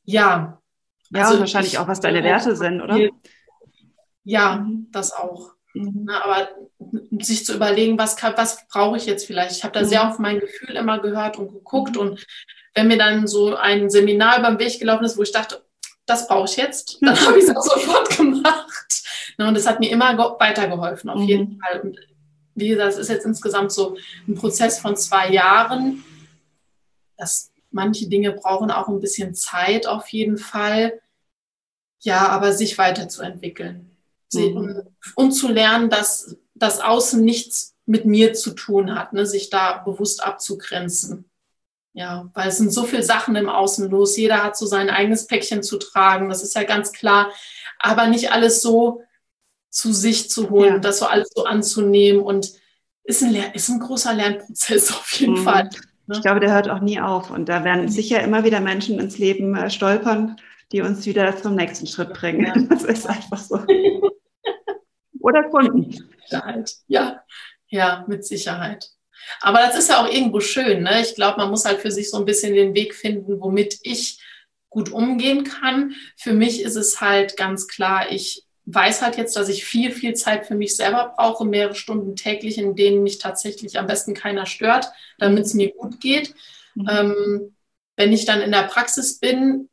Ja. 0.03 0.61
Ja, 1.09 1.21
also 1.21 1.35
und 1.35 1.41
wahrscheinlich 1.41 1.77
auch, 1.77 1.87
was 1.87 1.99
deine 1.99 2.23
Werte 2.23 2.55
sind, 2.55 2.81
oder? 2.81 3.09
Ja, 4.23 4.57
mhm. 4.57 4.87
das 4.91 5.13
auch. 5.13 5.51
Mhm. 5.73 6.03
Na, 6.05 6.23
aber 6.23 6.49
sich 7.21 7.45
zu 7.45 7.53
überlegen, 7.53 7.97
was, 7.97 8.21
was 8.21 8.67
brauche 8.67 8.97
ich 8.97 9.05
jetzt 9.05 9.25
vielleicht? 9.25 9.51
Ich 9.51 9.63
habe 9.63 9.77
da 9.77 9.85
sehr 9.85 10.03
mhm. 10.03 10.09
auf 10.09 10.19
mein 10.19 10.39
Gefühl 10.39 10.75
immer 10.75 10.99
gehört 10.99 11.37
und 11.37 11.51
geguckt. 11.51 11.95
Mhm. 11.95 12.01
Und 12.01 12.27
wenn 12.73 12.87
mir 12.87 12.97
dann 12.97 13.27
so 13.27 13.55
ein 13.55 13.89
Seminar 13.89 14.39
über 14.39 14.49
den 14.49 14.59
Weg 14.59 14.79
gelaufen 14.79 15.05
ist, 15.05 15.17
wo 15.17 15.23
ich 15.23 15.31
dachte, 15.31 15.63
das 16.05 16.27
brauche 16.27 16.45
ich 16.45 16.55
jetzt, 16.55 16.99
dann 17.01 17.19
habe 17.19 17.37
ich 17.37 17.45
es 17.45 17.55
auch 17.55 17.63
sofort 17.75 18.17
gemacht. 18.17 19.03
Na, 19.37 19.49
und 19.49 19.55
das 19.55 19.67
hat 19.67 19.79
mir 19.79 19.91
immer 19.91 20.17
weitergeholfen, 20.39 21.09
auf 21.09 21.21
jeden 21.21 21.59
Fall. 21.59 21.81
Und 21.81 21.99
wie 22.55 22.69
gesagt, 22.69 22.93
es 22.93 22.97
ist 22.97 23.09
jetzt 23.09 23.25
insgesamt 23.25 23.71
so 23.71 23.97
ein 24.27 24.35
Prozess 24.35 24.79
von 24.79 24.95
zwei 24.95 25.29
Jahren. 25.29 26.03
Das, 27.17 27.51
manche 27.71 28.07
Dinge 28.09 28.31
brauchen 28.31 28.71
auch 28.71 28.87
ein 28.87 28.99
bisschen 28.99 29.35
Zeit 29.35 29.85
auf 29.85 30.07
jeden 30.09 30.37
Fall. 30.37 30.99
Ja, 31.99 32.29
aber 32.29 32.53
sich 32.53 32.77
weiterzuentwickeln. 32.77 33.91
Mhm. 34.33 34.83
Und 35.15 35.31
zu 35.31 35.49
lernen, 35.49 35.89
dass 35.89 36.35
das 36.59 36.79
Außen 36.79 37.23
nichts 37.23 37.75
mit 37.85 38.05
mir 38.05 38.33
zu 38.33 38.51
tun 38.51 38.95
hat, 38.95 39.13
ne? 39.13 39.25
sich 39.25 39.49
da 39.49 39.77
bewusst 39.77 40.23
abzugrenzen. 40.23 41.29
Ja, 41.93 42.29
weil 42.35 42.49
es 42.49 42.57
sind 42.57 42.71
so 42.71 42.83
viele 42.83 43.01
Sachen 43.01 43.35
im 43.35 43.49
Außen 43.49 43.89
los. 43.89 44.17
Jeder 44.17 44.43
hat 44.43 44.55
so 44.55 44.67
sein 44.67 44.91
eigenes 44.91 45.25
Päckchen 45.25 45.63
zu 45.63 45.79
tragen. 45.79 46.29
Das 46.29 46.43
ist 46.43 46.53
ja 46.53 46.63
ganz 46.63 46.91
klar. 46.91 47.31
Aber 47.79 48.05
nicht 48.05 48.31
alles 48.31 48.61
so 48.61 49.01
zu 49.71 49.91
sich 49.93 50.29
zu 50.29 50.51
holen, 50.51 50.75
ja. 50.75 50.79
das 50.79 50.99
so 50.99 51.07
alles 51.07 51.31
so 51.33 51.45
anzunehmen 51.45 52.21
und 52.21 52.51
ist 53.03 53.23
ein, 53.23 53.35
ist 53.53 53.69
ein 53.69 53.79
großer 53.79 54.13
Lernprozess 54.13 54.91
auf 54.91 55.11
jeden 55.13 55.39
mhm. 55.39 55.43
Fall. 55.43 55.69
Ne? 56.05 56.15
Ich 56.15 56.21
glaube, 56.21 56.39
der 56.39 56.53
hört 56.53 56.69
auch 56.69 56.81
nie 56.81 56.99
auf 56.99 57.31
und 57.31 57.49
da 57.49 57.63
werden 57.63 57.89
sicher 57.89 58.21
immer 58.21 58.43
wieder 58.43 58.59
Menschen 58.59 58.99
ins 58.99 59.17
Leben 59.17 59.55
äh, 59.55 59.69
stolpern, 59.69 60.35
die 60.71 60.81
uns 60.81 61.05
wieder 61.05 61.35
zum 61.41 61.55
nächsten 61.55 61.87
Schritt 61.87 62.13
bringen. 62.13 62.45
Ja. 62.45 62.53
Das 62.69 62.83
ist 62.83 63.07
einfach 63.07 63.39
so. 63.39 63.59
Oder 65.27 65.43
Kunden. 65.49 66.09
Ja, 66.87 67.21
ja, 67.67 68.05
mit 68.07 68.25
Sicherheit. 68.25 68.89
Aber 69.41 69.59
das 69.59 69.77
ist 69.77 69.89
ja 69.89 70.01
auch 70.01 70.09
irgendwo 70.09 70.39
schön. 70.39 70.83
Ne? 70.83 71.01
Ich 71.01 71.15
glaube, 71.15 71.37
man 71.37 71.49
muss 71.49 71.65
halt 71.65 71.81
für 71.81 71.91
sich 71.91 72.09
so 72.09 72.17
ein 72.17 72.23
bisschen 72.23 72.53
den 72.53 72.73
Weg 72.75 72.95
finden, 72.95 73.41
womit 73.41 73.77
ich 73.83 74.21
gut 74.69 74.89
umgehen 74.89 75.43
kann. 75.43 75.95
Für 76.15 76.31
mich 76.31 76.61
ist 76.61 76.75
es 76.77 77.01
halt 77.01 77.35
ganz 77.35 77.67
klar, 77.67 78.09
ich 78.09 78.45
weiß 78.67 79.01
halt 79.01 79.17
jetzt, 79.17 79.35
dass 79.35 79.49
ich 79.49 79.65
viel, 79.65 79.91
viel 79.91 80.13
Zeit 80.13 80.45
für 80.45 80.55
mich 80.55 80.77
selber 80.77 81.13
brauche, 81.17 81.43
mehrere 81.43 81.75
Stunden 81.75 82.15
täglich, 82.15 82.57
in 82.57 82.77
denen 82.77 83.03
mich 83.03 83.17
tatsächlich 83.17 83.77
am 83.77 83.87
besten 83.87 84.13
keiner 84.13 84.45
stört, 84.45 84.87
damit 85.17 85.45
es 85.45 85.53
mir 85.53 85.73
gut 85.73 85.99
geht. 85.99 86.33
Mhm. 86.75 86.87
Ähm, 86.89 87.55
wenn 87.97 88.13
ich 88.13 88.23
dann 88.23 88.39
in 88.39 88.53
der 88.53 88.63
Praxis 88.63 89.19
bin 89.19 89.67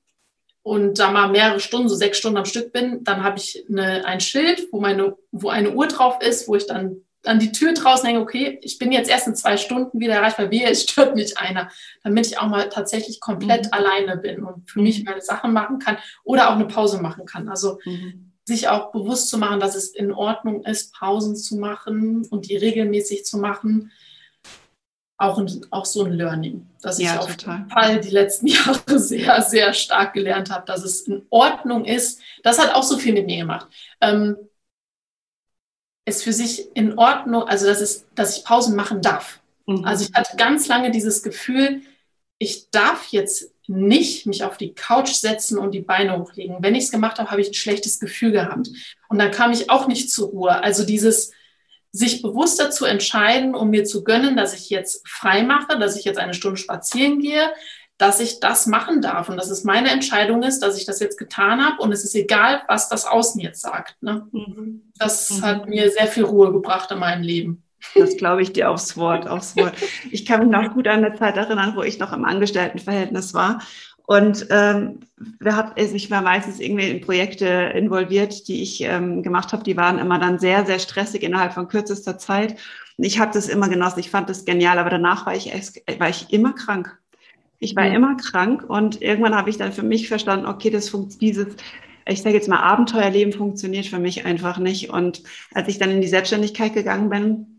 und 0.64 0.98
da 0.98 1.12
mal 1.12 1.28
mehrere 1.28 1.60
Stunden, 1.60 1.88
so 1.88 1.94
sechs 1.94 2.18
Stunden 2.18 2.38
am 2.38 2.46
Stück 2.46 2.72
bin, 2.72 3.04
dann 3.04 3.22
habe 3.22 3.38
ich 3.38 3.64
eine, 3.68 4.04
ein 4.06 4.18
Schild, 4.18 4.66
wo, 4.72 4.80
meine, 4.80 5.14
wo 5.30 5.50
eine 5.50 5.70
Uhr 5.70 5.86
drauf 5.86 6.16
ist, 6.20 6.48
wo 6.48 6.56
ich 6.56 6.66
dann 6.66 6.96
an 7.24 7.38
die 7.38 7.52
Tür 7.52 7.74
draußen 7.74 8.06
hänge, 8.06 8.20
okay, 8.20 8.58
ich 8.62 8.78
bin 8.78 8.90
jetzt 8.90 9.08
erst 9.08 9.26
in 9.26 9.36
zwei 9.36 9.56
Stunden 9.56 10.00
wieder 10.00 10.14
erreichbar, 10.14 10.50
wie 10.50 10.64
es 10.64 10.82
stört 10.82 11.14
mich 11.14 11.38
einer, 11.38 11.70
damit 12.02 12.26
ich 12.26 12.38
auch 12.38 12.48
mal 12.48 12.70
tatsächlich 12.70 13.20
komplett 13.20 13.66
mhm. 13.66 13.72
alleine 13.72 14.16
bin 14.16 14.42
und 14.42 14.68
für 14.68 14.80
mich 14.80 14.98
mhm. 14.98 15.04
meine 15.04 15.20
Sachen 15.20 15.52
machen 15.52 15.78
kann 15.78 15.98
oder 16.24 16.48
auch 16.48 16.54
eine 16.54 16.66
Pause 16.66 17.00
machen 17.00 17.26
kann. 17.26 17.48
Also 17.48 17.78
mhm 17.84 18.32
sich 18.46 18.68
auch 18.68 18.92
bewusst 18.92 19.30
zu 19.30 19.38
machen, 19.38 19.60
dass 19.60 19.74
es 19.74 19.94
in 19.94 20.12
Ordnung 20.12 20.64
ist, 20.64 20.94
Pausen 20.94 21.34
zu 21.34 21.56
machen 21.56 22.26
und 22.28 22.48
die 22.48 22.56
regelmäßig 22.56 23.24
zu 23.24 23.38
machen. 23.38 23.90
Auch, 25.16 25.38
ein, 25.38 25.64
auch 25.70 25.84
so 25.84 26.04
ein 26.04 26.12
Learning, 26.12 26.66
dass 26.82 26.98
ja, 26.98 27.14
ich 27.14 27.20
auf 27.20 27.30
jeden 27.30 27.70
Fall 27.70 28.00
die 28.00 28.10
letzten 28.10 28.46
Jahre 28.48 28.98
sehr, 28.98 29.42
sehr 29.42 29.72
stark 29.72 30.12
gelernt 30.12 30.50
habe, 30.50 30.66
dass 30.66 30.82
es 30.82 31.02
in 31.02 31.24
Ordnung 31.30 31.84
ist. 31.84 32.20
Das 32.42 32.58
hat 32.58 32.74
auch 32.74 32.82
so 32.82 32.98
viel 32.98 33.12
mit 33.12 33.26
mir 33.26 33.38
gemacht. 33.38 33.68
Ähm, 34.00 34.36
es 36.04 36.22
für 36.22 36.32
sich 36.32 36.76
in 36.76 36.98
Ordnung, 36.98 37.44
also 37.44 37.66
dass, 37.66 37.80
es, 37.80 38.06
dass 38.14 38.36
ich 38.36 38.44
Pausen 38.44 38.76
machen 38.76 39.00
darf. 39.00 39.40
Mhm. 39.66 39.84
Also 39.84 40.04
ich 40.04 40.12
hatte 40.12 40.36
ganz 40.36 40.68
lange 40.68 40.90
dieses 40.90 41.22
Gefühl, 41.22 41.82
ich 42.38 42.70
darf 42.70 43.08
jetzt 43.08 43.52
nicht 43.66 44.26
mich 44.26 44.44
auf 44.44 44.58
die 44.58 44.74
Couch 44.74 45.12
setzen 45.12 45.58
und 45.58 45.72
die 45.72 45.80
Beine 45.80 46.18
hochlegen. 46.18 46.58
Wenn 46.60 46.74
ich 46.74 46.84
es 46.84 46.90
gemacht 46.90 47.18
habe, 47.18 47.30
habe 47.30 47.40
ich 47.40 47.48
ein 47.48 47.54
schlechtes 47.54 47.98
Gefühl 47.98 48.32
gehabt. 48.32 48.68
Und 49.08 49.18
dann 49.18 49.30
kam 49.30 49.52
ich 49.52 49.70
auch 49.70 49.86
nicht 49.86 50.10
zur 50.10 50.28
Ruhe. 50.28 50.62
Also 50.62 50.84
dieses 50.84 51.32
sich 51.94 52.22
bewusster 52.22 52.72
zu 52.72 52.86
entscheiden, 52.86 53.54
um 53.54 53.70
mir 53.70 53.84
zu 53.84 54.02
gönnen, 54.02 54.36
dass 54.36 54.52
ich 54.52 54.68
jetzt 54.68 55.08
frei 55.08 55.44
mache, 55.44 55.78
dass 55.78 55.96
ich 55.96 56.04
jetzt 56.04 56.18
eine 56.18 56.34
Stunde 56.34 56.56
spazieren 56.56 57.20
gehe, 57.20 57.52
dass 57.98 58.18
ich 58.18 58.40
das 58.40 58.66
machen 58.66 59.00
darf 59.00 59.28
und 59.28 59.36
dass 59.36 59.48
es 59.48 59.62
meine 59.62 59.90
Entscheidung 59.90 60.42
ist, 60.42 60.58
dass 60.58 60.76
ich 60.76 60.86
das 60.86 60.98
jetzt 60.98 61.16
getan 61.18 61.64
habe 61.64 61.80
und 61.80 61.92
es 61.92 62.02
ist 62.02 62.16
egal, 62.16 62.62
was 62.66 62.88
das 62.88 63.06
Außen 63.06 63.40
jetzt 63.40 63.60
sagt. 63.60 64.02
Ne? 64.02 64.26
Mhm. 64.32 64.90
Das 64.98 65.30
mhm. 65.30 65.42
hat 65.42 65.68
mir 65.68 65.88
sehr 65.88 66.08
viel 66.08 66.24
Ruhe 66.24 66.52
gebracht 66.52 66.90
in 66.90 66.98
meinem 66.98 67.22
Leben. 67.22 67.62
Das 67.94 68.16
glaube 68.16 68.42
ich 68.42 68.52
dir 68.52 68.70
aufs 68.70 68.96
Wort, 68.96 69.28
aufs 69.28 69.54
Wort. 69.56 69.74
Ich 70.10 70.26
kann 70.26 70.40
mich 70.40 70.48
noch 70.48 70.74
gut 70.74 70.88
an 70.88 71.04
eine 71.04 71.14
Zeit 71.14 71.36
erinnern, 71.36 71.76
wo 71.76 71.82
ich 71.82 72.00
noch 72.00 72.12
im 72.12 72.24
Angestelltenverhältnis 72.24 73.34
war. 73.34 73.60
Und 74.06 74.46
ähm, 74.50 75.00
wir 75.40 75.56
hat, 75.56 75.78
also 75.78 75.94
ich 75.94 76.10
war 76.10 76.20
meistens 76.20 76.60
irgendwie 76.60 76.90
in 76.90 77.00
Projekte 77.00 77.46
involviert, 77.74 78.48
die 78.48 78.62
ich 78.62 78.82
ähm, 78.82 79.22
gemacht 79.22 79.52
habe. 79.52 79.64
Die 79.64 79.76
waren 79.76 79.98
immer 79.98 80.18
dann 80.18 80.38
sehr, 80.38 80.66
sehr 80.66 80.78
stressig 80.78 81.22
innerhalb 81.22 81.54
von 81.54 81.68
kürzester 81.68 82.18
Zeit. 82.18 82.56
Und 82.98 83.04
ich 83.04 83.18
habe 83.18 83.32
das 83.32 83.48
immer 83.48 83.68
genossen. 83.68 84.00
Ich 84.00 84.10
fand 84.10 84.28
das 84.28 84.44
genial. 84.44 84.78
Aber 84.78 84.90
danach 84.90 85.24
war 85.24 85.34
ich, 85.34 85.50
war 85.98 86.08
ich 86.10 86.32
immer 86.32 86.52
krank. 86.52 86.98
Ich 87.58 87.76
war 87.76 87.86
ja. 87.86 87.94
immer 87.94 88.16
krank 88.16 88.64
und 88.68 89.00
irgendwann 89.00 89.34
habe 89.34 89.48
ich 89.48 89.56
dann 89.56 89.72
für 89.72 89.82
mich 89.82 90.08
verstanden, 90.08 90.44
okay, 90.44 90.68
das 90.68 90.90
funktioniert, 90.90 91.36
dieses, 91.36 91.56
ich 92.06 92.20
sage 92.20 92.34
jetzt 92.34 92.48
mal, 92.48 92.58
Abenteuerleben 92.58 93.32
funktioniert 93.32 93.86
für 93.86 93.98
mich 93.98 94.26
einfach 94.26 94.58
nicht. 94.58 94.90
Und 94.90 95.22
als 95.54 95.68
ich 95.68 95.78
dann 95.78 95.90
in 95.90 96.02
die 96.02 96.08
Selbstständigkeit 96.08 96.74
gegangen 96.74 97.08
bin, 97.08 97.53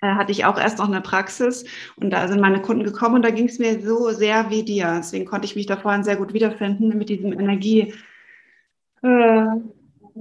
hatte 0.00 0.32
ich 0.32 0.44
auch 0.44 0.58
erst 0.58 0.78
noch 0.78 0.88
eine 0.88 1.00
Praxis 1.00 1.64
und 1.96 2.10
da 2.10 2.26
sind 2.28 2.40
meine 2.40 2.62
Kunden 2.62 2.84
gekommen 2.84 3.16
und 3.16 3.22
da 3.22 3.30
ging 3.30 3.48
es 3.48 3.58
mir 3.58 3.80
so 3.80 4.10
sehr 4.10 4.50
wie 4.50 4.64
dir. 4.64 4.94
Deswegen 4.98 5.26
konnte 5.26 5.46
ich 5.46 5.56
mich 5.56 5.66
da 5.66 5.76
vorhin 5.76 6.04
sehr 6.04 6.16
gut 6.16 6.32
wiederfinden 6.32 6.96
mit 6.96 7.08
diesem 7.08 7.32
Energie, 7.32 7.94
äh, 9.02 9.44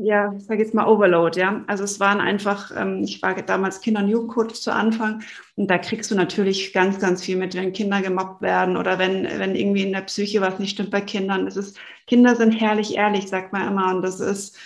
ja, 0.02 0.34
ich 0.38 0.46
sage 0.46 0.62
jetzt 0.62 0.74
mal 0.74 0.88
Overload, 0.88 1.40
ja. 1.40 1.64
Also 1.68 1.84
es 1.84 2.00
waren 2.00 2.22
einfach, 2.22 2.72
ähm, 2.76 3.04
ich 3.04 3.22
war 3.22 3.36
damals 3.42 3.82
Kinder- 3.82 4.02
und 4.02 4.10
Jugendcoach 4.10 4.54
zu 4.54 4.72
Anfang 4.72 5.22
und 5.56 5.70
da 5.70 5.78
kriegst 5.78 6.12
du 6.12 6.16
natürlich 6.16 6.74
ganz, 6.74 7.00
ganz 7.00 7.24
viel 7.24 7.38
mit, 7.38 7.56
wenn 7.56 7.74
Kinder 7.74 8.02
gemobbt 8.02 8.42
werden 8.42 8.78
oder 8.78 9.00
wenn, 9.00 9.24
wenn 9.24 9.56
irgendwie 9.56 9.84
in 9.84 9.94
der 9.94 10.02
Psyche 10.02 10.42
was 10.42 10.60
nicht 10.60 10.72
stimmt 10.72 10.92
bei 10.92 11.02
Kindern. 11.02 11.48
Es 11.48 11.58
ist, 11.58 11.80
Kinder 12.08 12.36
sind 12.36 12.52
herrlich 12.52 12.96
ehrlich, 12.96 13.28
sagt 13.28 13.52
man 13.52 13.68
immer 13.68 13.94
und 13.96 14.02
das 14.02 14.20
ist, 14.20 14.58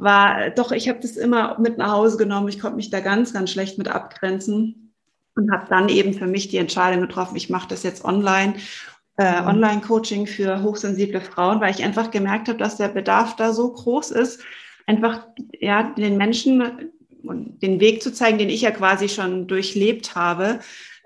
war, 0.00 0.50
doch, 0.50 0.72
ich 0.72 0.88
habe 0.88 1.00
das 1.00 1.16
immer 1.16 1.58
mit 1.58 1.78
nach 1.78 1.92
Hause 1.92 2.16
genommen. 2.16 2.48
Ich 2.48 2.58
konnte 2.58 2.76
mich 2.76 2.90
da 2.90 3.00
ganz, 3.00 3.32
ganz 3.32 3.50
schlecht 3.50 3.78
mit 3.78 3.88
abgrenzen 3.88 4.92
und 5.36 5.52
habe 5.52 5.66
dann 5.68 5.88
eben 5.88 6.14
für 6.14 6.26
mich 6.26 6.48
die 6.48 6.56
Entscheidung 6.56 7.02
getroffen, 7.02 7.36
ich 7.36 7.50
mache 7.50 7.68
das 7.68 7.82
jetzt 7.82 8.04
online. 8.04 8.54
Äh, 9.18 9.42
mhm. 9.42 9.48
Online-Coaching 9.48 10.26
für 10.26 10.62
hochsensible 10.62 11.20
Frauen, 11.20 11.60
weil 11.60 11.74
ich 11.74 11.84
einfach 11.84 12.10
gemerkt 12.10 12.48
habe, 12.48 12.58
dass 12.58 12.78
der 12.78 12.88
Bedarf 12.88 13.36
da 13.36 13.52
so 13.52 13.70
groß 13.70 14.12
ist, 14.12 14.40
einfach 14.86 15.26
ja 15.60 15.92
den 15.96 16.16
Menschen 16.16 16.90
den 17.22 17.80
Weg 17.80 18.02
zu 18.02 18.12
zeigen, 18.12 18.38
den 18.38 18.48
ich 18.48 18.62
ja 18.62 18.70
quasi 18.70 19.08
schon 19.08 19.46
durchlebt 19.46 20.14
habe, 20.14 20.60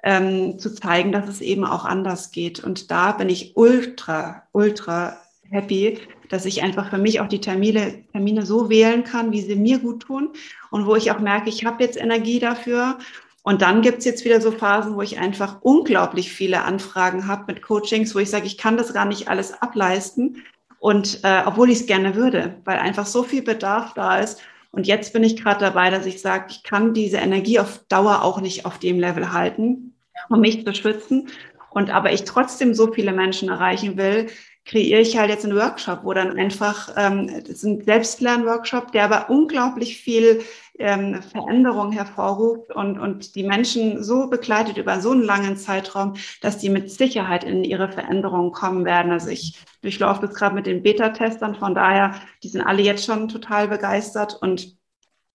ähm, 0.05 0.59
zu 0.59 0.73
zeigen, 0.75 1.13
dass 1.13 1.29
es 1.29 1.41
eben 1.41 1.65
auch 1.65 1.85
anders 1.85 2.31
geht. 2.31 2.63
Und 2.63 2.91
da 2.91 3.13
bin 3.13 3.29
ich 3.29 3.57
ultra, 3.57 4.47
ultra 4.53 5.17
happy, 5.55 5.99
dass 6.29 6.45
ich 6.45 6.63
einfach 6.63 6.91
für 6.91 6.99
mich 6.99 7.21
auch 7.21 7.29
die 7.29 7.41
Termine, 7.41 8.05
Termine 8.13 8.45
so 8.45 8.69
wählen 8.69 9.05
kann, 9.05 9.33
wie 9.33 9.41
sie 9.41 9.57
mir 9.57 9.79
gut 9.79 10.03
tun 10.03 10.31
und 10.71 10.87
wo 10.87 10.97
ich 10.97 11.11
auch 11.11 11.21
merke, 11.21 11.49
ich 11.49 11.65
habe 11.65 11.83
jetzt 11.83 11.97
Energie 11.97 12.41
dafür. 12.41 12.99
Und 13.43 13.63
dann 13.63 13.83
gibt's 13.83 14.05
jetzt 14.05 14.25
wieder 14.25 14.41
so 14.41 14.51
Phasen, 14.51 14.97
wo 14.97 15.03
ich 15.03 15.19
einfach 15.19 15.59
unglaublich 15.63 16.33
viele 16.33 16.63
Anfragen 16.65 17.29
habe 17.29 17.45
mit 17.49 17.63
Coachings, 17.63 18.15
wo 18.15 18.19
ich 18.19 18.31
sage, 18.31 18.47
ich 18.47 18.59
kann 18.59 18.77
das 18.77 18.93
gar 18.93 19.05
nicht 19.05 19.29
alles 19.29 19.53
ableisten. 19.63 20.43
Und 20.79 21.21
äh, 21.23 21.43
obwohl 21.47 21.71
ich 21.71 21.81
es 21.81 21.87
gerne 21.87 22.15
würde, 22.15 22.57
weil 22.65 22.79
einfach 22.79 23.07
so 23.07 23.23
viel 23.23 23.43
Bedarf 23.43 23.95
da 23.95 24.19
ist. 24.19 24.41
Und 24.73 24.87
jetzt 24.87 25.13
bin 25.13 25.23
ich 25.23 25.37
gerade 25.37 25.61
dabei, 25.61 25.91
dass 25.91 26.05
ich 26.05 26.21
sage, 26.21 26.47
ich 26.51 26.63
kann 26.63 26.95
diese 26.95 27.19
Energie 27.19 27.61
auf 27.61 27.85
Dauer 27.89 28.23
auch 28.23 28.41
nicht 28.41 28.67
auf 28.67 28.79
dem 28.79 28.99
Level 28.99 29.33
halten, 29.33 29.95
um 30.29 30.41
mich 30.41 30.65
zu 30.65 30.75
schützen. 30.75 31.29
Und 31.71 31.91
aber 31.91 32.13
ich 32.13 32.25
trotzdem 32.25 32.75
so 32.75 32.93
viele 32.93 33.13
Menschen 33.13 33.51
erreichen 33.51 33.97
will, 33.97 34.29
kreiere 34.65 35.01
ich 35.01 35.19
halt 35.19 35.31
jetzt 35.31 35.45
einen 35.45 35.57
Workshop, 35.57 36.01
wo 36.05 36.13
dann 36.15 36.39
einfach, 36.39 36.95
ähm, 36.97 37.29
das 37.41 37.51
ist 37.51 37.65
ein 37.65 37.85
Selbstlernworkshop, 37.85 38.93
der 38.93 39.05
aber 39.05 39.29
unglaublich 39.29 39.99
viel 39.99 40.43
ähm, 40.79 41.23
Veränderung 41.23 41.93
hervorruft 41.93 42.73
und, 42.73 42.99
und 42.99 43.35
die 43.35 43.45
Menschen 43.45 44.03
so 44.03 44.29
begleitet 44.29 44.79
über 44.79 45.01
so 45.01 45.13
einen 45.13 45.23
langen 45.23 45.57
Zeitraum, 45.57 46.15
dass 46.41 46.59
die 46.59 46.71
mit 46.71 46.91
Sicherheit 46.91 47.45
in 47.45 47.63
ihre 47.63 47.93
Veränderungen 47.93 48.53
kommen 48.53 48.85
werden. 48.85 49.13
Also 49.13 49.29
ich 49.29 49.59
durchlaufe 49.83 50.27
das 50.27 50.35
gerade 50.35 50.55
mit 50.55 50.67
den 50.67 50.83
Beta-Testern, 50.83 51.55
von 51.55 51.75
daher, 51.75 52.15
die 52.43 52.49
sind 52.49 52.63
alle 52.63 52.83
jetzt 52.83 53.05
schon 53.05 53.29
total 53.29 53.69
begeistert 53.69 54.39
und 54.41 54.77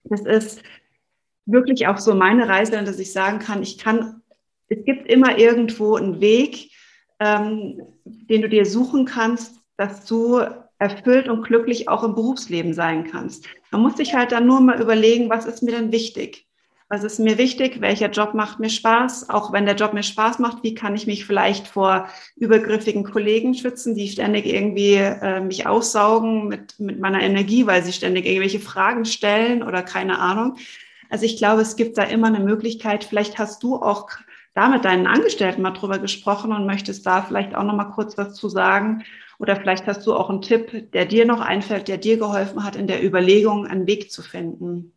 das 0.04 0.22
ist 0.22 0.64
wirklich 1.46 1.88
auch 1.88 1.98
so 1.98 2.16
meine 2.16 2.48
Reise, 2.48 2.84
dass 2.84 3.00
ich 3.00 3.12
sagen 3.12 3.40
kann, 3.40 3.62
ich 3.62 3.78
kann, 3.78 4.22
es 4.70 4.84
gibt 4.86 5.08
immer 5.08 5.38
irgendwo 5.38 5.96
einen 5.96 6.20
Weg, 6.20 6.72
ähm, 7.20 7.82
den 8.06 8.42
du 8.42 8.50
dir 8.50 8.66
suchen 8.66 9.06
kannst, 9.06 9.56
dass 9.78 10.06
du 10.06 10.42
erfüllt 10.80 11.28
und 11.28 11.44
glücklich 11.44 11.90
auch 11.90 12.04
im 12.04 12.16
Berufsleben 12.16 12.74
sein 12.74 13.06
kannst. 13.06 13.46
Man 13.72 13.82
muss 13.82 13.98
sich 13.98 14.16
halt 14.16 14.32
dann 14.32 14.48
nur 14.48 14.62
mal 14.62 14.82
überlegen, 14.82 15.30
was 15.30 15.46
ist 15.46 15.62
mir 15.62 15.72
denn 15.72 15.92
wichtig? 15.92 16.48
Was 16.92 17.04
ist 17.04 17.20
mir 17.20 17.38
wichtig? 17.38 17.82
Welcher 17.82 18.10
Job 18.10 18.34
macht 18.34 18.60
mir 18.60 18.70
Spaß? 18.70 19.30
Auch 19.30 19.54
wenn 19.54 19.68
der 19.68 19.76
Job 19.76 19.94
mir 19.94 20.02
Spaß 20.02 20.40
macht, 20.40 20.64
wie 20.64 20.74
kann 20.74 20.96
ich 20.96 21.06
mich 21.06 21.26
vielleicht 21.26 21.68
vor 21.68 22.08
übergriffigen 22.36 23.04
Kollegen 23.04 23.54
schützen, 23.54 23.94
die 23.94 24.08
ständig 24.08 24.48
irgendwie 24.48 24.96
äh, 24.96 25.40
mich 25.40 25.68
aussaugen 25.68 26.48
mit, 26.48 26.80
mit 26.80 27.00
meiner 27.00 27.22
Energie, 27.22 27.68
weil 27.68 27.84
sie 27.84 27.94
ständig 27.94 28.26
irgendwelche 28.26 28.60
Fragen 28.60 29.06
stellen 29.06 29.62
oder 29.62 29.84
keine 29.84 30.18
Ahnung. 30.18 30.56
Also 31.12 31.26
ich 31.26 31.38
glaube, 31.38 31.62
es 31.62 31.76
gibt 31.76 31.98
da 32.00 32.04
immer 32.04 32.28
eine 32.28 32.40
Möglichkeit. 32.40 33.04
Vielleicht 33.04 33.38
hast 33.38 33.62
du 33.62 33.76
auch 33.76 34.10
da 34.54 34.68
mit 34.68 34.86
deinen 34.86 35.08
Angestellten 35.08 35.62
mal 35.62 35.72
drüber 35.72 36.00
gesprochen 36.00 36.52
und 36.52 36.66
möchtest 36.66 37.06
da 37.06 37.22
vielleicht 37.22 37.56
auch 37.56 37.64
noch 37.64 37.76
mal 37.76 37.92
kurz 37.92 38.18
was 38.18 38.34
zu 38.34 38.50
sagen. 38.50 39.04
Oder 39.38 39.56
vielleicht 39.56 39.88
hast 39.88 40.06
du 40.06 40.16
auch 40.16 40.30
einen 40.30 40.42
Tipp, 40.42 40.92
der 40.92 41.06
dir 41.06 41.26
noch 41.26 41.40
einfällt, 41.40 41.88
der 41.88 41.98
dir 41.98 42.18
geholfen 42.18 42.64
hat, 42.64 42.76
in 42.76 42.88
der 42.88 43.04
Überlegung 43.04 43.68
einen 43.68 43.88
Weg 43.88 44.12
zu 44.12 44.22
finden. 44.22 44.94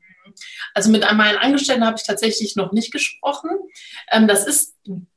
Also 0.74 0.90
mit 0.90 1.02
meinen 1.14 1.38
Angestellten 1.38 1.84
habe 1.84 1.96
ich 1.98 2.06
tatsächlich 2.06 2.56
noch 2.56 2.72
nicht 2.72 2.92
gesprochen. 2.92 3.50
Ähm, 4.10 4.26
das 4.26 4.46
ist 4.46 4.74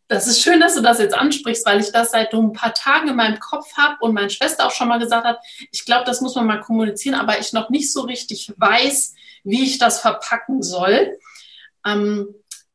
das 0.08 0.28
ist 0.28 0.42
schön, 0.42 0.60
dass 0.60 0.76
du 0.76 0.82
das 0.82 1.00
jetzt 1.00 1.16
ansprichst, 1.16 1.66
weil 1.66 1.80
ich 1.80 1.92
das 1.92 2.12
seit 2.12 2.32
ein 2.34 2.54
paar 2.54 2.74
Tagen 2.74 3.08
in 3.08 3.16
meinem 3.16 3.40
Kopf 3.40 3.76
habe 3.76 3.98
und 4.02 4.14
meine 4.14 4.30
Schwester 4.30 4.68
auch 4.68 4.72
schon 4.72 4.88
mal 4.88 5.00
gesagt 5.00 5.26
hat, 5.26 5.40
ich 5.72 5.84
glaube, 5.86 6.06
das 6.06 6.22
muss 6.22 6.36
man 6.36 6.46
mal 6.46 6.62
kommunizieren, 6.62 7.16
aber 7.16 7.40
ich 7.40 7.54
noch 7.54 7.70
nicht 7.70 7.92
so 7.92 8.02
richtig 8.02 8.54
weiß, 8.56 9.16
wie 9.44 9.64
ich 9.64 9.80
das 9.80 10.02
verpacken 10.02 10.62
soll. 10.62 11.18
Ähm, 11.86 12.28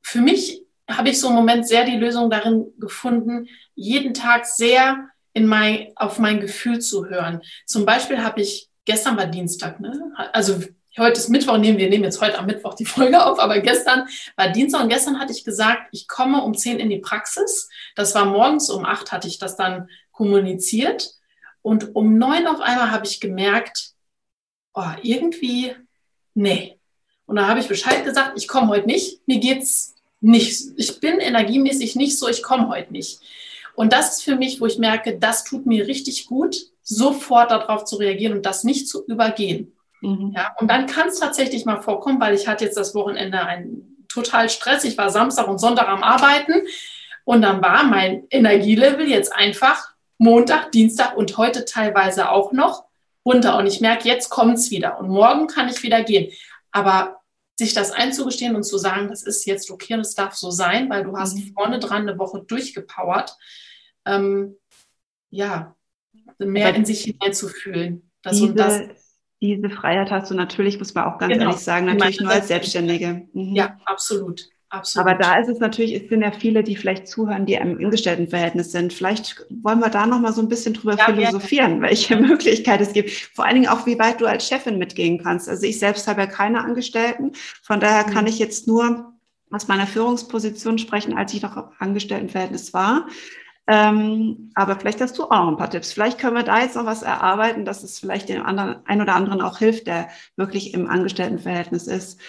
für 0.02 0.20
mich 0.20 0.64
habe 0.96 1.08
ich 1.08 1.20
so 1.20 1.28
im 1.28 1.34
Moment 1.34 1.66
sehr 1.66 1.84
die 1.84 1.96
Lösung 1.96 2.30
darin 2.30 2.72
gefunden, 2.78 3.48
jeden 3.74 4.14
Tag 4.14 4.46
sehr 4.46 5.08
in 5.32 5.46
mein, 5.46 5.92
auf 5.96 6.18
mein 6.18 6.40
Gefühl 6.40 6.80
zu 6.80 7.06
hören. 7.06 7.40
Zum 7.66 7.86
Beispiel 7.86 8.22
habe 8.22 8.40
ich, 8.40 8.68
gestern 8.84 9.16
war 9.16 9.26
Dienstag, 9.26 9.80
ne? 9.80 10.12
also 10.32 10.60
heute 10.98 11.20
ist 11.20 11.28
Mittwoch, 11.28 11.56
nehmen 11.56 11.78
wir 11.78 11.88
nehmen 11.88 12.04
jetzt 12.04 12.20
heute 12.20 12.38
am 12.38 12.46
Mittwoch 12.46 12.74
die 12.74 12.84
Folge 12.84 13.24
auf, 13.24 13.38
aber 13.38 13.60
gestern 13.60 14.08
war 14.36 14.48
Dienstag 14.48 14.82
und 14.82 14.88
gestern 14.88 15.20
hatte 15.20 15.32
ich 15.32 15.44
gesagt, 15.44 15.88
ich 15.92 16.08
komme 16.08 16.42
um 16.42 16.54
10 16.54 16.78
in 16.78 16.90
die 16.90 16.98
Praxis. 16.98 17.68
Das 17.94 18.14
war 18.14 18.24
morgens 18.24 18.70
um 18.70 18.84
8 18.84 19.12
hatte 19.12 19.28
ich 19.28 19.38
das 19.38 19.56
dann 19.56 19.88
kommuniziert 20.10 21.14
und 21.62 21.94
um 21.94 22.18
9 22.18 22.46
auf 22.46 22.60
einmal 22.60 22.90
habe 22.90 23.06
ich 23.06 23.20
gemerkt, 23.20 23.92
oh, 24.74 24.90
irgendwie, 25.02 25.74
nee. 26.34 26.78
Und 27.26 27.36
da 27.36 27.46
habe 27.46 27.60
ich 27.60 27.68
Bescheid 27.68 28.04
gesagt, 28.04 28.32
ich 28.36 28.48
komme 28.48 28.68
heute 28.68 28.86
nicht, 28.86 29.26
mir 29.28 29.38
geht's 29.38 29.94
nicht, 30.20 30.62
ich 30.76 31.00
bin 31.00 31.18
energiemäßig 31.18 31.96
nicht 31.96 32.18
so, 32.18 32.28
ich 32.28 32.42
komme 32.42 32.68
heute 32.68 32.92
nicht. 32.92 33.20
Und 33.74 33.92
das 33.92 34.16
ist 34.16 34.22
für 34.24 34.36
mich, 34.36 34.60
wo 34.60 34.66
ich 34.66 34.78
merke, 34.78 35.18
das 35.18 35.44
tut 35.44 35.66
mir 35.66 35.86
richtig 35.86 36.26
gut, 36.26 36.56
sofort 36.82 37.50
darauf 37.50 37.84
zu 37.84 37.96
reagieren 37.96 38.34
und 38.34 38.44
das 38.44 38.64
nicht 38.64 38.88
zu 38.88 39.04
übergehen. 39.06 39.72
Mhm. 40.00 40.32
Ja, 40.36 40.54
und 40.58 40.68
dann 40.68 40.86
kann 40.86 41.08
es 41.08 41.18
tatsächlich 41.18 41.64
mal 41.64 41.80
vorkommen, 41.80 42.20
weil 42.20 42.34
ich 42.34 42.48
hatte 42.48 42.64
jetzt 42.64 42.76
das 42.76 42.94
Wochenende 42.94 43.40
einen 43.40 44.04
total 44.08 44.48
Stress. 44.48 44.84
Ich 44.84 44.98
war 44.98 45.10
Samstag 45.10 45.48
und 45.48 45.58
Sonntag 45.58 45.88
am 45.88 46.02
Arbeiten 46.02 46.66
und 47.24 47.42
dann 47.42 47.62
war 47.62 47.84
mein 47.84 48.24
Energielevel 48.30 49.08
jetzt 49.08 49.34
einfach 49.34 49.94
Montag, 50.18 50.72
Dienstag 50.72 51.16
und 51.16 51.38
heute 51.38 51.64
teilweise 51.64 52.30
auch 52.30 52.52
noch 52.52 52.84
runter. 53.24 53.56
Und 53.56 53.66
ich 53.66 53.80
merke, 53.80 54.08
jetzt 54.08 54.28
kommt 54.28 54.58
es 54.58 54.70
wieder 54.70 54.98
und 54.98 55.08
morgen 55.08 55.46
kann 55.46 55.68
ich 55.68 55.82
wieder 55.82 56.02
gehen. 56.02 56.32
Aber 56.72 57.19
sich 57.60 57.74
das 57.74 57.92
einzugestehen 57.92 58.56
und 58.56 58.64
zu 58.64 58.78
sagen, 58.78 59.08
das 59.08 59.22
ist 59.22 59.46
jetzt 59.46 59.70
okay 59.70 59.94
und 59.94 60.00
es 60.00 60.14
darf 60.14 60.34
so 60.34 60.50
sein, 60.50 60.90
weil 60.90 61.04
du 61.04 61.16
hast 61.16 61.36
mhm. 61.36 61.52
vorne 61.54 61.78
dran 61.78 62.08
eine 62.08 62.18
Woche 62.18 62.42
durchgepowert, 62.42 63.36
ähm, 64.06 64.56
ja, 65.30 65.76
mehr 66.38 66.68
Aber 66.68 66.76
in 66.76 66.84
sich 66.84 67.02
hineinzufühlen. 67.02 68.10
Das 68.22 68.36
diese, 68.36 68.46
und 68.46 68.58
das. 68.58 68.80
Diese 69.42 69.70
Freiheit 69.70 70.10
hast 70.10 70.30
du 70.30 70.34
natürlich, 70.34 70.78
muss 70.78 70.94
man 70.94 71.04
auch 71.04 71.18
ganz 71.18 71.32
genau. 71.32 71.46
ehrlich 71.46 71.60
sagen, 71.60 71.86
natürlich 71.86 72.20
nur 72.20 72.30
als 72.30 72.48
Selbstständige. 72.48 73.28
Mhm. 73.32 73.54
Ja, 73.54 73.78
absolut. 73.86 74.48
Absolut. 74.72 75.08
Aber 75.08 75.18
da 75.18 75.34
ist 75.40 75.48
es 75.48 75.58
natürlich, 75.58 75.94
es 75.94 76.08
sind 76.08 76.22
ja 76.22 76.30
viele, 76.30 76.62
die 76.62 76.76
vielleicht 76.76 77.08
zuhören, 77.08 77.44
die 77.44 77.54
im 77.54 77.78
Angestelltenverhältnis 77.78 78.70
sind. 78.70 78.92
Vielleicht 78.92 79.44
wollen 79.50 79.80
wir 79.80 79.88
da 79.88 80.06
noch 80.06 80.20
mal 80.20 80.32
so 80.32 80.40
ein 80.40 80.48
bisschen 80.48 80.74
drüber 80.74 80.96
ja, 80.96 81.06
philosophieren, 81.06 81.76
ja. 81.76 81.88
welche 81.88 82.16
Möglichkeit 82.16 82.80
es 82.80 82.92
gibt. 82.92 83.10
Vor 83.10 83.44
allen 83.44 83.56
Dingen 83.56 83.68
auch, 83.68 83.84
wie 83.86 83.98
weit 83.98 84.20
du 84.20 84.26
als 84.26 84.46
Chefin 84.46 84.78
mitgehen 84.78 85.20
kannst. 85.22 85.48
Also 85.48 85.66
ich 85.66 85.80
selbst 85.80 86.06
habe 86.06 86.20
ja 86.20 86.26
keine 86.28 86.62
Angestellten. 86.62 87.32
Von 87.62 87.80
daher 87.80 88.06
mhm. 88.06 88.12
kann 88.12 88.26
ich 88.28 88.38
jetzt 88.38 88.68
nur 88.68 89.12
aus 89.50 89.66
meiner 89.66 89.88
Führungsposition 89.88 90.78
sprechen, 90.78 91.18
als 91.18 91.34
ich 91.34 91.42
noch 91.42 91.56
im 91.56 91.64
Angestelltenverhältnis 91.80 92.72
war. 92.72 93.08
Ähm, 93.66 94.52
aber 94.54 94.76
vielleicht 94.76 95.00
hast 95.00 95.18
du 95.18 95.24
auch 95.24 95.30
noch 95.30 95.48
ein 95.48 95.56
paar 95.56 95.70
Tipps. 95.70 95.92
Vielleicht 95.92 96.18
können 96.18 96.36
wir 96.36 96.44
da 96.44 96.60
jetzt 96.60 96.76
noch 96.76 96.86
was 96.86 97.02
erarbeiten, 97.02 97.64
dass 97.64 97.82
es 97.82 97.98
vielleicht 97.98 98.28
dem 98.28 98.46
anderen, 98.46 98.76
ein 98.86 99.02
oder 99.02 99.16
anderen 99.16 99.42
auch 99.42 99.58
hilft, 99.58 99.88
der 99.88 100.08
wirklich 100.36 100.74
im 100.74 100.88
Angestelltenverhältnis 100.88 101.88
ist. 101.88 102.20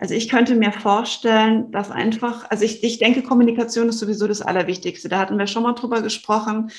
Also 0.00 0.14
ich 0.14 0.30
könnte 0.30 0.54
mir 0.54 0.72
vorstellen, 0.72 1.70
dass 1.72 1.90
einfach, 1.90 2.50
also 2.50 2.64
ich, 2.64 2.82
ich 2.82 2.98
denke, 2.98 3.22
Kommunikation 3.22 3.90
ist 3.90 3.98
sowieso 3.98 4.26
das 4.26 4.40
Allerwichtigste. 4.40 5.10
Da 5.10 5.18
hatten 5.18 5.38
wir 5.38 5.46
schon 5.46 5.62
mal 5.62 5.74
drüber 5.74 6.00
gesprochen. 6.00 6.70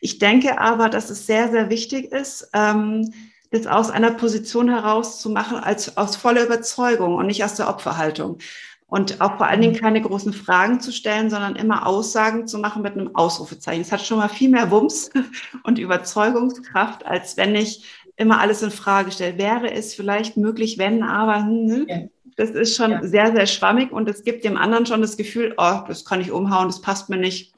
Ich 0.00 0.18
denke 0.18 0.58
aber, 0.58 0.88
dass 0.88 1.10
es 1.10 1.26
sehr, 1.26 1.50
sehr 1.50 1.68
wichtig 1.68 2.10
ist, 2.10 2.48
ähm, 2.54 3.12
das 3.50 3.66
aus 3.66 3.90
einer 3.90 4.12
Position 4.12 4.70
heraus 4.70 5.20
zu 5.20 5.28
machen, 5.28 5.58
als 5.58 5.98
aus 5.98 6.16
voller 6.16 6.42
Überzeugung 6.42 7.16
und 7.16 7.26
nicht 7.26 7.44
aus 7.44 7.54
der 7.54 7.68
Opferhaltung. 7.68 8.38
Und 8.86 9.20
auch 9.20 9.36
vor 9.36 9.46
allen 9.46 9.60
Dingen 9.60 9.74
mhm. 9.74 9.80
keine 9.80 10.00
großen 10.00 10.32
Fragen 10.32 10.80
zu 10.80 10.90
stellen, 10.90 11.28
sondern 11.28 11.56
immer 11.56 11.86
Aussagen 11.86 12.46
zu 12.46 12.58
machen 12.58 12.80
mit 12.80 12.94
einem 12.94 13.14
Ausrufezeichen. 13.14 13.82
Es 13.82 13.92
hat 13.92 14.00
schon 14.00 14.18
mal 14.18 14.28
viel 14.28 14.48
mehr 14.48 14.70
Wumms 14.70 15.10
und 15.64 15.78
Überzeugungskraft, 15.78 17.04
als 17.04 17.36
wenn 17.36 17.54
ich 17.54 17.84
immer 18.16 18.40
alles 18.40 18.62
in 18.62 18.70
Frage 18.70 19.12
stelle. 19.12 19.36
Wäre 19.36 19.70
es 19.70 19.94
vielleicht 19.94 20.38
möglich, 20.38 20.78
wenn, 20.78 21.02
aber, 21.02 21.44
hm, 21.44 21.86
ja. 21.86 21.98
Das 22.36 22.50
ist 22.50 22.76
schon 22.76 22.90
ja. 22.92 23.02
sehr, 23.02 23.32
sehr 23.32 23.46
schwammig 23.46 23.92
und 23.92 24.08
es 24.08 24.24
gibt 24.24 24.44
dem 24.44 24.56
anderen 24.56 24.86
schon 24.86 25.02
das 25.02 25.16
Gefühl, 25.16 25.54
oh, 25.56 25.80
das 25.86 26.04
kann 26.04 26.20
ich 26.20 26.30
umhauen, 26.30 26.68
das 26.68 26.80
passt 26.80 27.08
mir 27.10 27.16
nicht, 27.16 27.54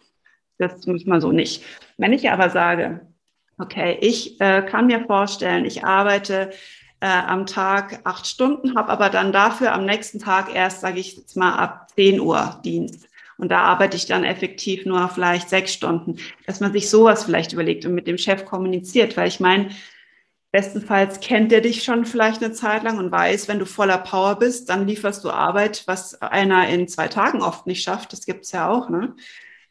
das 0.59 0.87
muss 0.87 1.07
man 1.07 1.21
so 1.21 1.33
nicht. 1.33 1.65
Wenn 1.99 2.13
ich 2.13 2.31
aber 2.31 2.51
sage, 2.51 3.07
okay, 3.59 3.99
ich 4.01 4.41
äh, 4.41 4.63
kann 4.63 4.87
mir 4.87 5.05
vorstellen, 5.05 5.65
ich 5.65 5.85
arbeite 5.85 6.51
äh, 7.01 7.07
am 7.07 7.47
Tag 7.47 8.01
acht 8.05 8.27
Stunden, 8.27 8.77
habe 8.77 8.91
aber 8.91 9.11
dann 9.11 9.33
dafür 9.33 9.73
am 9.73 9.85
nächsten 9.85 10.19
Tag 10.19 10.55
erst, 10.55 10.81
sage 10.81 11.01
ich 11.01 11.17
jetzt 11.17 11.37
mal, 11.37 11.57
ab 11.57 11.89
10 11.95 12.21
Uhr 12.21 12.61
Dienst. 12.65 13.09
Und 13.39 13.51
da 13.51 13.63
arbeite 13.63 13.97
ich 13.97 14.07
dann 14.07 14.23
effektiv 14.23 14.87
nur 14.87 15.09
vielleicht 15.09 15.49
sechs 15.49 15.73
Stunden, 15.73 16.19
dass 16.47 16.61
man 16.61 16.73
sich 16.73 16.89
sowas 16.89 17.25
vielleicht 17.25 17.53
überlegt 17.53 17.85
und 17.85 17.95
mit 17.95 18.07
dem 18.07 18.19
Chef 18.19 18.45
kommuniziert, 18.45 19.17
weil 19.17 19.27
ich 19.27 19.41
meine, 19.41 19.71
Bestenfalls 20.53 21.21
kennt 21.21 21.51
er 21.51 21.63
dich 21.63 21.83
schon 21.83 22.05
vielleicht 22.05 22.45
eine 22.45 22.53
Zeit 22.53 22.83
lang 22.83 22.99
und 22.99 23.11
weiß, 23.11 23.49
wenn 23.49 23.59
du 23.59 23.65
voller 23.65 23.97
Power 23.97 24.39
bist, 24.39 24.69
dann 24.69 24.87
lieferst 24.87 25.25
du 25.25 25.31
Arbeit, 25.31 25.85
was 25.87 26.21
einer 26.21 26.69
in 26.69 26.87
zwei 26.89 27.09
Tagen 27.09 27.41
oft 27.41 27.67
nicht 27.67 27.83
schafft. 27.83 28.13
Das 28.13 28.27
gibt's 28.27 28.53
ja 28.53 28.69
auch. 28.69 28.91
Ne? 28.91 29.17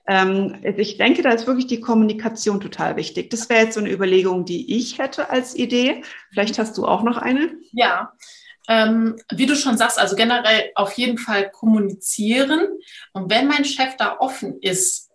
Ähm, 0.07 0.57
ich 0.63 0.97
denke, 0.97 1.21
da 1.21 1.29
ist 1.29 1.45
wirklich 1.45 1.67
die 1.67 1.81
Kommunikation 1.81 2.59
total 2.59 2.95
wichtig. 2.95 3.29
Das 3.29 3.47
wäre 3.47 3.65
jetzt 3.65 3.75
so 3.75 3.79
eine 3.79 3.91
Überlegung, 3.91 4.43
die 4.43 4.75
ich 4.75 4.97
hätte 4.97 5.29
als 5.29 5.55
Idee. 5.55 6.01
Vielleicht 6.31 6.57
hast 6.57 6.75
du 6.79 6.87
auch 6.87 7.03
noch 7.03 7.17
eine. 7.17 7.51
Ja. 7.73 8.13
Ähm, 8.67 9.17
wie 9.31 9.45
du 9.45 9.55
schon 9.55 9.77
sagst, 9.77 9.99
also 9.99 10.15
generell 10.15 10.71
auf 10.73 10.93
jeden 10.93 11.19
Fall 11.19 11.51
kommunizieren. 11.51 12.67
Und 13.13 13.29
wenn 13.29 13.47
mein 13.47 13.65
Chef 13.65 13.97
da 13.97 14.17
offen 14.17 14.59
ist, 14.61 15.10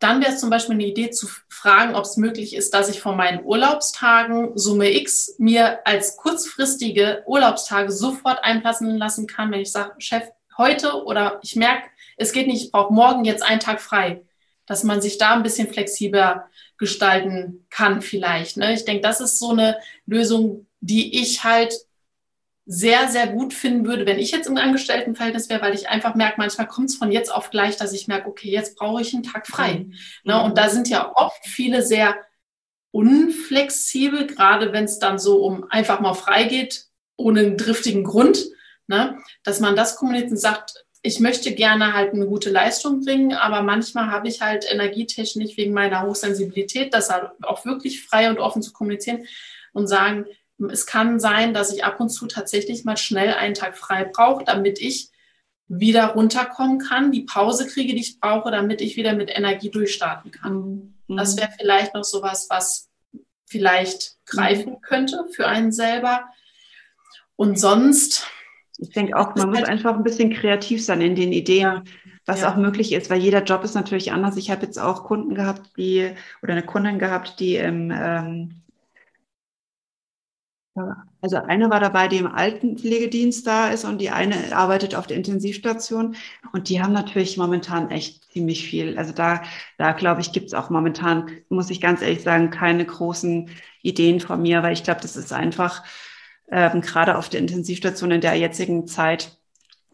dann 0.00 0.20
wäre 0.22 0.32
es 0.32 0.40
zum 0.40 0.50
Beispiel 0.50 0.74
eine 0.74 0.86
Idee 0.86 1.10
zu 1.10 1.28
fragen, 1.48 1.94
ob 1.94 2.04
es 2.04 2.16
möglich 2.16 2.56
ist, 2.56 2.72
dass 2.72 2.88
ich 2.88 3.00
von 3.00 3.16
meinen 3.16 3.44
Urlaubstagen 3.44 4.56
Summe 4.56 4.90
X 4.90 5.34
mir 5.38 5.86
als 5.86 6.16
kurzfristige 6.16 7.22
Urlaubstage 7.26 7.92
sofort 7.92 8.42
einplassen 8.42 8.96
lassen 8.96 9.26
kann, 9.26 9.52
wenn 9.52 9.60
ich 9.60 9.70
sage, 9.70 9.94
Chef, 9.98 10.24
heute 10.56 11.04
oder 11.04 11.38
ich 11.42 11.54
merke, 11.54 11.88
es 12.16 12.32
geht 12.32 12.46
nicht, 12.46 12.64
ich 12.64 12.72
brauche 12.72 12.92
morgen 12.92 13.24
jetzt 13.24 13.42
einen 13.42 13.60
Tag 13.60 13.80
frei, 13.80 14.22
dass 14.66 14.84
man 14.84 15.02
sich 15.02 15.18
da 15.18 15.34
ein 15.34 15.42
bisschen 15.42 15.68
flexibler 15.68 16.48
gestalten 16.78 17.66
kann 17.68 18.00
vielleicht. 18.00 18.56
Ne? 18.56 18.72
Ich 18.72 18.86
denke, 18.86 19.02
das 19.02 19.20
ist 19.20 19.38
so 19.38 19.50
eine 19.50 19.78
Lösung, 20.06 20.66
die 20.80 21.20
ich 21.20 21.44
halt 21.44 21.74
sehr, 22.72 23.08
sehr 23.08 23.26
gut 23.26 23.52
finden 23.52 23.84
würde, 23.84 24.06
wenn 24.06 24.20
ich 24.20 24.30
jetzt 24.30 24.46
im 24.46 24.56
Angestelltenverhältnis 24.56 25.48
wäre, 25.48 25.60
weil 25.60 25.74
ich 25.74 25.88
einfach 25.88 26.14
merke, 26.14 26.36
manchmal 26.38 26.68
kommt 26.68 26.88
es 26.88 26.94
von 26.94 27.10
jetzt 27.10 27.34
auf 27.34 27.50
gleich, 27.50 27.76
dass 27.76 27.92
ich 27.92 28.06
merke, 28.06 28.28
okay, 28.28 28.48
jetzt 28.48 28.76
brauche 28.76 29.02
ich 29.02 29.12
einen 29.12 29.24
Tag 29.24 29.48
frei. 29.48 29.74
Mhm. 29.74 29.94
Ne? 30.22 30.40
Und 30.40 30.56
da 30.56 30.70
sind 30.70 30.88
ja 30.88 31.10
oft 31.16 31.44
viele 31.44 31.82
sehr 31.82 32.14
unflexibel, 32.92 34.28
gerade 34.28 34.72
wenn 34.72 34.84
es 34.84 35.00
dann 35.00 35.18
so 35.18 35.44
um 35.44 35.68
einfach 35.68 35.98
mal 35.98 36.14
frei 36.14 36.44
geht, 36.44 36.84
ohne 37.16 37.40
einen 37.40 37.56
driftigen 37.56 38.04
Grund, 38.04 38.46
ne? 38.86 39.18
dass 39.42 39.58
man 39.58 39.74
das 39.74 39.96
kommuniziert 39.96 40.30
und 40.30 40.36
sagt, 40.36 40.84
ich 41.02 41.18
möchte 41.18 41.52
gerne 41.52 41.92
halt 41.92 42.14
eine 42.14 42.26
gute 42.26 42.50
Leistung 42.50 43.04
bringen, 43.04 43.34
aber 43.34 43.62
manchmal 43.62 44.12
habe 44.12 44.28
ich 44.28 44.42
halt 44.42 44.64
energietechnisch 44.70 45.56
wegen 45.56 45.72
meiner 45.72 46.02
Hochsensibilität, 46.06 46.94
das 46.94 47.10
halt 47.10 47.32
auch 47.42 47.64
wirklich 47.64 48.04
frei 48.04 48.30
und 48.30 48.38
offen 48.38 48.62
zu 48.62 48.72
kommunizieren 48.72 49.26
und 49.72 49.88
sagen, 49.88 50.26
es 50.68 50.86
kann 50.86 51.20
sein, 51.20 51.54
dass 51.54 51.72
ich 51.72 51.84
ab 51.84 52.00
und 52.00 52.10
zu 52.10 52.26
tatsächlich 52.26 52.84
mal 52.84 52.96
schnell 52.96 53.34
einen 53.34 53.54
Tag 53.54 53.78
frei 53.78 54.04
brauche, 54.04 54.44
damit 54.44 54.80
ich 54.80 55.10
wieder 55.68 56.08
runterkommen 56.08 56.80
kann, 56.80 57.12
die 57.12 57.22
Pause 57.22 57.66
kriege, 57.66 57.94
die 57.94 58.00
ich 58.00 58.20
brauche, 58.20 58.50
damit 58.50 58.80
ich 58.80 58.96
wieder 58.96 59.14
mit 59.14 59.30
Energie 59.34 59.70
durchstarten 59.70 60.32
kann. 60.32 60.96
Mhm. 61.06 61.16
Das 61.16 61.36
wäre 61.36 61.50
vielleicht 61.58 61.94
noch 61.94 62.04
sowas, 62.04 62.48
was 62.50 62.90
vielleicht 63.46 64.16
greifen 64.26 64.74
mhm. 64.74 64.80
könnte 64.80 65.24
für 65.32 65.46
einen 65.46 65.72
selber. 65.72 66.24
Und 67.36 67.58
sonst. 67.58 68.26
Ich 68.78 68.90
denke 68.90 69.16
auch, 69.16 69.34
man 69.36 69.48
muss 69.48 69.58
halt 69.58 69.68
einfach 69.68 69.94
ein 69.94 70.02
bisschen 70.02 70.32
kreativ 70.32 70.84
sein 70.84 71.00
in 71.00 71.14
den 71.14 71.32
Ideen, 71.32 71.84
was 72.26 72.40
ja. 72.40 72.50
auch 72.50 72.56
möglich 72.56 72.92
ist, 72.92 73.08
weil 73.08 73.20
jeder 73.20 73.44
Job 73.44 73.62
ist 73.62 73.74
natürlich 73.74 74.10
anders. 74.10 74.36
Ich 74.36 74.50
habe 74.50 74.66
jetzt 74.66 74.78
auch 74.78 75.04
Kunden 75.04 75.34
gehabt, 75.34 75.70
die 75.76 76.14
oder 76.42 76.52
eine 76.52 76.62
Kundin 76.64 76.98
gehabt, 76.98 77.38
die 77.38 77.56
im 77.56 77.92
ähm, 77.94 78.62
also 81.20 81.36
eine 81.36 81.68
war 81.68 81.80
dabei, 81.80 82.08
die 82.08 82.18
im 82.18 82.32
Altenpflegedienst 82.32 83.46
da 83.46 83.68
ist 83.68 83.84
und 83.84 83.98
die 83.98 84.10
eine 84.10 84.56
arbeitet 84.56 84.94
auf 84.94 85.06
der 85.06 85.16
Intensivstation. 85.16 86.16
Und 86.52 86.68
die 86.68 86.80
haben 86.80 86.92
natürlich 86.92 87.36
momentan 87.36 87.90
echt 87.90 88.30
ziemlich 88.32 88.64
viel. 88.64 88.96
Also 88.96 89.12
da, 89.12 89.42
da 89.78 89.92
glaube 89.92 90.20
ich, 90.20 90.32
gibt 90.32 90.46
es 90.46 90.54
auch 90.54 90.70
momentan, 90.70 91.30
muss 91.48 91.70
ich 91.70 91.80
ganz 91.80 92.02
ehrlich 92.02 92.22
sagen, 92.22 92.50
keine 92.50 92.84
großen 92.84 93.50
Ideen 93.82 94.20
von 94.20 94.40
mir, 94.40 94.62
weil 94.62 94.72
ich 94.72 94.84
glaube, 94.84 95.00
das 95.00 95.16
ist 95.16 95.32
einfach 95.32 95.82
ähm, 96.50 96.80
gerade 96.80 97.18
auf 97.18 97.28
der 97.28 97.40
Intensivstation 97.40 98.10
in 98.12 98.20
der 98.20 98.34
jetzigen 98.34 98.86
Zeit 98.86 99.36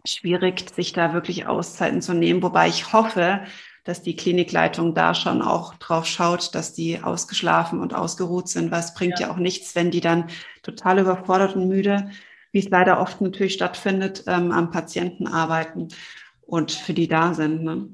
schwierig, 0.06 0.70
sich 0.74 0.92
da 0.92 1.12
wirklich 1.14 1.46
Auszeiten 1.46 2.02
zu 2.02 2.14
nehmen. 2.14 2.42
Wobei 2.42 2.68
ich 2.68 2.92
hoffe, 2.92 3.40
dass 3.86 4.02
die 4.02 4.16
Klinikleitung 4.16 4.94
da 4.94 5.14
schon 5.14 5.40
auch 5.40 5.74
drauf 5.74 6.06
schaut, 6.06 6.54
dass 6.56 6.74
die 6.74 7.02
ausgeschlafen 7.02 7.80
und 7.80 7.94
ausgeruht 7.94 8.48
sind, 8.48 8.72
weil 8.72 8.80
es 8.80 8.94
bringt 8.94 9.20
ja, 9.20 9.28
ja 9.28 9.32
auch 9.32 9.36
nichts, 9.36 9.76
wenn 9.76 9.92
die 9.92 10.00
dann 10.00 10.24
total 10.64 10.98
überfordert 10.98 11.54
und 11.54 11.68
müde, 11.68 12.10
wie 12.50 12.58
es 12.58 12.68
leider 12.68 13.00
oft 13.00 13.20
natürlich 13.20 13.54
stattfindet, 13.54 14.24
ähm, 14.26 14.50
am 14.50 14.72
Patienten 14.72 15.28
arbeiten 15.28 15.88
und 16.42 16.72
für 16.72 16.94
die 16.94 17.06
da 17.06 17.32
sind. 17.32 17.62
Ne? 17.62 17.88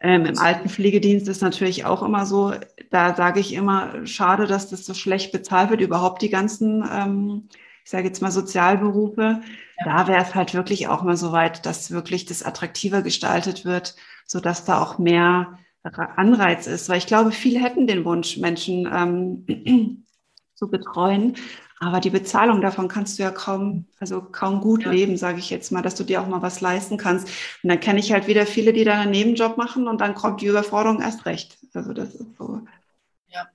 Ähm, 0.00 0.26
Im 0.26 0.38
Altenpflegedienst 0.38 1.26
ist 1.26 1.42
natürlich 1.42 1.84
auch 1.84 2.04
immer 2.04 2.24
so, 2.24 2.54
da 2.92 3.16
sage 3.16 3.40
ich 3.40 3.52
immer, 3.52 4.06
schade, 4.06 4.46
dass 4.46 4.70
das 4.70 4.86
so 4.86 4.94
schlecht 4.94 5.32
bezahlt 5.32 5.70
wird, 5.70 5.80
überhaupt 5.80 6.22
die 6.22 6.30
ganzen, 6.30 6.88
ähm, 6.88 7.48
ich 7.84 7.90
sage 7.90 8.06
jetzt 8.06 8.22
mal 8.22 8.30
Sozialberufe. 8.30 9.40
Ja. 9.78 9.84
Da 9.84 10.06
wäre 10.06 10.22
es 10.22 10.36
halt 10.36 10.54
wirklich 10.54 10.86
auch 10.86 11.02
mal 11.02 11.16
so 11.16 11.32
weit, 11.32 11.66
dass 11.66 11.90
wirklich 11.90 12.26
das 12.26 12.44
attraktiver 12.44 13.02
gestaltet 13.02 13.64
wird, 13.64 13.96
so 14.26 14.40
dass 14.40 14.64
da 14.64 14.82
auch 14.82 14.98
mehr 14.98 15.58
Anreiz 15.82 16.66
ist. 16.66 16.88
Weil 16.88 16.98
ich 16.98 17.06
glaube, 17.06 17.32
viele 17.32 17.60
hätten 17.60 17.86
den 17.86 18.04
Wunsch, 18.04 18.36
Menschen 18.36 18.88
ähm, 18.92 20.06
zu 20.54 20.70
betreuen. 20.70 21.36
Aber 21.80 21.98
die 21.98 22.10
Bezahlung 22.10 22.60
davon 22.60 22.86
kannst 22.86 23.18
du 23.18 23.24
ja 23.24 23.32
kaum, 23.32 23.86
also 23.98 24.22
kaum 24.22 24.60
gut 24.60 24.84
ja. 24.84 24.92
leben, 24.92 25.16
sage 25.16 25.40
ich 25.40 25.50
jetzt 25.50 25.72
mal, 25.72 25.82
dass 25.82 25.96
du 25.96 26.04
dir 26.04 26.22
auch 26.22 26.28
mal 26.28 26.40
was 26.40 26.60
leisten 26.60 26.96
kannst. 26.96 27.26
Und 27.62 27.70
dann 27.70 27.80
kenne 27.80 27.98
ich 27.98 28.12
halt 28.12 28.28
wieder 28.28 28.46
viele, 28.46 28.72
die 28.72 28.84
da 28.84 29.00
einen 29.00 29.10
Nebenjob 29.10 29.56
machen 29.56 29.88
und 29.88 30.00
dann 30.00 30.14
kommt 30.14 30.40
die 30.40 30.46
Überforderung 30.46 31.00
erst 31.00 31.26
recht. 31.26 31.58
Also 31.74 31.92
das 31.92 32.14
ist 32.14 32.36
so. 32.38 32.60
Ja, 33.26 33.48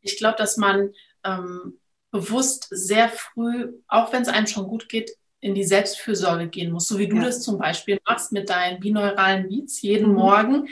ich 0.00 0.16
glaube, 0.16 0.38
dass 0.38 0.56
man 0.56 0.94
ähm, 1.22 1.78
bewusst 2.10 2.68
sehr 2.70 3.10
früh, 3.10 3.74
auch 3.88 4.10
wenn 4.10 4.22
es 4.22 4.28
einem 4.28 4.46
schon 4.46 4.66
gut 4.66 4.88
geht, 4.88 5.10
in 5.46 5.54
die 5.54 5.64
Selbstfürsorge 5.64 6.48
gehen 6.48 6.72
muss, 6.72 6.88
so 6.88 6.98
wie 6.98 7.06
du 7.06 7.16
ja. 7.16 7.24
das 7.24 7.40
zum 7.40 7.56
Beispiel 7.56 8.00
machst 8.04 8.32
mit 8.32 8.50
deinen 8.50 8.80
bineuralen 8.80 9.48
Beats 9.48 9.80
jeden 9.80 10.08
mhm. 10.08 10.14
Morgen, 10.14 10.68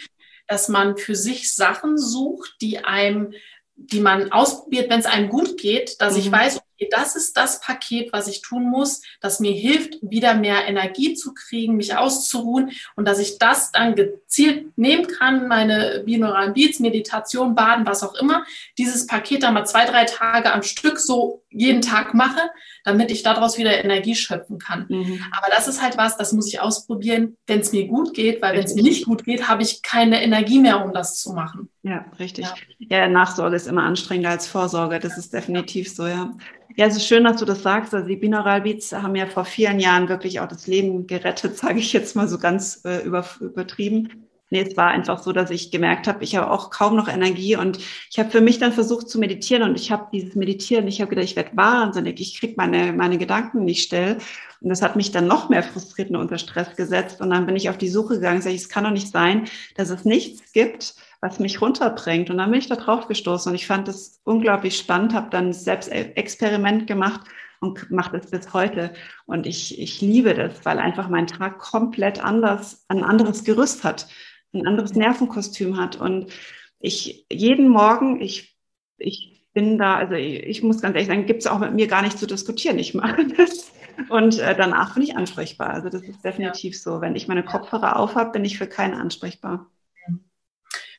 dass 0.49 0.69
man 0.69 0.97
für 0.97 1.15
sich 1.15 1.55
Sachen 1.55 1.97
sucht, 1.97 2.57
die 2.61 2.85
einem, 2.85 3.33
die 3.77 4.01
man 4.01 4.33
ausprobiert, 4.33 4.91
wenn 4.91 4.99
es 4.99 5.07
einem 5.07 5.29
gut 5.29 5.59
geht, 5.59 6.01
dass 6.01 6.15
mhm. 6.15 6.21
ich 6.21 6.33
weiß, 6.33 6.57
okay, 6.57 6.89
das 6.91 7.15
ist 7.15 7.37
das 7.37 7.61
Paket, 7.61 8.13
was 8.13 8.27
ich 8.27 8.43
tun 8.43 8.69
muss, 8.69 9.03
das 9.21 9.39
mir 9.39 9.53
hilft, 9.53 9.99
wieder 10.03 10.35
mehr 10.35 10.67
Energie 10.67 11.15
zu 11.15 11.35
kriegen, 11.35 11.77
mich 11.77 11.97
auszuruhen 11.97 12.73
und 12.97 13.07
dass 13.07 13.21
ich 13.21 13.39
das 13.39 13.71
dann 13.71 13.95
gezielt 13.95 14.77
nehmen 14.77 15.07
kann, 15.07 15.47
meine 15.47 16.03
binauralen 16.05 16.53
Beats, 16.53 16.81
Meditation, 16.81 17.55
Baden, 17.55 17.87
was 17.87 18.03
auch 18.03 18.15
immer, 18.17 18.45
dieses 18.77 19.07
Paket 19.07 19.45
dann 19.45 19.55
mal 19.55 19.67
zwei, 19.67 19.85
drei 19.85 20.05
Tage 20.05 20.53
am 20.53 20.65
Stück 20.65 20.99
so 20.99 21.45
jeden 21.49 21.81
Tag 21.81 22.13
mache, 22.13 22.51
damit 22.85 23.11
ich 23.11 23.23
daraus 23.23 23.59
wieder 23.59 23.83
Energie 23.83 24.15
schöpfen 24.15 24.59
kann. 24.59 24.87
Mhm. 24.89 25.21
Aber 25.37 25.51
das 25.51 25.67
ist 25.67 25.83
halt 25.83 25.97
was, 25.97 26.17
das 26.17 26.33
muss 26.33 26.53
ich 26.53 26.61
ausprobieren, 26.61 27.37
wenn 27.47 27.61
es 27.61 27.73
mir 27.73 27.87
gut 27.89 28.15
geht, 28.15 28.41
weil 28.43 28.57
wenn 28.57 28.65
es 28.65 28.75
mir 28.75 28.83
nicht 28.83 29.07
gut 29.07 29.25
geht, 29.25 29.49
habe 29.49 29.63
ich 29.63 29.83
keine 29.83 30.23
Energie 30.23 30.61
mehr, 30.61 30.85
um 30.85 30.93
das 30.93 31.19
zu 31.19 31.33
machen. 31.33 31.71
Ja, 31.83 32.05
richtig. 32.19 32.47
Ja. 32.79 32.99
ja, 32.99 33.09
Nachsorge 33.09 33.57
ist 33.57 33.67
immer 33.67 33.83
anstrengender 33.83 34.31
als 34.31 34.47
Vorsorge. 34.47 35.01
Das 35.01 35.19
ist 35.19 35.33
definitiv 35.33 35.93
so, 35.93 36.07
ja. 36.07 36.33
Ja, 36.77 36.87
es 36.87 36.97
ist 36.97 37.07
schön, 37.07 37.25
dass 37.25 37.39
du 37.39 37.45
das 37.45 37.63
sagst. 37.63 37.95
Also 37.95 38.07
die 38.07 38.17
Binaural 38.17 38.63
Beats 38.63 38.93
haben 38.93 39.15
ja 39.15 39.27
vor 39.27 39.45
vielen 39.45 39.81
Jahren 39.81 40.09
wirklich 40.09 40.41
auch 40.41 40.49
das 40.49 40.67
Leben 40.67 41.07
gerettet, 41.07 41.57
sage 41.59 41.79
ich 41.79 41.93
jetzt 41.93 42.17
mal 42.17 42.29
so 42.29 42.39
ganz 42.39 42.83
äh, 42.85 43.03
über, 43.05 43.25
übertrieben. 43.41 44.24
Nee, 44.51 44.61
es 44.61 44.77
war 44.77 44.89
einfach 44.89 45.23
so, 45.23 45.33
dass 45.33 45.51
ich 45.51 45.71
gemerkt 45.71 46.07
habe, 46.07 46.23
ich 46.23 46.37
habe 46.37 46.51
auch 46.51 46.71
kaum 46.71 46.97
noch 46.97 47.09
Energie 47.09 47.57
und 47.57 47.79
ich 48.11 48.19
habe 48.19 48.31
für 48.31 48.43
mich 48.43 48.59
dann 48.59 48.73
versucht 48.73 49.09
zu 49.09 49.19
meditieren 49.19 49.63
und 49.63 49.75
ich 49.75 49.91
habe 49.91 50.09
dieses 50.13 50.35
Meditieren, 50.35 50.87
ich 50.87 51.01
habe 51.01 51.09
gedacht, 51.09 51.25
ich 51.25 51.37
werde 51.37 51.57
wahnsinnig, 51.57 52.21
ich 52.21 52.39
kriege 52.39 52.55
meine, 52.57 52.93
meine 52.93 53.17
Gedanken 53.19 53.65
nicht 53.65 53.83
still. 53.83 54.19
Und 54.61 54.69
das 54.69 54.83
hat 54.83 54.97
mich 54.97 55.13
dann 55.13 55.27
noch 55.27 55.49
mehr 55.49 55.63
frustriert 55.63 56.11
und 56.11 56.17
unter 56.17 56.39
Stress 56.39 56.77
gesetzt. 56.77 57.21
Und 57.21 57.31
dann 57.31 57.47
bin 57.47 57.57
ich 57.57 57.69
auf 57.69 57.79
die 57.79 57.89
Suche 57.89 58.15
gegangen, 58.15 58.43
sage 58.43 58.55
ich, 58.55 58.63
es 58.63 58.69
kann 58.69 58.85
doch 58.85 58.91
nicht 58.91 59.11
sein, 59.11 59.49
dass 59.77 59.91
es 59.91 60.05
nichts 60.05 60.53
gibt, 60.53 60.95
was 61.21 61.39
mich 61.39 61.61
runterbringt. 61.61 62.31
Und 62.31 62.39
dann 62.39 62.51
bin 62.51 62.61
ich 62.61 62.69
da 62.69 62.77
drauf 62.77 63.09
gestoßen 63.09 63.51
und 63.51 63.57
ich 63.57 63.67
fand 63.67 63.89
das 63.89 64.21
unglaublich 64.25 64.79
spannend, 64.79 65.15
habe 65.15 65.31
dann 65.31 65.53
selbst 65.53 65.89
Experiment 65.91 66.87
gemacht 66.87 67.23
und 67.61 67.91
mache 67.91 68.19
das 68.19 68.31
bis 68.31 68.53
heute. 68.53 68.93
Und 69.27 69.47
ich, 69.47 69.81
ich 69.81 70.01
liebe 70.01 70.35
das, 70.35 70.65
weil 70.65 70.79
einfach 70.79 71.09
mein 71.09 71.27
Tag 71.27 71.59
komplett 71.59 72.23
anders, 72.23 72.85
ein 72.89 73.03
anderes 73.03 73.45
Gerüst 73.45 73.85
hat, 73.85 74.07
ein 74.55 74.67
anderes 74.67 74.95
Nervenkostüm 74.95 75.77
hat. 75.77 75.97
Und 75.97 76.33
ich 76.79 77.27
jeden 77.31 77.69
Morgen, 77.69 78.21
ich, 78.21 78.57
ich 78.99 79.49
bin 79.53 79.79
da, 79.79 79.97
also 79.97 80.15
ich, 80.15 80.43
ich 80.43 80.63
muss 80.63 80.83
ganz 80.83 80.95
ehrlich 80.95 81.09
sagen, 81.09 81.27
gibt 81.27 81.41
es 81.41 81.47
auch 81.47 81.59
mit 81.59 81.75
mir 81.75 81.87
gar 81.87 82.03
nicht 82.03 82.19
zu 82.19 82.27
diskutieren. 82.27 82.79
Ich 82.79 82.95
mache 82.95 83.27
das. 83.37 83.73
Und 84.09 84.39
äh, 84.39 84.57
danach 84.57 84.95
bin 84.95 85.05
ich 85.05 85.17
ansprechbar. 85.17 85.71
Also 85.71 85.89
das 85.89 86.03
ist 86.03 86.25
definitiv 86.25 86.81
so. 86.81 87.01
Wenn 87.01 87.17
ich 87.17 87.29
meine 87.29 87.45
Kopfhörer 87.45 87.97
auf 87.97 88.17
habe, 88.17 88.33
bin 88.33 88.45
ich 88.45 88.59
für 88.59 88.67
keinen 88.67 88.95
ansprechbar. 88.95 89.71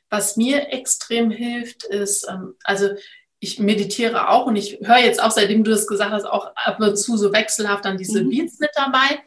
Was 0.08 0.36
mir 0.36 0.72
extrem 0.72 1.30
hilft, 1.30 1.84
ist, 1.84 2.26
ähm, 2.28 2.54
also 2.64 2.88
ich 3.38 3.58
meditiere 3.58 4.30
auch 4.30 4.46
und 4.46 4.56
ich 4.56 4.78
höre 4.82 4.98
jetzt 4.98 5.22
auch, 5.22 5.30
seitdem 5.30 5.62
du 5.62 5.70
das 5.70 5.86
gesagt 5.86 6.12
hast, 6.12 6.24
auch 6.24 6.50
ab 6.54 6.80
und 6.80 6.96
zu 6.96 7.16
so 7.16 7.32
wechselhaft 7.32 7.84
dann 7.84 7.98
diese 7.98 8.24
mhm. 8.24 8.30
Beats 8.30 8.58
mit 8.58 8.70
dabei. 8.74 9.22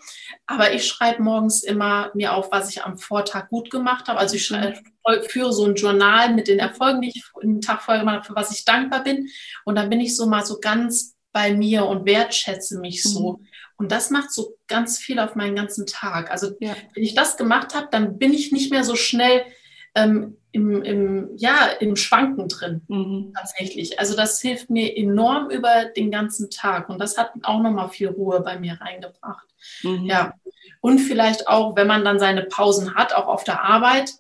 Aber 0.50 0.74
ich 0.74 0.88
schreibe 0.88 1.22
morgens 1.22 1.62
immer 1.62 2.10
mir 2.16 2.34
auf, 2.34 2.52
was 2.52 2.72
ich 2.72 2.84
am 2.84 2.98
Vortag 2.98 3.50
gut 3.50 3.70
gemacht 3.70 4.08
habe. 4.08 4.18
Also 4.18 4.36
ich 4.36 4.48
schreibe, 4.48 4.80
mhm. 5.08 5.24
führe 5.28 5.54
so 5.54 5.64
ein 5.64 5.76
Journal 5.76 6.34
mit 6.34 6.48
den 6.48 6.58
Erfolgen, 6.58 7.02
die 7.02 7.10
ich 7.10 7.24
im 7.42 7.62
Tag 7.62 7.84
vorher 7.84 8.02
gemacht 8.02 8.16
habe, 8.16 8.26
für 8.26 8.36
was 8.36 8.52
ich 8.52 8.66
dankbar 8.66 9.04
bin. 9.04 9.30
Und 9.64 9.76
dann 9.76 9.92
bin 9.92 10.00
ich 10.00 10.16
so 10.16 10.26
mal 10.26 10.44
so 10.44 10.60
ganz 10.60 11.16
bei 11.32 11.54
mir 11.54 11.86
und 11.86 12.08
wertschätze 12.08 12.80
mich 12.80 13.04
so. 13.04 13.34
Mhm. 13.34 13.48
Und 13.78 13.92
das 13.92 14.10
macht 14.10 14.34
so 14.34 14.58
ganz 14.66 14.98
viel 14.98 15.20
auf 15.20 15.36
meinen 15.36 15.56
ganzen 15.56 15.86
Tag. 15.86 16.32
Also 16.32 16.54
ja. 16.60 16.76
wenn 16.96 17.04
ich 17.04 17.14
das 17.14 17.38
gemacht 17.38 17.76
habe, 17.76 17.88
dann 17.92 18.18
bin 18.18 18.34
ich 18.34 18.52
nicht 18.52 18.72
mehr 18.72 18.84
so 18.84 18.96
schnell 18.96 19.46
ähm, 19.94 20.39
im, 20.52 20.82
im, 20.82 21.30
ja, 21.36 21.68
im 21.80 21.96
Schwanken 21.96 22.48
drin, 22.48 22.82
mhm. 22.88 23.34
tatsächlich. 23.36 24.00
Also 24.00 24.16
das 24.16 24.42
hilft 24.42 24.70
mir 24.70 24.98
enorm 24.98 25.50
über 25.50 25.86
den 25.96 26.12
ganzen 26.12 26.50
Tag 26.50 26.90
und 26.90 27.00
das 27.00 27.18
hat 27.18 27.32
auch 27.44 27.62
nochmal 27.62 27.90
viel 27.90 28.10
Ruhe 28.10 28.42
bei 28.42 28.60
mir 28.60 28.80
reingebracht. 28.82 29.48
Mhm. 29.84 30.06
Ja. 30.06 30.34
Und 30.82 31.00
vielleicht 31.00 31.48
auch, 31.48 31.76
wenn 31.76 31.88
man 31.88 32.04
dann 32.04 32.20
seine 32.20 32.44
Pausen 32.44 32.96
hat, 32.96 33.14
auch 33.14 33.28
auf 33.28 33.44
der 33.44 33.64
Arbeit, 33.64 34.14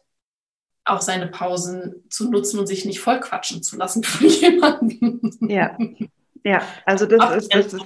auch 0.85 1.01
seine 1.01 1.27
Pausen 1.27 2.03
zu 2.09 2.29
nutzen 2.29 2.59
und 2.59 2.67
sich 2.67 2.85
nicht 2.85 2.99
vollquatschen 2.99 3.63
zu 3.63 3.77
lassen 3.77 4.03
von 4.05 4.27
jemandem. 4.27 5.21
Ja, 5.41 5.77
ja, 6.43 6.61
also 6.85 7.05
das 7.05 7.35
ist, 7.35 7.53
das 7.53 7.73
ist 7.73 7.85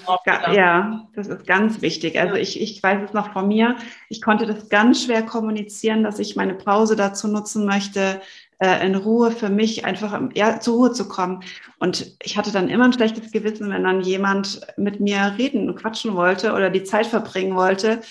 ja, 0.53 1.07
das 1.15 1.27
ist 1.27 1.47
ganz 1.47 1.81
wichtig. 1.81 2.19
Also 2.19 2.35
ich, 2.35 2.61
ich 2.61 2.81
weiß 2.83 3.01
es 3.05 3.13
noch 3.13 3.33
von 3.33 3.47
mir. 3.47 3.75
Ich 4.09 4.21
konnte 4.21 4.45
das 4.45 4.69
ganz 4.69 5.03
schwer 5.03 5.23
kommunizieren, 5.23 6.03
dass 6.03 6.19
ich 6.19 6.35
meine 6.35 6.53
Pause 6.53 6.95
dazu 6.95 7.27
nutzen 7.27 7.65
möchte, 7.65 8.21
äh, 8.59 8.85
in 8.85 8.95
Ruhe 8.95 9.31
für 9.31 9.49
mich 9.49 9.85
einfach 9.85 10.19
ja, 10.35 10.59
zur 10.59 10.75
Ruhe 10.75 10.91
zu 10.93 11.07
kommen. 11.07 11.43
Und 11.79 12.15
ich 12.21 12.37
hatte 12.37 12.51
dann 12.51 12.69
immer 12.69 12.85
ein 12.85 12.93
schlechtes 12.93 13.31
Gewissen, 13.31 13.69
wenn 13.69 13.83
dann 13.83 14.01
jemand 14.01 14.61
mit 14.77 14.99
mir 14.99 15.35
reden 15.37 15.69
und 15.69 15.75
quatschen 15.75 16.15
wollte 16.15 16.53
oder 16.53 16.69
die 16.69 16.83
Zeit 16.83 17.07
verbringen 17.07 17.55
wollte. 17.55 18.01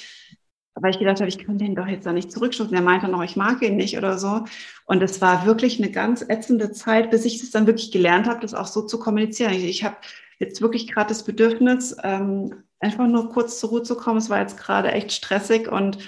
weil 0.75 0.91
ich 0.91 0.99
gedacht 0.99 1.21
habe, 1.21 1.29
ich 1.29 1.39
kann 1.39 1.59
den 1.59 1.75
doch 1.75 1.87
jetzt 1.87 2.07
da 2.07 2.13
nicht 2.13 2.33
zurückstoßen. 2.33 2.75
Er 2.75 2.83
meinte 2.83 3.09
noch, 3.09 3.23
ich 3.23 3.37
mag 3.37 3.63
ihn 3.63 3.77
nicht 3.77 3.97
oder 3.97 4.19
so. 4.19 4.45
Und 4.87 5.03
es 5.03 5.21
war 5.21 5.47
wirklich 5.47 5.79
eine 5.79 5.91
ganz 5.91 6.23
ätzende 6.23 6.73
Zeit, 6.73 7.11
bis 7.11 7.25
ich 7.25 7.43
es 7.43 7.51
dann 7.51 7.67
wirklich 7.67 7.93
gelernt 7.93 8.27
habe, 8.27 8.41
das 8.41 8.55
auch 8.55 8.67
so 8.67 8.83
zu 8.83 8.99
kommunizieren. 8.99 9.53
Ich, 9.53 9.65
ich 9.65 9.85
habe 9.85 9.97
jetzt 10.43 10.61
wirklich 10.61 10.87
gerade 10.89 11.09
das 11.09 11.25
Bedürfnis, 11.25 11.97
ähm, 12.03 12.65
einfach 12.81 13.07
nur 13.07 13.31
kurz 13.31 13.61
zur 13.61 13.71
Ruhe 13.71 13.83
zu 13.83 13.97
kommen. 13.97 14.19
Es 14.19 14.31
war 14.31 14.41
jetzt 14.41 14.59
gerade 14.59 14.93
echt 14.93 15.13
stressig 15.13 15.71
und 15.71 15.99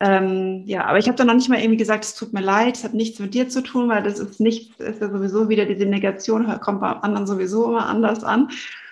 ähm, 0.00 0.62
ja, 0.66 0.84
aber 0.84 0.98
ich 0.98 1.06
habe 1.06 1.16
dann 1.16 1.28
noch 1.28 1.34
nicht 1.34 1.48
mal 1.48 1.58
irgendwie 1.60 1.76
gesagt, 1.76 2.04
es 2.04 2.14
tut 2.14 2.32
mir 2.32 2.40
leid, 2.40 2.76
es 2.76 2.84
hat 2.84 2.94
nichts 2.94 3.20
mit 3.20 3.32
dir 3.32 3.48
zu 3.48 3.62
tun, 3.62 3.88
weil 3.88 4.02
das 4.02 4.18
ist 4.18 4.40
nicht, 4.40 4.78
ist 4.80 5.00
ja 5.00 5.10
sowieso 5.10 5.48
wieder 5.48 5.64
diese 5.64 5.86
Negation, 5.86 6.46
kommt 6.60 6.80
bei 6.80 6.88
anderen 6.88 7.26
sowieso 7.26 7.66
immer 7.68 7.86
anders 7.86 8.24
an. 8.24 8.48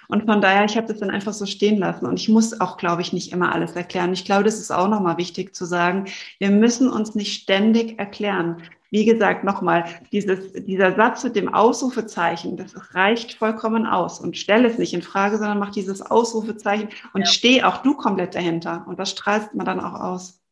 Und 0.09 0.26
von 0.26 0.40
daher, 0.40 0.64
ich 0.64 0.76
habe 0.76 0.86
das 0.86 0.98
dann 0.98 1.11
einfach 1.11 1.32
so 1.32 1.46
stehen 1.46 1.78
lassen. 1.78 2.07
Und 2.07 2.20
ich 2.20 2.28
muss 2.28 2.61
auch, 2.61 2.76
glaube 2.76 3.03
ich, 3.03 3.12
nicht 3.12 3.32
immer 3.32 3.53
alles 3.53 3.72
erklären. 3.72 4.12
Ich 4.12 4.24
glaube, 4.24 4.44
das 4.44 4.59
ist 4.59 4.70
auch 4.70 4.88
nochmal 4.88 5.16
wichtig 5.16 5.55
zu 5.55 5.64
sagen. 5.64 6.07
Wir 6.38 6.50
müssen 6.50 6.90
uns 6.90 7.14
nicht 7.14 7.42
ständig 7.42 7.98
erklären. 7.98 8.62
Wie 8.93 9.07
gesagt, 9.07 9.43
nochmal, 9.43 9.86
dieses, 10.12 10.53
dieser 10.53 10.95
Satz 10.95 11.24
mit 11.24 11.34
dem 11.34 11.53
Ausrufezeichen, 11.53 12.59
das 12.59 12.95
reicht 12.95 13.32
vollkommen 13.32 13.86
aus. 13.86 14.20
Und 14.20 14.36
stell 14.36 14.66
es 14.66 14.76
nicht 14.76 14.93
in 14.93 15.01
Frage, 15.01 15.38
sondern 15.38 15.59
mach 15.59 15.70
dieses 15.70 16.03
Ausrufezeichen 16.03 16.90
und 17.14 17.22
ja. 17.22 17.26
steh 17.26 17.62
auch 17.62 17.78
du 17.78 17.95
komplett 17.95 18.34
dahinter. 18.34 18.84
Und 18.86 18.99
das 18.99 19.11
strahlt 19.12 19.55
man 19.55 19.64
dann 19.64 19.80
auch 19.80 19.99
aus. 19.99 20.43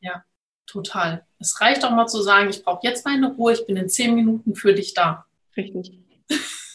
Ja, 0.00 0.22
total. 0.66 1.24
Es 1.38 1.58
reicht 1.62 1.82
auch 1.82 1.92
mal 1.92 2.06
zu 2.06 2.20
sagen, 2.20 2.50
ich 2.50 2.62
brauche 2.62 2.86
jetzt 2.86 3.06
meine 3.06 3.32
Ruhe, 3.32 3.54
ich 3.54 3.66
bin 3.66 3.78
in 3.78 3.88
zehn 3.88 4.14
Minuten 4.14 4.54
für 4.54 4.74
dich 4.74 4.92
da. 4.92 5.24
Richtig. 5.56 5.98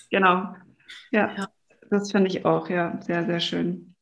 genau. 0.09 0.55
ja. 1.11 1.35
ja. 1.37 1.47
Das 1.91 2.11
finde 2.11 2.31
ich 2.31 2.45
auch, 2.45 2.67
ja, 2.67 2.99
sehr, 3.01 3.25
sehr 3.27 3.39
schön. 3.39 3.95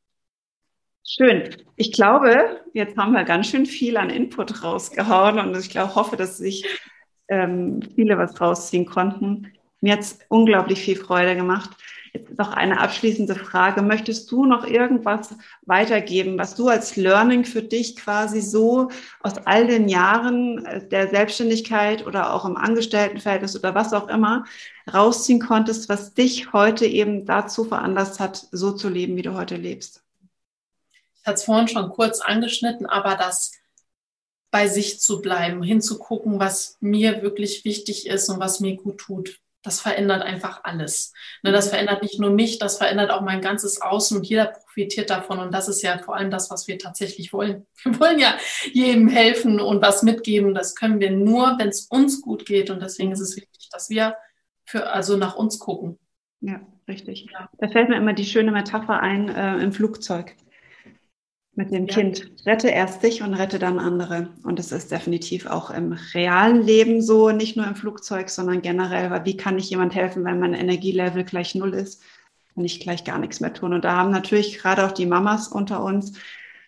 Schön. 1.05 1.53
Ich 1.75 1.91
glaube, 1.91 2.61
jetzt 2.73 2.95
haben 2.95 3.11
wir 3.11 3.25
ganz 3.25 3.47
schön 3.47 3.65
viel 3.65 3.97
an 3.97 4.09
Input 4.09 4.63
rausgehauen 4.63 5.37
und 5.37 5.57
ich 5.57 5.69
glaube, 5.69 5.95
hoffe, 5.95 6.15
dass 6.15 6.37
sich 6.37 6.65
ähm, 7.27 7.81
viele 7.95 8.17
was 8.17 8.39
rausziehen 8.39 8.85
konnten. 8.85 9.51
Mir 9.81 9.93
hat 9.93 9.99
es 10.01 10.19
unglaublich 10.29 10.81
viel 10.81 10.95
Freude 10.95 11.35
gemacht. 11.35 11.71
Jetzt 12.13 12.37
noch 12.37 12.53
eine 12.53 12.79
abschließende 12.79 13.33
Frage. 13.33 13.81
Möchtest 13.81 14.31
du 14.31 14.45
noch 14.45 14.67
irgendwas 14.67 15.35
weitergeben, 15.63 16.37
was 16.37 16.53
du 16.53 16.67
als 16.67 16.95
Learning 16.95 17.43
für 17.43 17.63
dich 17.63 17.95
quasi 17.95 18.39
so 18.39 18.89
aus 19.21 19.37
all 19.45 19.65
den 19.65 19.89
Jahren 19.89 20.63
äh, 20.65 20.87
der 20.87 21.09
Selbstständigkeit 21.09 22.05
oder 22.05 22.33
auch 22.33 22.45
im 22.45 22.55
Angestelltenverhältnis 22.55 23.57
oder 23.57 23.73
was 23.73 23.93
auch 23.93 24.09
immer 24.09 24.45
rausziehen 24.93 25.39
konntest, 25.39 25.89
was 25.89 26.13
dich 26.13 26.53
heute 26.53 26.85
eben 26.85 27.25
dazu 27.25 27.63
veranlasst 27.63 28.19
hat, 28.19 28.47
so 28.51 28.73
zu 28.73 28.89
leben, 28.89 29.15
wie 29.15 29.23
du 29.23 29.33
heute 29.33 29.55
lebst? 29.55 30.03
Ich 31.15 31.25
hatte 31.25 31.35
es 31.35 31.45
vorhin 31.45 31.67
schon 31.67 31.89
kurz 31.89 32.21
angeschnitten, 32.21 32.85
aber 32.85 33.15
das 33.15 33.53
bei 34.53 34.67
sich 34.67 35.01
zu 35.01 35.19
bleiben, 35.19 35.63
hinzugucken, 35.63 36.39
was 36.39 36.77
mir 36.79 37.23
wirklich 37.23 37.65
wichtig 37.65 38.07
ist 38.07 38.29
und 38.29 38.39
was 38.39 38.59
mir 38.59 38.75
gut 38.77 38.99
tut 38.99 39.41
das 39.63 39.79
verändert 39.79 40.21
einfach 40.21 40.61
alles. 40.63 41.13
Ne, 41.41 41.51
das 41.51 41.69
verändert 41.69 42.03
nicht 42.03 42.19
nur 42.19 42.29
mich, 42.29 42.59
das 42.59 42.77
verändert 42.77 43.11
auch 43.11 43.21
mein 43.21 43.41
ganzes 43.41 43.81
Außen 43.81 44.17
und 44.17 44.27
jeder 44.27 44.47
profitiert 44.47 45.09
davon. 45.09 45.39
Und 45.39 45.53
das 45.53 45.69
ist 45.69 45.81
ja 45.81 45.97
vor 45.97 46.15
allem 46.15 46.29
das, 46.29 46.51
was 46.51 46.67
wir 46.67 46.77
tatsächlich 46.77 47.33
wollen. 47.33 47.65
Wir 47.83 47.99
wollen 47.99 48.19
ja 48.19 48.35
jedem 48.73 49.07
helfen 49.07 49.59
und 49.59 49.81
was 49.81 50.03
mitgeben. 50.03 50.53
Das 50.53 50.75
können 50.75 50.99
wir 50.99 51.11
nur, 51.11 51.57
wenn 51.57 51.69
es 51.69 51.85
uns 51.85 52.21
gut 52.21 52.45
geht. 52.45 52.69
Und 52.69 52.81
deswegen 52.81 53.13
ist 53.13 53.21
es 53.21 53.35
wichtig, 53.35 53.69
dass 53.71 53.89
wir 53.89 54.15
für, 54.65 54.91
also 54.91 55.17
nach 55.17 55.35
uns 55.35 55.59
gucken. 55.59 55.97
Ja, 56.41 56.59
richtig. 56.87 57.27
Ja. 57.31 57.49
Da 57.57 57.69
fällt 57.69 57.87
mir 57.87 57.95
immer 57.95 58.13
die 58.13 58.25
schöne 58.25 58.51
Metapher 58.51 58.99
ein 58.99 59.29
äh, 59.29 59.57
im 59.59 59.71
Flugzeug 59.71 60.35
mit 61.55 61.71
dem 61.71 61.85
ja. 61.85 61.93
Kind. 61.93 62.31
Rette 62.45 62.69
erst 62.69 63.03
dich 63.03 63.21
und 63.21 63.33
rette 63.33 63.59
dann 63.59 63.79
andere. 63.79 64.29
Und 64.43 64.59
das 64.59 64.71
ist 64.71 64.91
definitiv 64.91 65.45
auch 65.45 65.69
im 65.69 65.93
realen 66.13 66.63
Leben 66.63 67.01
so, 67.01 67.31
nicht 67.31 67.55
nur 67.55 67.67
im 67.67 67.75
Flugzeug, 67.75 68.29
sondern 68.29 68.61
generell, 68.61 69.11
weil 69.11 69.25
wie 69.25 69.37
kann 69.37 69.57
ich 69.57 69.69
jemand 69.69 69.93
helfen, 69.93 70.25
wenn 70.25 70.39
mein 70.39 70.53
Energielevel 70.53 71.23
gleich 71.23 71.53
null 71.55 71.73
ist, 71.73 72.01
kann 72.55 72.65
ich 72.65 72.79
gleich 72.79 73.03
gar 73.03 73.19
nichts 73.19 73.39
mehr 73.39 73.53
tun. 73.53 73.73
Und 73.73 73.83
da 73.83 73.95
haben 73.95 74.11
natürlich 74.11 74.57
gerade 74.59 74.85
auch 74.85 74.91
die 74.91 75.05
Mamas 75.05 75.47
unter 75.47 75.83
uns 75.83 76.13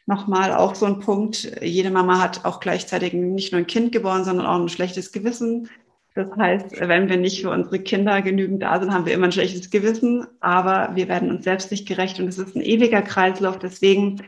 nochmal 0.05 0.53
auch 0.53 0.75
so 0.75 0.85
einen 0.85 0.99
Punkt. 0.99 1.51
Jede 1.61 1.89
Mama 1.89 2.21
hat 2.21 2.45
auch 2.45 2.59
gleichzeitig 2.59 3.13
nicht 3.13 3.51
nur 3.51 3.59
ein 3.59 3.67
Kind 3.67 3.91
geboren, 3.91 4.23
sondern 4.23 4.45
auch 4.45 4.59
ein 4.59 4.69
schlechtes 4.69 5.11
Gewissen. 5.11 5.69
Das 6.13 6.29
heißt, 6.37 6.79
wenn 6.79 7.09
wir 7.09 7.17
nicht 7.17 7.41
für 7.41 7.49
unsere 7.49 7.79
Kinder 7.79 8.21
genügend 8.21 8.63
da 8.63 8.79
sind, 8.79 8.93
haben 8.93 9.05
wir 9.05 9.13
immer 9.13 9.25
ein 9.25 9.31
schlechtes 9.33 9.69
Gewissen, 9.69 10.25
aber 10.39 10.91
wir 10.95 11.09
werden 11.09 11.29
uns 11.29 11.43
selbst 11.43 11.71
nicht 11.71 11.87
gerecht 11.87 12.19
und 12.19 12.29
es 12.29 12.37
ist 12.37 12.55
ein 12.55 12.61
ewiger 12.61 13.01
Kreislauf. 13.01 13.59
Deswegen 13.59 14.21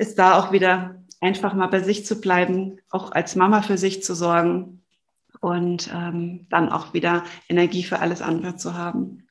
ist 0.00 0.18
da 0.18 0.38
auch 0.38 0.50
wieder 0.50 0.96
einfach 1.20 1.52
mal 1.52 1.66
bei 1.66 1.80
sich 1.80 2.06
zu 2.06 2.20
bleiben, 2.20 2.78
auch 2.90 3.12
als 3.12 3.36
Mama 3.36 3.62
für 3.62 3.76
sich 3.76 4.02
zu 4.02 4.14
sorgen 4.14 4.82
und 5.40 5.90
ähm, 5.94 6.46
dann 6.48 6.70
auch 6.70 6.94
wieder 6.94 7.24
Energie 7.48 7.82
für 7.82 7.98
alles 7.98 8.22
andere 8.22 8.56
zu 8.56 8.76
haben. 8.76 9.28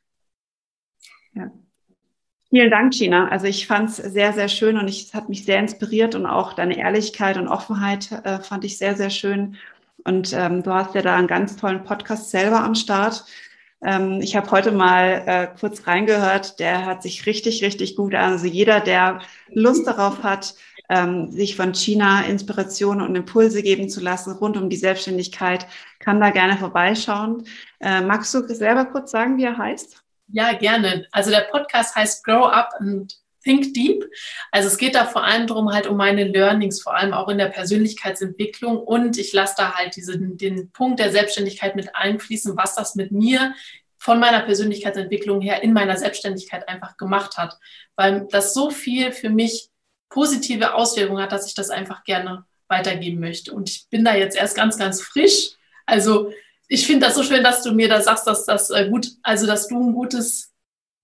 Ja. 1.33 1.51
Vielen 2.49 2.71
Dank, 2.71 2.93
Gina. 2.93 3.27
Also 3.27 3.47
ich 3.47 3.67
fand 3.67 3.89
es 3.89 3.97
sehr, 3.97 4.33
sehr 4.33 4.47
schön 4.47 4.77
und 4.77 4.87
ich, 4.87 5.05
es 5.05 5.13
hat 5.13 5.29
mich 5.29 5.45
sehr 5.45 5.59
inspiriert 5.59 6.15
und 6.15 6.25
auch 6.25 6.53
deine 6.53 6.77
Ehrlichkeit 6.77 7.37
und 7.37 7.47
Offenheit 7.47 8.11
äh, 8.11 8.39
fand 8.39 8.63
ich 8.63 8.77
sehr, 8.77 8.95
sehr 8.95 9.09
schön. 9.09 9.55
Und 10.03 10.33
ähm, 10.33 10.63
du 10.63 10.73
hast 10.73 10.95
ja 10.95 11.01
da 11.01 11.15
einen 11.15 11.27
ganz 11.27 11.57
tollen 11.57 11.83
Podcast 11.83 12.31
selber 12.31 12.63
am 12.63 12.75
Start. 12.75 13.25
Ähm, 13.83 14.19
ich 14.21 14.35
habe 14.35 14.51
heute 14.51 14.71
mal 14.71 15.23
äh, 15.25 15.47
kurz 15.59 15.87
reingehört, 15.87 16.59
der 16.59 16.85
hat 16.85 17.01
sich 17.03 17.25
richtig, 17.25 17.63
richtig 17.63 17.95
gut 17.95 18.13
an. 18.13 18.33
Also 18.33 18.47
jeder, 18.47 18.79
der 18.79 19.21
Lust 19.49 19.87
darauf 19.87 20.23
hat, 20.23 20.55
ähm, 20.89 21.31
sich 21.31 21.55
von 21.55 21.73
China 21.73 22.21
Inspirationen 22.23 23.07
und 23.07 23.15
Impulse 23.15 23.61
geben 23.61 23.89
zu 23.89 24.01
lassen 24.01 24.33
rund 24.33 24.57
um 24.57 24.69
die 24.69 24.75
Selbstständigkeit, 24.75 25.67
kann 25.99 26.19
da 26.19 26.31
gerne 26.31 26.57
vorbeischauen. 26.57 27.45
Äh, 27.79 28.01
magst 28.01 28.33
du 28.33 28.45
selber 28.47 28.85
kurz 28.85 29.11
sagen, 29.11 29.37
wie 29.37 29.43
er 29.43 29.57
heißt? 29.57 30.03
Ja, 30.27 30.53
gerne. 30.53 31.07
Also 31.11 31.31
der 31.31 31.47
Podcast 31.51 31.95
heißt 31.95 32.23
Grow 32.23 32.45
Up 32.45 32.71
and 32.79 33.17
Think 33.43 33.73
Deep. 33.73 34.05
Also 34.51 34.67
es 34.67 34.77
geht 34.77 34.95
da 34.95 35.05
vor 35.05 35.23
allem 35.23 35.47
darum, 35.47 35.71
halt 35.71 35.87
um 35.87 35.97
meine 35.97 36.25
Learnings, 36.25 36.81
vor 36.81 36.95
allem 36.95 37.13
auch 37.13 37.29
in 37.29 37.37
der 37.37 37.47
Persönlichkeitsentwicklung. 37.47 38.77
Und 38.77 39.17
ich 39.17 39.33
lasse 39.33 39.55
da 39.57 39.73
halt 39.75 39.95
diesen, 39.95 40.37
den 40.37 40.71
Punkt 40.71 40.99
der 40.99 41.11
Selbstständigkeit 41.11 41.75
mit 41.75 41.95
einfließen, 41.95 42.57
was 42.57 42.75
das 42.75 42.95
mit 42.95 43.11
mir 43.11 43.53
von 43.97 44.19
meiner 44.19 44.41
Persönlichkeitsentwicklung 44.41 45.41
her 45.41 45.63
in 45.63 45.73
meiner 45.73 45.97
Selbstständigkeit 45.97 46.67
einfach 46.67 46.97
gemacht 46.97 47.37
hat. 47.37 47.57
Weil 47.95 48.27
das 48.31 48.53
so 48.53 48.69
viel 48.69 49.11
für 49.11 49.29
mich 49.29 49.69
positive 50.09 50.73
Auswirkungen 50.73 51.21
hat, 51.21 51.31
dass 51.31 51.47
ich 51.47 51.53
das 51.53 51.69
einfach 51.69 52.03
gerne 52.03 52.45
weitergeben 52.67 53.19
möchte. 53.19 53.53
Und 53.53 53.69
ich 53.69 53.87
bin 53.89 54.05
da 54.05 54.15
jetzt 54.15 54.37
erst 54.37 54.55
ganz, 54.55 54.77
ganz 54.77 55.01
frisch. 55.01 55.51
Also 55.85 56.31
ich 56.67 56.85
finde 56.85 57.07
das 57.07 57.15
so 57.15 57.23
schön, 57.23 57.43
dass 57.43 57.63
du 57.63 57.73
mir 57.73 57.89
da 57.89 58.01
sagst, 58.01 58.27
dass 58.27 58.45
das 58.45 58.69
äh, 58.69 58.89
gut, 58.89 59.07
also 59.23 59.47
dass 59.47 59.67
du 59.67 59.79
ein 59.79 59.93
gutes 59.93 60.48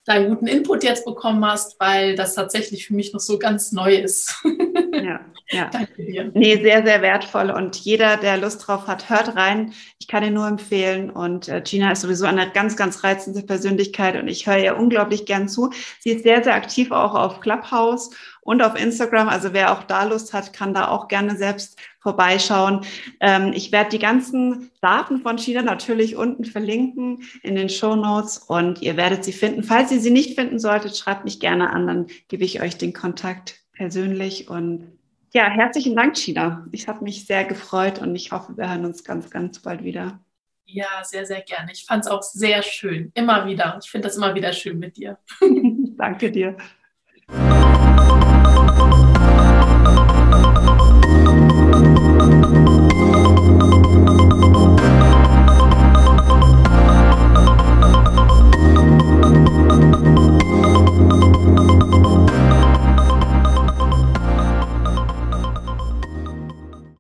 deinen 0.06 0.30
guten 0.30 0.48
Input 0.48 0.84
jetzt 0.84 1.06
bekommen 1.06 1.44
hast, 1.46 1.80
weil 1.80 2.16
das 2.16 2.36
tatsächlich 2.36 2.88
für 2.88 2.94
mich 2.94 3.12
noch 3.14 3.20
so 3.20 3.40
ganz 3.40 3.72
neu 3.72 3.96
ist. 3.96 4.36
Ja, 4.94 5.20
ja. 5.50 5.70
Danke 5.72 6.04
dir. 6.04 6.32
Nee, 6.34 6.62
sehr, 6.62 6.84
sehr 6.84 7.02
wertvoll. 7.02 7.52
Und 7.52 7.78
jeder, 7.78 8.18
der 8.18 8.38
Lust 8.38 8.68
drauf 8.68 8.88
hat, 8.88 9.10
hört 9.10 9.36
rein. 9.36 9.74
Ich 10.00 10.08
kann 10.08 10.24
ihn 10.24 10.34
nur 10.34 10.48
empfehlen. 10.48 11.10
Und 11.10 11.48
äh, 11.48 11.62
Gina 11.62 11.92
ist 11.92 12.02
sowieso 12.02 12.26
eine 12.26 12.50
ganz, 12.52 12.76
ganz 12.76 13.04
reizende 13.04 13.42
Persönlichkeit 13.42 14.16
und 14.16 14.28
ich 14.28 14.48
höre 14.48 14.58
ihr 14.58 14.78
unglaublich 14.78 15.26
gern 15.26 15.48
zu. 15.48 15.72
Sie 16.00 16.12
ist 16.12 16.24
sehr, 16.24 16.44
sehr 16.44 16.56
aktiv 16.56 16.92
auch 16.92 17.16
auf 17.16 17.40
Clubhouse 17.40 18.12
und 18.42 18.62
auf 18.62 18.80
Instagram. 18.80 19.30
Also 19.30 19.54
wer 19.54 19.72
auch 19.72 19.84
da 19.84 20.04
Lust 20.04 20.34
hat, 20.34 20.54
kann 20.54 20.74
da 20.74 20.88
auch 20.88 21.08
gerne 21.08 21.36
selbst 21.36 21.80
vorbeischauen. 22.00 22.82
Ähm, 23.20 23.52
ich 23.54 23.72
werde 23.72 23.90
die 23.90 24.00
ganzen 24.00 24.72
Daten 24.82 25.22
von 25.22 25.38
China 25.38 25.64
natürlich 25.64 26.16
unten 26.16 26.46
verlinken 26.46 27.24
in 27.42 27.56
den 27.56 27.70
Show 27.70 27.96
Notes 27.96 28.38
und 28.38 28.82
ihr 28.82 28.98
werdet 28.98 29.26
sie 29.26 29.34
finden. 29.34 29.64
Falls 29.64 29.92
ihr 29.92 30.00
sie 30.00 30.12
nicht 30.12 30.36
finden 30.38 30.60
solltet, 30.60 30.96
schreibt 30.96 31.26
mich 31.26 31.40
gerne 31.40 31.72
an, 31.72 31.88
dann 31.88 32.08
gebe 32.28 32.44
ich 32.44 32.62
euch 32.62 32.78
den 32.78 32.94
Kontakt 32.94 33.65
persönlich 33.76 34.50
und 34.50 34.98
ja, 35.34 35.50
herzlichen 35.50 35.96
Dank, 35.98 36.18
China. 36.18 36.66
Ich 36.72 36.88
habe 36.88 37.04
mich 37.04 37.26
sehr 37.26 37.44
gefreut 37.44 38.00
und 38.00 38.16
ich 38.16 38.32
hoffe, 38.32 38.56
wir 38.56 38.70
hören 38.70 38.86
uns 38.86 39.04
ganz, 39.04 39.30
ganz 39.30 39.60
bald 39.60 39.84
wieder. 39.84 40.20
Ja, 40.66 41.04
sehr, 41.04 41.26
sehr 41.26 41.42
gerne. 41.42 41.72
Ich 41.74 41.86
fand 41.86 42.06
es 42.06 42.10
auch 42.10 42.24
sehr 42.24 42.64
schön. 42.64 43.12
Immer 43.16 43.46
wieder. 43.46 43.78
Ich 43.84 43.90
finde 43.90 44.08
das 44.08 44.16
immer 44.16 44.34
wieder 44.34 44.54
schön 44.54 44.80
mit 44.80 44.96
dir. 44.98 45.18
Danke 45.98 46.32
dir. 46.32 46.56